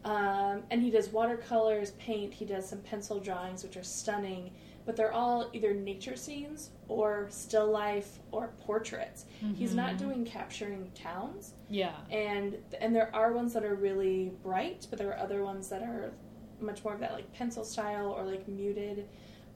Um, 0.04 0.62
and 0.70 0.80
he 0.82 0.90
does 0.90 1.08
watercolors, 1.08 1.90
paint. 1.92 2.32
He 2.32 2.44
does 2.44 2.68
some 2.68 2.78
pencil 2.80 3.18
drawings, 3.18 3.64
which 3.64 3.76
are 3.76 3.82
stunning. 3.82 4.52
But 4.84 4.94
they're 4.94 5.12
all 5.12 5.50
either 5.52 5.74
nature 5.74 6.14
scenes 6.14 6.70
or 6.86 7.26
still 7.28 7.66
life 7.68 8.20
or 8.30 8.52
portraits. 8.60 9.24
He's 9.56 9.74
not 9.74 9.94
Mhm. 9.94 9.98
doing 9.98 10.24
capturing 10.24 10.92
towns 10.94 11.54
Yeah. 11.68 11.96
and 12.08 12.56
and 12.80 12.94
there 12.94 13.12
are 13.12 13.32
ones 13.32 13.52
that 13.54 13.64
are 13.64 13.74
really 13.74 14.28
bright, 14.44 14.86
but 14.88 15.00
there 15.00 15.10
are 15.10 15.18
other 15.18 15.42
ones 15.42 15.68
that 15.70 15.82
are 15.82 16.12
much 16.60 16.84
more 16.84 16.94
of 16.94 17.00
that 17.00 17.12
like 17.12 17.32
pencil 17.32 17.64
style 17.64 18.10
or 18.16 18.24
like 18.24 18.46
muted, 18.48 19.08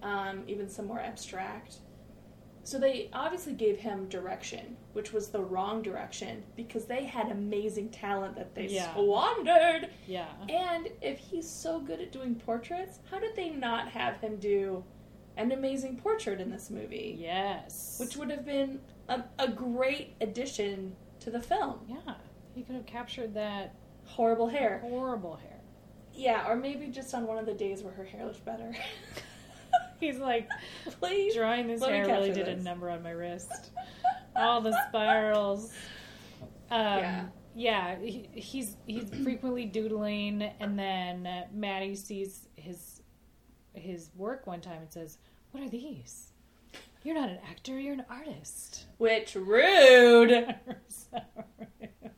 um, 0.03 0.43
even 0.47 0.69
some 0.69 0.87
more 0.87 1.01
abstract. 1.01 1.77
So 2.63 2.79
they 2.79 3.09
obviously 3.15 3.55
gave 3.55 3.79
him 3.79 4.07
direction, 4.09 4.77
which 4.93 5.13
was 5.13 5.29
the 5.29 5.41
wrong 5.41 5.81
direction 5.83 6.43
because 6.57 6.85
they 6.85 7.05
had 7.05 7.31
amazing 7.31 7.89
talent 7.89 8.37
that 8.37 8.55
they 8.55 8.67
Yeah. 8.67 8.91
squandered. 8.93 9.89
Yeah. 10.07 10.29
And 10.49 10.89
if 11.01 11.19
he's 11.19 11.49
so 11.49 11.81
good 11.81 12.01
at 12.01 12.13
doing 12.13 12.35
portraits, 12.35 12.99
how 13.11 13.19
did 13.19 13.35
they 13.35 13.49
not 13.51 13.89
have 13.89 14.17
him 14.21 14.37
do 14.37 14.85
an 15.39 15.53
amazing 15.53 15.97
portrait 15.97 16.39
in 16.41 16.51
this 16.51 16.69
movie? 16.69 17.17
Yes. 17.19 17.97
Which 17.99 18.17
would 18.19 18.31
have 18.31 18.45
been 18.45 18.81
a, 19.09 19.25
a 19.39 19.49
great 19.49 20.15
addition 20.21 20.95
to 21.21 21.31
the 21.31 21.41
film. 21.41 21.81
yeah, 21.89 22.15
he 22.55 22.63
could 22.63 22.75
have 22.77 22.87
captured 22.87 23.33
that 23.35 23.75
Horrible 24.05 24.49
hair. 24.49 24.81
horrible 24.81 25.37
hair. 25.37 25.50
Yeah, 26.15 26.49
or 26.49 26.57
maybe 26.57 26.89
just 26.89 27.15
on 27.15 27.27
one 27.27 27.39
of 27.39 27.47
the 27.47 27.55
days 27.55 27.83
where 27.83 27.93
her 27.95 28.05
hair 28.05 28.25
looked 28.27 28.45
better. 28.45 28.75
He's 30.01 30.19
like 30.19 30.49
Please. 30.99 31.35
drawing 31.35 31.67
this 31.67 31.83
hair 31.85 32.07
really 32.07 32.33
did 32.33 32.49
a 32.49 32.57
number 32.57 32.89
on 32.91 33.03
my 33.03 33.11
wrist. 33.11 33.71
All 34.35 34.61
the 34.61 34.77
spirals. 34.89 35.73
Um, 36.71 36.81
Yeah. 36.99 37.25
yeah. 37.55 37.97
he, 38.01 38.29
he's 38.33 38.77
he's 38.87 39.11
frequently 39.23 39.67
doodling, 39.67 40.43
and 40.61 40.79
then 40.79 41.27
uh, 41.27 41.47
Maddie 41.53 41.95
sees 41.97 42.49
his 42.57 43.03
his 43.75 44.11
work 44.17 44.47
one 44.47 44.61
time 44.61 44.81
and 44.83 44.93
says, 44.93 45.19
"What 45.53 45.63
are 45.63 45.69
these? 45.69 46.33
You're 47.03 47.15
not 47.15 47.29
an 47.29 47.39
actor. 47.51 47.79
You're 47.79 47.95
an 47.95 48.05
artist." 48.09 48.87
Which 48.99 49.35
rude. 49.35 50.55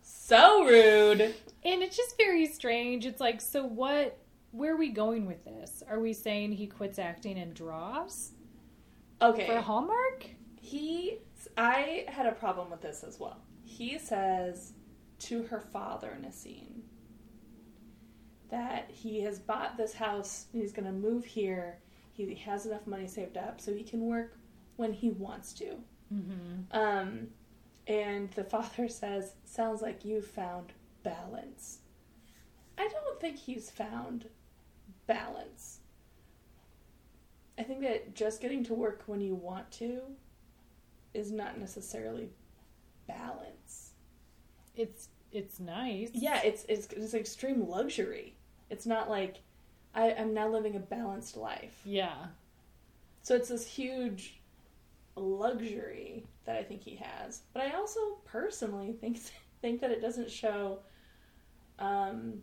So 0.05 0.65
rude. 0.65 1.35
And 1.65 1.83
it's 1.83 1.97
just 1.97 2.17
very 2.17 2.47
strange. 2.47 3.07
It's 3.07 3.21
like, 3.21 3.41
so 3.41 3.65
what? 3.65 4.19
Where 4.51 4.75
are 4.75 4.77
we 4.77 4.91
going 4.91 5.27
with 5.27 5.45
this? 5.45 5.83
Are 5.89 5.99
we 6.01 6.13
saying 6.13 6.53
he 6.53 6.67
quits 6.67 6.99
acting 6.99 7.39
and 7.39 7.55
draws 7.55 8.33
Okay. 9.23 9.47
for 9.47 9.61
Hallmark? 9.61 10.27
He 10.61 11.19
I 11.57 12.05
had 12.09 12.27
a 12.27 12.33
problem 12.33 12.71
with 12.71 12.81
this 12.83 13.03
as 13.05 13.19
well. 13.19 13.39
He 13.65 13.99
says 13.99 14.75
to 15.21 15.43
her 15.45 15.61
father 15.61 16.17
in 16.19 16.25
a 16.25 16.33
scene 16.33 16.83
that 18.51 18.91
he 18.91 19.21
has 19.23 19.39
bought 19.39 19.77
this 19.77 19.95
house 19.95 20.47
and 20.53 20.61
he's 20.61 20.73
going 20.73 20.87
to 20.87 20.93
move 20.93 21.25
here. 21.25 21.79
He 22.13 22.35
has 22.35 22.67
enough 22.67 22.87
money 22.87 23.07
saved 23.07 23.39
up 23.39 23.61
so 23.61 23.73
he 23.73 23.83
can 23.83 24.03
work 24.03 24.37
when 24.77 24.93
he 24.93 25.11
wants 25.11 25.55
to. 25.55 25.77
Mm-hmm. 26.13 26.77
Um, 26.77 27.29
and 27.87 28.31
the 28.33 28.45
father 28.55 28.89
says, 28.89 29.35
"Sounds 29.45 29.81
like 29.81 30.05
you 30.05 30.21
found 30.21 30.73
balance." 31.03 31.79
I 32.79 32.89
don't 32.89 33.21
think 33.21 33.39
he's 33.39 33.71
found 33.71 34.29
balance. 35.07 35.81
I 37.59 37.63
think 37.63 37.81
that 37.83 38.15
just 38.15 38.41
getting 38.41 38.65
to 38.65 38.75
work 38.75 39.03
when 39.07 39.21
you 39.21 39.35
want 39.35 39.71
to 39.73 40.01
is 41.15 41.31
not 41.31 41.59
necessarily 41.59 42.31
balance. 43.07 43.93
It's 44.75 45.09
it's 45.33 45.61
nice. 45.61 46.11
Yeah, 46.13 46.41
it's 46.43 46.65
it's 46.69 46.89
it's 46.93 47.15
extreme 47.15 47.69
luxury. 47.69 48.37
It's 48.71 48.87
not 48.87 49.11
like 49.11 49.43
I, 49.95 50.13
I'm 50.15 50.33
now 50.33 50.49
living 50.49 50.77
a 50.77 50.81
balanced 50.81 51.37
life. 51.37 51.81
Yeah. 51.85 52.27
So 53.23 53.37
it's 53.37 53.49
this 53.49 53.67
huge 53.67 54.41
luxury 55.15 56.25
that 56.45 56.57
I 56.57 56.63
think 56.63 56.83
he 56.83 56.97
has. 56.97 57.43
But 57.53 57.65
I 57.65 57.77
also 57.77 58.01
personally 58.25 58.93
think 58.93 59.19
think 59.61 59.81
that 59.81 59.91
it 59.91 60.01
doesn't 60.01 60.31
show 60.31 60.81
um 61.83 62.35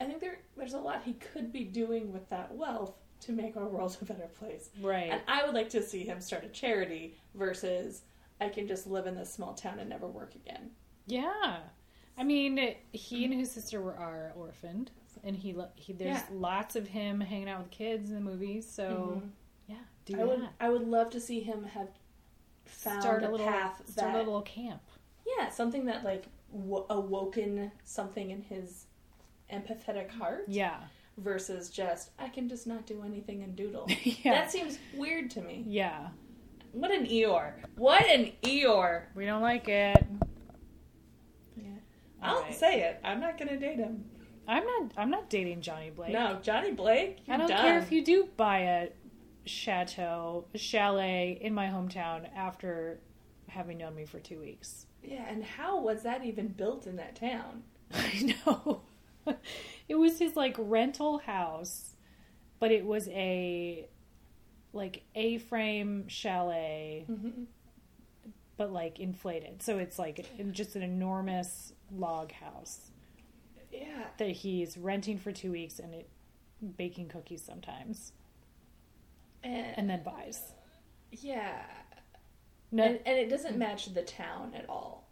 I 0.00 0.04
think 0.04 0.20
there 0.20 0.38
there's 0.56 0.74
a 0.74 0.78
lot 0.80 1.02
he 1.04 1.14
could 1.14 1.52
be 1.52 1.64
doing 1.64 2.12
with 2.12 2.28
that 2.30 2.54
wealth 2.54 2.94
to 3.20 3.32
make 3.32 3.56
our 3.56 3.68
world 3.68 3.96
a 4.00 4.04
better 4.04 4.26
place. 4.38 4.68
Right. 4.80 5.10
And 5.12 5.20
I 5.28 5.44
would 5.44 5.54
like 5.54 5.68
to 5.70 5.82
see 5.82 6.02
him 6.04 6.20
start 6.20 6.44
a 6.44 6.48
charity 6.48 7.16
versus 7.34 8.02
I 8.40 8.48
can 8.48 8.66
just 8.66 8.88
live 8.88 9.06
in 9.06 9.14
this 9.14 9.32
small 9.32 9.54
town 9.54 9.78
and 9.78 9.88
never 9.88 10.08
work 10.08 10.34
again. 10.34 10.70
Yeah. 11.06 11.58
I 12.18 12.24
mean, 12.24 12.74
he 12.92 13.24
and 13.24 13.32
his 13.32 13.50
sister 13.50 13.80
were 13.80 13.94
are 13.96 14.32
orphaned, 14.36 14.90
and 15.24 15.36
he 15.36 15.56
he 15.76 15.92
there's 15.92 16.16
Yeah. 16.16 16.24
lots 16.32 16.74
of 16.76 16.88
him 16.88 17.20
hanging 17.20 17.48
out 17.48 17.60
with 17.60 17.70
kids 17.70 18.10
in 18.10 18.16
the 18.16 18.20
movies. 18.20 18.68
So 18.68 19.22
Mhm. 19.22 19.30
yeah, 19.68 19.76
do 20.04 20.14
I 20.14 20.16
that. 20.18 20.26
would 20.28 20.48
I 20.60 20.68
would 20.68 20.88
love 20.88 21.10
to 21.10 21.20
see 21.20 21.40
him 21.40 21.62
have 21.64 21.88
found 22.64 23.02
start 23.02 23.22
a, 23.22 23.28
a 23.28 23.30
little 23.30 23.46
path 23.46 23.88
start 23.88 24.12
that 24.12 24.16
a 24.16 24.24
little 24.24 24.42
camp. 24.42 24.82
yeah 25.38 25.48
something 25.48 25.84
that 25.86 26.04
like 26.04 26.26
w- 26.52 26.86
awoken 26.90 27.72
something 27.84 28.30
in 28.30 28.42
his 28.42 28.86
empathetic 29.52 30.10
heart 30.10 30.44
Yeah. 30.48 30.76
versus 31.18 31.70
just 31.70 32.10
I 32.18 32.28
can 32.28 32.48
just 32.48 32.66
not 32.66 32.86
do 32.86 33.02
anything 33.04 33.42
and 33.42 33.54
doodle. 33.56 33.86
yeah. 34.04 34.32
That 34.32 34.50
seems 34.50 34.78
weird 34.94 35.30
to 35.32 35.42
me. 35.42 35.64
yeah. 35.66 36.08
What 36.72 36.90
an 36.90 37.04
Eeyore! 37.06 37.52
What 37.76 38.06
an 38.06 38.32
Eeyore! 38.42 39.02
We 39.14 39.26
don't 39.26 39.42
like 39.42 39.68
it. 39.68 40.06
Yeah. 41.54 41.64
I'll 42.22 42.36
Alright. 42.36 42.54
say 42.54 42.80
it. 42.80 42.98
I'm 43.04 43.20
not 43.20 43.38
gonna 43.38 43.58
date 43.58 43.76
him. 43.76 44.04
I'm 44.48 44.64
not. 44.64 44.92
I'm 44.96 45.10
not 45.10 45.28
dating 45.28 45.60
Johnny 45.60 45.90
Blake. 45.90 46.12
No, 46.14 46.38
Johnny 46.42 46.72
Blake. 46.72 47.18
I 47.28 47.36
don't 47.36 47.48
done. 47.48 47.60
care 47.60 47.78
if 47.78 47.92
you 47.92 48.02
do 48.04 48.28
buy 48.38 48.58
a 48.60 48.88
chateau, 49.44 50.46
a 50.54 50.58
chalet 50.58 51.38
in 51.40 51.52
my 51.54 51.66
hometown 51.66 52.26
after 52.34 53.00
having 53.48 53.78
known 53.78 53.94
me 53.94 54.04
for 54.06 54.18
two 54.18 54.40
weeks. 54.40 54.86
Yeah, 55.02 55.24
and 55.28 55.42
how 55.44 55.80
was 55.80 56.02
that 56.04 56.24
even 56.24 56.48
built 56.48 56.86
in 56.86 56.96
that 56.96 57.16
town? 57.16 57.62
I 57.94 58.34
know. 58.46 58.82
it 59.88 59.94
was 59.96 60.18
his 60.18 60.36
like 60.36 60.56
rental 60.58 61.18
house, 61.18 61.96
but 62.60 62.70
it 62.70 62.84
was 62.86 63.08
a 63.08 63.88
like 64.72 65.02
A-frame 65.14 66.08
chalet, 66.08 67.04
Mm-hmm. 67.10 67.44
but 68.56 68.72
like 68.72 69.00
inflated. 69.00 69.62
So 69.62 69.78
it's 69.78 69.98
like 69.98 70.24
just 70.52 70.76
an 70.76 70.82
enormous 70.82 71.72
log 71.94 72.32
house 72.32 72.90
Yeah. 73.70 74.06
that 74.18 74.30
he's 74.30 74.78
renting 74.78 75.18
for 75.18 75.30
two 75.32 75.50
weeks 75.52 75.78
and 75.78 75.94
it 75.94 76.08
baking 76.78 77.08
cookies 77.08 77.42
sometimes, 77.44 78.12
And, 79.42 79.66
and 79.76 79.90
then 79.90 80.02
buys. 80.04 80.40
yeah. 81.10 81.64
No, 82.72 82.82
And, 82.84 82.98
and 83.06 83.18
it 83.18 83.28
doesn't 83.28 83.56
match 83.58 83.92
the 83.92 84.02
town 84.02 84.52
at 84.56 84.68
all. 84.68 85.06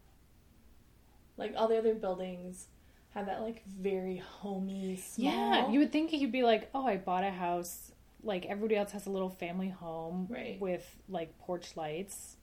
Like 1.36 1.54
all 1.56 1.68
the 1.68 1.78
other 1.78 1.94
buildings 1.94 2.66
have 3.10 3.26
that 3.26 3.42
like 3.42 3.62
very 3.66 4.16
homey 4.18 4.96
small. 4.96 5.30
Yeah, 5.32 5.70
you 5.70 5.78
would 5.80 5.92
think 5.92 6.10
he'd 6.10 6.32
be 6.32 6.42
like, 6.42 6.70
"Oh, 6.74 6.86
I 6.86 6.96
bought 6.96 7.24
a 7.24 7.30
house. 7.30 7.92
Like 8.22 8.46
everybody 8.46 8.76
else 8.76 8.92
has 8.92 9.06
a 9.06 9.10
little 9.10 9.30
family 9.30 9.68
home 9.70 10.26
Right. 10.28 10.60
with 10.60 10.84
like 11.08 11.38
porch 11.38 11.76
lights 11.76 12.36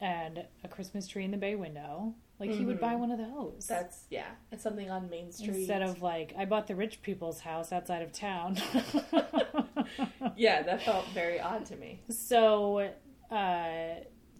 and 0.00 0.44
a 0.64 0.68
Christmas 0.68 1.06
tree 1.06 1.24
in 1.24 1.30
the 1.30 1.36
bay 1.38 1.54
window. 1.54 2.14
Like 2.38 2.50
he 2.50 2.64
would 2.64 2.80
buy 2.80 2.94
one 2.96 3.10
of 3.10 3.18
those 3.18 3.66
That's 3.66 4.04
yeah. 4.08 4.28
It's 4.50 4.62
something 4.62 4.90
on 4.90 5.10
Main 5.10 5.30
Street 5.30 5.56
instead 5.56 5.82
of 5.82 6.00
like 6.02 6.34
I 6.38 6.44
bought 6.46 6.66
the 6.66 6.74
rich 6.74 7.02
people's 7.02 7.40
house 7.40 7.72
outside 7.72 8.02
of 8.02 8.12
town." 8.12 8.56
yeah. 10.36 10.62
That 10.62 10.82
felt 10.82 11.06
very 11.08 11.40
odd 11.40 11.66
to 11.66 11.76
me. 11.76 12.02
So 12.10 12.90
uh, 13.30 13.94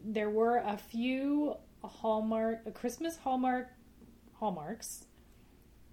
there 0.05 0.31
were 0.31 0.59
a 0.59 0.77
few 0.77 1.57
Hallmark, 1.83 2.61
uh, 2.67 2.71
Christmas 2.71 3.17
Hallmark 3.19 3.69
hallmarks 4.35 5.05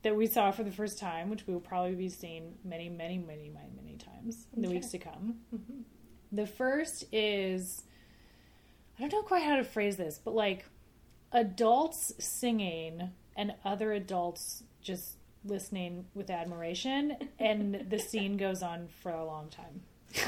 that 0.03 0.16
we 0.16 0.28
saw 0.28 0.51
for 0.51 0.64
the 0.64 0.72
first 0.72 0.99
time, 0.99 1.30
which 1.30 1.45
we 1.47 1.53
will 1.53 1.62
probably 1.62 1.95
be 1.95 2.10
seeing 2.10 2.53
many, 2.64 2.88
many, 2.89 3.18
many, 3.18 3.49
many, 3.49 3.70
many 3.76 3.97
times 3.97 4.47
in 4.55 4.62
the 4.62 4.68
Okay. 4.68 4.76
weeks 4.78 4.89
to 4.91 4.97
come. 4.99 5.38
The 6.32 6.45
first 6.45 7.05
is 7.12 7.84
I 8.97 9.01
don't 9.01 9.12
know 9.12 9.22
quite 9.22 9.43
how 9.43 9.58
to 9.58 9.64
phrase 9.64 9.95
this, 9.97 10.20
but 10.24 10.34
like 10.34 10.66
adults 11.32 12.14
singing 12.20 13.12
and 13.36 13.53
other 13.64 13.93
adults 13.93 14.64
just 14.82 15.18
listening 15.45 16.05
with 16.14 16.30
admiration, 16.30 17.16
and 17.39 17.86
the 17.89 17.99
scene 17.99 18.38
goes 18.38 18.64
on 18.64 18.88
for 19.01 19.12
a 19.12 19.24
long 19.26 19.49
time. 19.49 19.84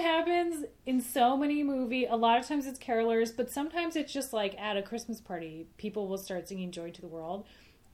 happens 0.00 0.64
in 0.86 1.00
so 1.00 1.36
many 1.36 1.62
movie. 1.62 2.04
A 2.04 2.16
lot 2.16 2.38
of 2.38 2.46
times 2.46 2.66
it's 2.66 2.78
carolers, 2.78 3.34
but 3.36 3.50
sometimes 3.50 3.96
it's 3.96 4.12
just 4.12 4.32
like 4.32 4.58
at 4.58 4.76
a 4.76 4.82
Christmas 4.82 5.20
party, 5.20 5.66
people 5.76 6.08
will 6.08 6.18
start 6.18 6.48
singing 6.48 6.70
"Joy 6.70 6.90
to 6.90 7.00
the 7.00 7.08
World," 7.08 7.46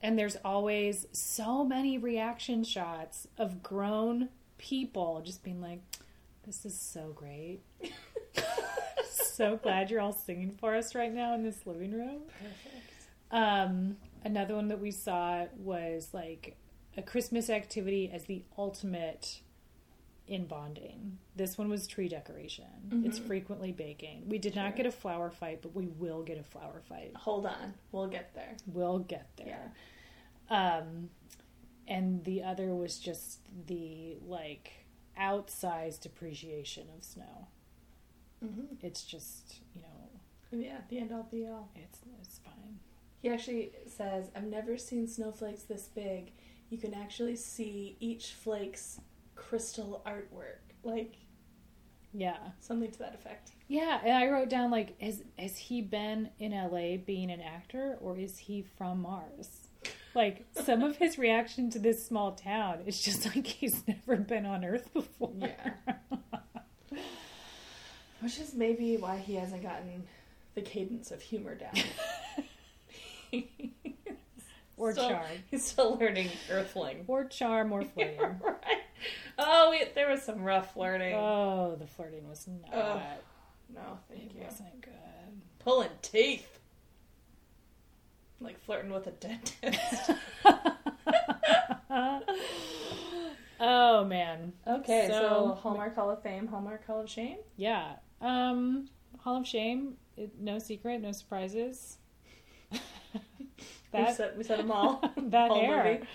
and 0.02 0.18
there's 0.18 0.36
always 0.44 1.06
so 1.12 1.64
many 1.64 1.98
reaction 1.98 2.64
shots 2.64 3.28
of 3.38 3.62
grown 3.62 4.30
people 4.58 5.22
just 5.24 5.42
being 5.42 5.60
like, 5.60 5.80
"This 6.44 6.64
is 6.64 6.78
so 6.78 7.12
great." 7.14 7.60
so 9.10 9.56
glad 9.56 9.90
you're 9.90 10.00
all 10.00 10.12
singing 10.12 10.50
for 10.50 10.74
us 10.74 10.94
right 10.94 11.12
now 11.12 11.34
in 11.34 11.42
this 11.42 11.66
living 11.66 11.92
room. 11.92 12.22
Um, 13.30 13.96
another 14.24 14.54
one 14.54 14.68
that 14.68 14.80
we 14.80 14.90
saw 14.90 15.46
was 15.58 16.08
like 16.12 16.56
a 16.96 17.02
Christmas 17.02 17.50
activity 17.50 18.10
as 18.12 18.24
the 18.24 18.42
ultimate 18.56 19.40
in 20.26 20.46
bonding. 20.46 21.18
This 21.36 21.56
one 21.56 21.68
was 21.68 21.86
tree 21.86 22.08
decoration. 22.08 23.02
It's 23.04 23.18
Mhm. 23.20 23.26
frequently 23.26 23.72
baking. 23.72 24.28
We 24.28 24.38
did 24.38 24.56
not 24.56 24.74
get 24.76 24.84
a 24.86 24.90
flour 24.92 25.30
fight, 25.30 25.62
but 25.62 25.74
we 25.74 25.86
will 25.86 26.22
get 26.22 26.36
a 26.38 26.42
flour 26.42 26.80
fight. 26.80 27.14
Hold 27.16 27.46
on, 27.46 27.74
we'll 27.92 28.08
get 28.08 28.34
there. 28.34 28.56
We'll 28.66 28.98
get 28.98 29.28
there. 29.36 29.72
Um, 30.50 31.10
and 31.86 32.24
the 32.24 32.42
other 32.42 32.74
was 32.74 32.98
just 32.98 33.40
the 33.66 34.16
like 34.26 34.72
outsized 35.18 36.04
appreciation 36.06 36.88
of 36.96 37.04
snow. 37.04 37.46
Mm-hmm. 38.44 38.74
It's 38.84 39.04
just 39.04 39.60
you 39.74 39.82
know 39.82 40.58
Yeah, 40.64 40.80
the 40.88 40.98
end 40.98 41.12
all 41.12 41.22
be 41.24 41.46
all. 41.46 41.70
it's 41.76 42.00
it's 42.20 42.38
fine. 42.40 42.80
He 43.22 43.28
actually 43.30 43.72
says, 43.86 44.30
"I've 44.34 44.44
never 44.46 44.76
seen 44.76 45.06
snowflakes 45.08 45.62
this 45.62 45.88
big. 45.88 46.32
You 46.68 46.78
can 46.78 46.94
actually 46.94 47.36
see 47.36 47.96
each 48.00 48.32
flake's 48.34 49.00
crystal 49.36 50.02
artwork, 50.06 50.58
like 50.82 51.14
Yeah. 52.12 52.38
something 52.60 52.90
to 52.90 52.98
that 52.98 53.14
effect." 53.14 53.52
Yeah, 53.68 54.00
and 54.02 54.12
I 54.12 54.26
wrote 54.28 54.48
down 54.48 54.70
like, 54.70 55.00
has 55.00 55.22
has 55.38 55.56
he 55.58 55.82
been 55.82 56.30
in 56.38 56.52
LA 56.52 56.96
being 56.96 57.30
an 57.30 57.40
actor, 57.40 57.96
or 58.00 58.16
is 58.18 58.38
he 58.38 58.62
from 58.62 59.02
Mars? 59.02 59.68
Like 60.14 60.46
some 60.64 60.82
of 60.82 60.96
his 60.96 61.18
reaction 61.18 61.68
to 61.70 61.78
this 61.78 62.04
small 62.06 62.32
town, 62.32 62.82
it's 62.86 63.02
just 63.02 63.26
like 63.34 63.46
he's 63.60 63.86
never 63.86 64.16
been 64.16 64.46
on 64.46 64.64
Earth 64.64 64.92
before. 64.94 65.32
Yeah. 65.38 65.70
Which 68.20 68.38
is 68.40 68.54
maybe 68.54 68.96
why 68.96 69.18
he 69.18 69.34
hasn't 69.34 69.62
gotten 69.62 70.04
the 70.54 70.62
cadence 70.62 71.10
of 71.10 71.20
humor 71.20 71.54
down. 71.54 71.74
or 74.78 74.92
Still- 74.92 75.10
charm, 75.10 75.26
He's 75.50 75.64
still 75.64 75.96
learning 75.98 76.30
Earthling. 76.50 77.04
or 77.08 77.24
charm, 77.24 77.72
or 77.72 77.84
flirting. 77.94 78.18
right. 78.20 78.78
Oh, 79.38 79.70
we, 79.70 79.84
there 79.94 80.08
was 80.08 80.22
some 80.22 80.42
rough 80.44 80.72
flirting. 80.72 81.14
Oh, 81.14 81.76
the 81.78 81.86
flirting 81.86 82.26
was 82.26 82.46
not. 82.48 82.72
Ugh, 82.74 83.00
no, 83.74 83.98
thank 84.08 84.30
it 84.30 84.36
you. 84.36 84.42
wasn't 84.44 84.80
good. 84.80 84.92
Pulling 85.58 85.90
teeth. 86.00 86.58
Like 88.40 88.58
flirting 88.64 88.90
with 88.92 89.06
a 89.06 89.10
dentist. 89.10 90.10
oh 93.60 94.04
man. 94.04 94.52
okay, 94.66 95.06
so, 95.08 95.12
So- 95.20 95.58
Hallmark 95.60 95.94
Hall 95.94 96.10
of 96.10 96.22
Fame, 96.22 96.46
Hallmark 96.46 96.86
Hall 96.86 97.00
of 97.00 97.10
Shame. 97.10 97.38
Yeah. 97.56 97.96
Um 98.20 98.88
Hall 99.18 99.38
of 99.38 99.46
Shame, 99.46 99.94
it, 100.16 100.32
no 100.40 100.58
secret, 100.58 101.00
no 101.02 101.12
surprises. 101.12 101.98
we, 102.72 102.80
that 103.92 104.16
said, 104.16 104.36
we 104.36 104.44
said 104.44 104.58
them 104.60 104.70
all. 104.70 105.00
that 105.16 105.50
Whole 105.50 105.60
hair. 105.60 105.84
movie. 105.84 106.06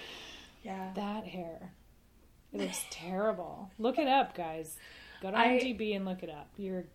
Yeah. 0.64 0.92
That 0.96 1.26
hair. 1.26 1.74
It 2.54 2.60
looks 2.62 2.86
terrible. 2.90 3.72
Look 3.80 3.98
it 3.98 4.08
up, 4.08 4.36
guys. 4.36 4.78
Go 5.22 5.32
to 5.32 5.38
I- 5.38 5.60
IMDb 5.60 5.96
and 5.96 6.06
look 6.06 6.24
it 6.24 6.30
up. 6.30 6.50
You're 6.58 6.86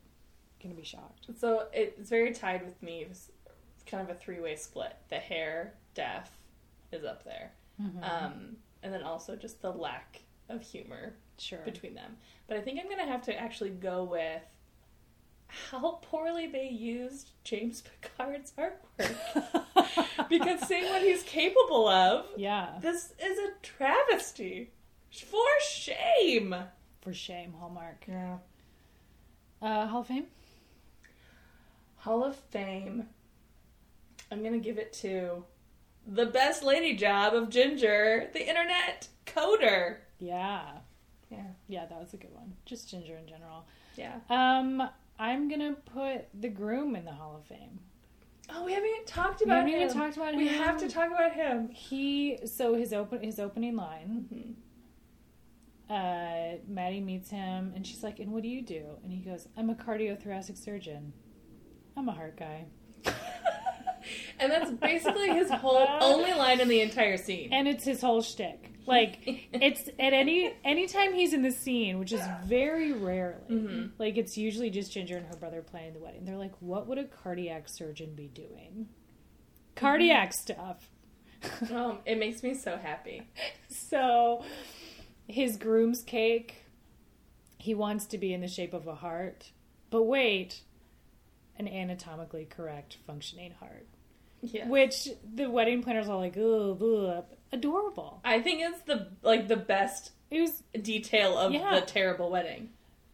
gonna 0.63 0.75
be 0.75 0.85
shocked. 0.85 1.27
So 1.39 1.67
it's 1.73 2.09
very 2.11 2.33
tied 2.33 2.65
with 2.65 2.83
me. 2.83 3.07
It's 3.09 3.31
kind 3.87 4.03
of 4.09 4.15
a 4.15 4.19
three 4.19 4.41
way 4.41 4.57
split. 4.57 4.95
The 5.09 5.17
hair, 5.17 5.75
deaf 5.95 6.31
is 6.93 7.05
up 7.05 7.25
there. 7.25 7.53
Mm-hmm. 7.81 8.03
Um, 8.03 8.57
and 8.83 8.93
then 8.93 9.03
also 9.03 9.37
just 9.37 9.63
the 9.63 9.71
lack 9.71 10.23
of 10.49 10.63
humor 10.63 11.15
Sure. 11.39 11.59
between 11.65 11.95
them. 11.95 12.17
But 12.49 12.57
I 12.57 12.61
think 12.61 12.81
I'm 12.81 12.89
gonna 12.89 13.11
have 13.11 13.23
to 13.23 13.39
actually 13.39 13.71
go 13.71 14.05
with 14.05 14.43
how 15.49 16.01
poorly 16.03 16.49
they 16.49 16.69
used 16.69 17.31
James 17.45 17.83
Picard's 18.03 18.53
artwork. 18.59 19.15
because 20.29 20.61
seeing 20.67 20.85
what 20.91 21.03
he's 21.03 21.23
capable 21.23 21.87
of, 21.89 22.27
yeah, 22.37 22.79
this 22.81 23.13
is 23.23 23.39
a 23.39 23.53
travesty. 23.63 24.71
For 25.25 25.61
shame. 25.61 26.55
for 27.01 27.13
shame, 27.13 27.55
Hallmark. 27.59 28.05
Yeah. 28.09 28.39
Uh, 29.63 29.87
Hall 29.87 30.01
of 30.01 30.07
Fame. 30.09 30.27
Hall 31.99 32.25
of 32.25 32.37
Fame. 32.37 33.09
I'm 34.31 34.43
gonna 34.43 34.59
give 34.59 34.79
it 34.79 34.93
to 34.95 35.45
the 36.07 36.27
best 36.27 36.63
lady 36.63 36.95
job 36.97 37.35
of 37.35 37.49
Ginger, 37.49 38.29
the 38.33 38.47
internet 38.49 39.09
coder. 39.25 39.99
Yeah, 40.19 40.63
Yeah. 41.31 41.47
yeah, 41.69 41.87
that 41.87 41.99
was 41.99 42.15
a 42.15 42.17
good 42.17 42.33
one. 42.35 42.55
Just 42.65 42.89
Ginger 42.91 43.17
in 43.17 43.27
general. 43.27 43.67
Yeah. 43.97 44.19
Um, 44.31 44.89
I'm 45.19 45.49
gonna 45.49 45.73
put 45.75 46.27
the 46.39 46.49
groom 46.49 46.95
in 46.97 47.05
the 47.05 47.13
Hall 47.13 47.37
of 47.37 47.45
Fame. 47.47 47.81
Oh, 48.51 48.65
we 48.65 48.73
haven't 48.73 48.89
even 48.91 49.05
talked 49.07 49.41
We 49.41 49.47
about 49.47 49.57
haven't 49.69 49.73
him. 49.75 49.81
even 49.83 49.97
talked 49.97 50.17
about 50.17 50.35
we 50.37 50.49
him. 50.49 50.63
have 50.63 50.77
to 50.79 50.89
talk 50.89 51.07
about 51.11 51.33
him. 51.33 51.69
He 51.71 52.39
so 52.47 52.75
his 52.75 52.93
open 52.93 53.23
his 53.23 53.41
opening 53.41 53.75
line. 53.77 54.29
Mhm. 54.33 54.55
Uh, 55.89 56.59
Maddie 56.67 57.01
meets 57.01 57.31
him 57.31 57.73
and 57.77 57.87
she's 57.87 58.03
like, 58.03 58.19
"And 58.19 58.33
what 58.33 58.43
do 58.43 58.49
you 58.49 58.63
do?" 58.63 58.85
And 59.05 59.13
he 59.13 59.21
goes, 59.21 59.47
"I'm 59.57 59.71
a 59.71 59.75
cardiothoracic 59.75 60.59
surgeon. 60.59 61.13
I'm 61.97 62.09
a 62.09 62.13
heart 62.13 62.37
guy." 62.39 62.67
And 64.39 64.53
that's 64.53 64.71
basically 64.71 65.31
his 65.31 65.51
whole 65.51 65.85
only 66.01 66.33
line 66.33 66.61
in 66.61 66.69
the 66.69 66.81
entire 66.81 67.17
scene. 67.17 67.53
And 67.53 67.67
it's 67.67 67.85
his 67.85 68.01
whole 68.01 68.23
shtick. 68.23 68.71
Like 68.87 69.19
it's 69.53 69.89
at 69.99 70.13
any 70.13 70.53
anytime 70.65 71.13
he's 71.13 71.33
in 71.33 71.43
the 71.43 71.51
scene, 71.51 71.99
which 71.99 72.13
is 72.13 72.21
very 72.45 72.93
rarely. 72.93 73.41
Mhm. 73.51 73.91
Like 73.99 74.17
it's 74.17 74.37
usually 74.37 74.71
just 74.71 74.93
Ginger 74.93 75.17
and 75.17 75.27
her 75.27 75.35
brother 75.37 75.61
planning 75.63 75.95
the 75.95 75.99
wedding. 76.01 76.25
They're 76.25 76.37
like, 76.37 76.55
"What 76.61 76.87
would 76.87 76.99
a 76.99 77.05
cardiac 77.05 77.69
surgeon 77.69 78.15
be 78.15 78.29
doing?" 78.29 78.89
Cardiac 79.75 80.33
stuff. 80.35 80.89
Oh, 81.71 81.99
it 82.07 82.19
makes 82.19 82.43
me 82.45 82.55
so 82.55 82.77
happy. 82.77 83.23
So, 83.69 84.43
his 85.29 85.57
groom's 85.57 86.03
cake, 86.03 86.65
he 87.59 87.75
wants 87.75 88.07
to 88.07 88.19
be 88.19 88.33
in 88.33 88.41
the 88.41 88.49
shape 88.49 88.73
of 88.75 88.87
a 88.87 88.95
heart. 88.95 89.51
But 89.91 90.05
wait, 90.05 90.61
an 91.59 91.69
anatomically 91.69 92.45
correct 92.45 92.99
functioning 93.07 93.53
heart. 93.53 93.87
Yeah. 94.43 94.69
Which 94.69 95.09
the 95.35 95.49
wedding 95.51 95.83
planners 95.83 96.09
are 96.09 96.17
like, 96.17 96.37
ugh, 96.37 97.25
adorable. 97.53 98.21
I 98.25 98.41
think 98.41 98.61
it's 98.63 98.83
the 98.83 99.09
like 99.23 99.49
the 99.49 99.57
best 99.57 100.13
It 100.31 100.41
was, 100.43 100.63
detail 100.83 101.37
of 101.39 101.53
Yeah. 101.53 101.81
the 101.81 101.87
terrible 101.87 102.31
wedding. 102.31 102.71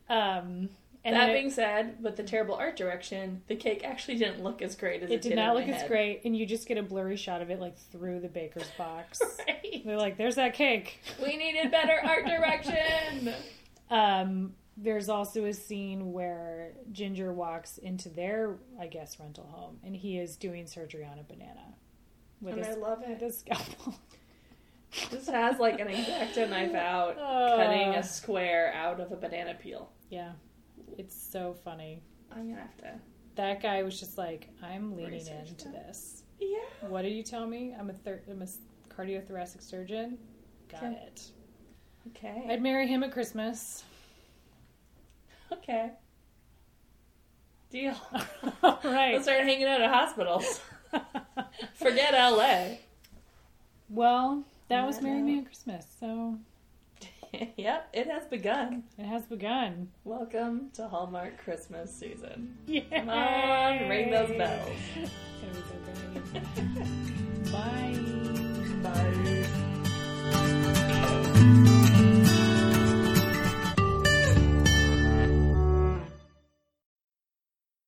um, 0.09 0.69
and 1.05 1.17
that 1.17 1.33
being 1.33 1.51
said, 1.51 1.97
with 2.03 2.17
the 2.17 2.23
terrible 2.23 2.55
art 2.55 2.77
direction, 2.77 3.43
the 3.49 3.57
cake 3.57 3.83
actually 3.85 4.17
didn't 4.19 4.43
look 4.43 4.63
as 4.63 4.77
great 4.77 5.03
as 5.03 5.11
it, 5.11 5.15
it, 5.15 5.23
did 5.23 5.29
did 5.31 5.37
not 5.37 5.55
look 5.57 5.67
as 5.69 5.81
head. 5.83 5.89
great, 5.89 6.23
and 6.25 6.37
you 6.37 6.47
just 6.47 6.69
get 6.69 6.79
a 6.79 6.83
blurry 6.83 7.17
shot 7.17 7.43
of 7.43 7.51
it 7.51 7.59
like 7.61 7.77
through 7.91 8.21
the 8.21 8.29
baker's 8.29 8.69
box. 8.79 9.21
Right. 9.49 9.83
They're 9.85 9.97
like, 9.99 10.17
there's 10.17 10.37
that 10.37 10.55
cake. 10.55 11.01
We 11.23 11.37
needed 11.37 11.71
better 11.71 11.99
art 12.05 12.27
direction. 12.27 13.35
Um, 13.91 14.55
there's 14.79 15.11
also 15.11 15.45
a 15.45 15.53
scene 15.53 16.13
where 16.13 16.73
Ginger 16.93 17.31
walks 17.31 17.77
into 17.77 18.09
their, 18.09 18.57
I 18.81 18.87
guess, 18.87 19.21
rental 19.21 19.45
home, 19.45 19.77
and 19.85 19.95
he 19.95 20.17
is 20.19 20.37
doing 20.39 20.67
surgery 20.67 21.05
on 21.05 21.19
a 21.19 21.23
banana 21.25 21.75
with, 22.41 22.55
and 22.57 22.65
I 22.65 22.73
love 22.73 23.01
with 23.07 23.21
it. 23.21 23.27
a 23.27 23.31
scalpel. 23.33 23.95
Just 25.11 25.29
has 25.29 25.59
like 25.59 25.79
an 25.79 25.89
X-Acto 25.89 26.49
knife 26.49 26.75
out, 26.75 27.19
Uh. 27.19 27.57
cutting 27.57 27.89
a 27.97 28.03
square 28.03 28.73
out 28.75 28.99
of 28.99 29.13
a 29.13 29.17
banana 29.17 29.55
peel. 29.55 29.91
yeah, 30.09 30.33
it's 30.99 31.15
so 31.15 31.55
funny. 31.65 32.03
I'm 32.31 32.49
gonna 32.49 32.61
have 32.63 32.77
to. 32.79 32.93
That 33.35 33.63
guy 33.63 33.83
was 33.83 33.99
just 33.99 34.19
like, 34.19 34.49
I'm 34.63 34.97
leaning 34.97 35.27
into 35.27 35.69
that. 35.69 35.87
this. 35.89 36.23
Yeah. 36.39 36.59
What 36.89 37.03
did 37.03 37.13
you 37.13 37.23
tell 37.23 37.47
me? 37.47 37.75
I'm 37.79 37.89
a 37.91 37.95
thir- 37.95 38.23
I'm 38.31 38.43
a 38.43 38.47
cardiothoracic 38.95 39.63
surgeon. 39.63 40.19
Got 40.71 40.85
Okay. 40.85 40.99
it. 41.07 41.23
Okay. 42.09 42.47
I'd 42.49 42.63
marry 42.63 42.87
him 42.87 43.03
at 43.03 43.13
Christmas. 43.13 43.85
Okay. 45.53 45.91
Deal. 47.71 47.95
All 48.63 48.79
Let's 48.83 49.25
start 49.25 49.41
hanging 49.45 49.65
out 49.67 49.81
at 49.81 49.91
hospitals. 49.91 50.61
Forget 51.75 52.13
LA. 52.13 52.77
well, 53.89 54.45
that 54.69 54.87
was 54.87 55.01
Marry. 55.01 55.23
Me 55.23 55.39
at 55.39 55.47
Christmas, 55.47 55.87
so 56.01 56.37
yep, 57.57 57.89
it 57.93 58.07
has 58.09 58.25
begun. 58.27 58.83
It 58.99 59.07
has 59.07 59.25
begun. 59.25 59.89
Welcome 60.05 60.71
to 60.75 60.87
Hallmark 60.87 61.43
Christmas 61.43 61.91
season. 61.95 62.59
Yay. 62.67 62.83
Come 62.91 63.09
on, 63.09 63.89
ring 63.89 64.11
those 64.11 64.37
bells. 64.37 64.77
Bye. 67.53 67.99
Bye. 68.83 69.47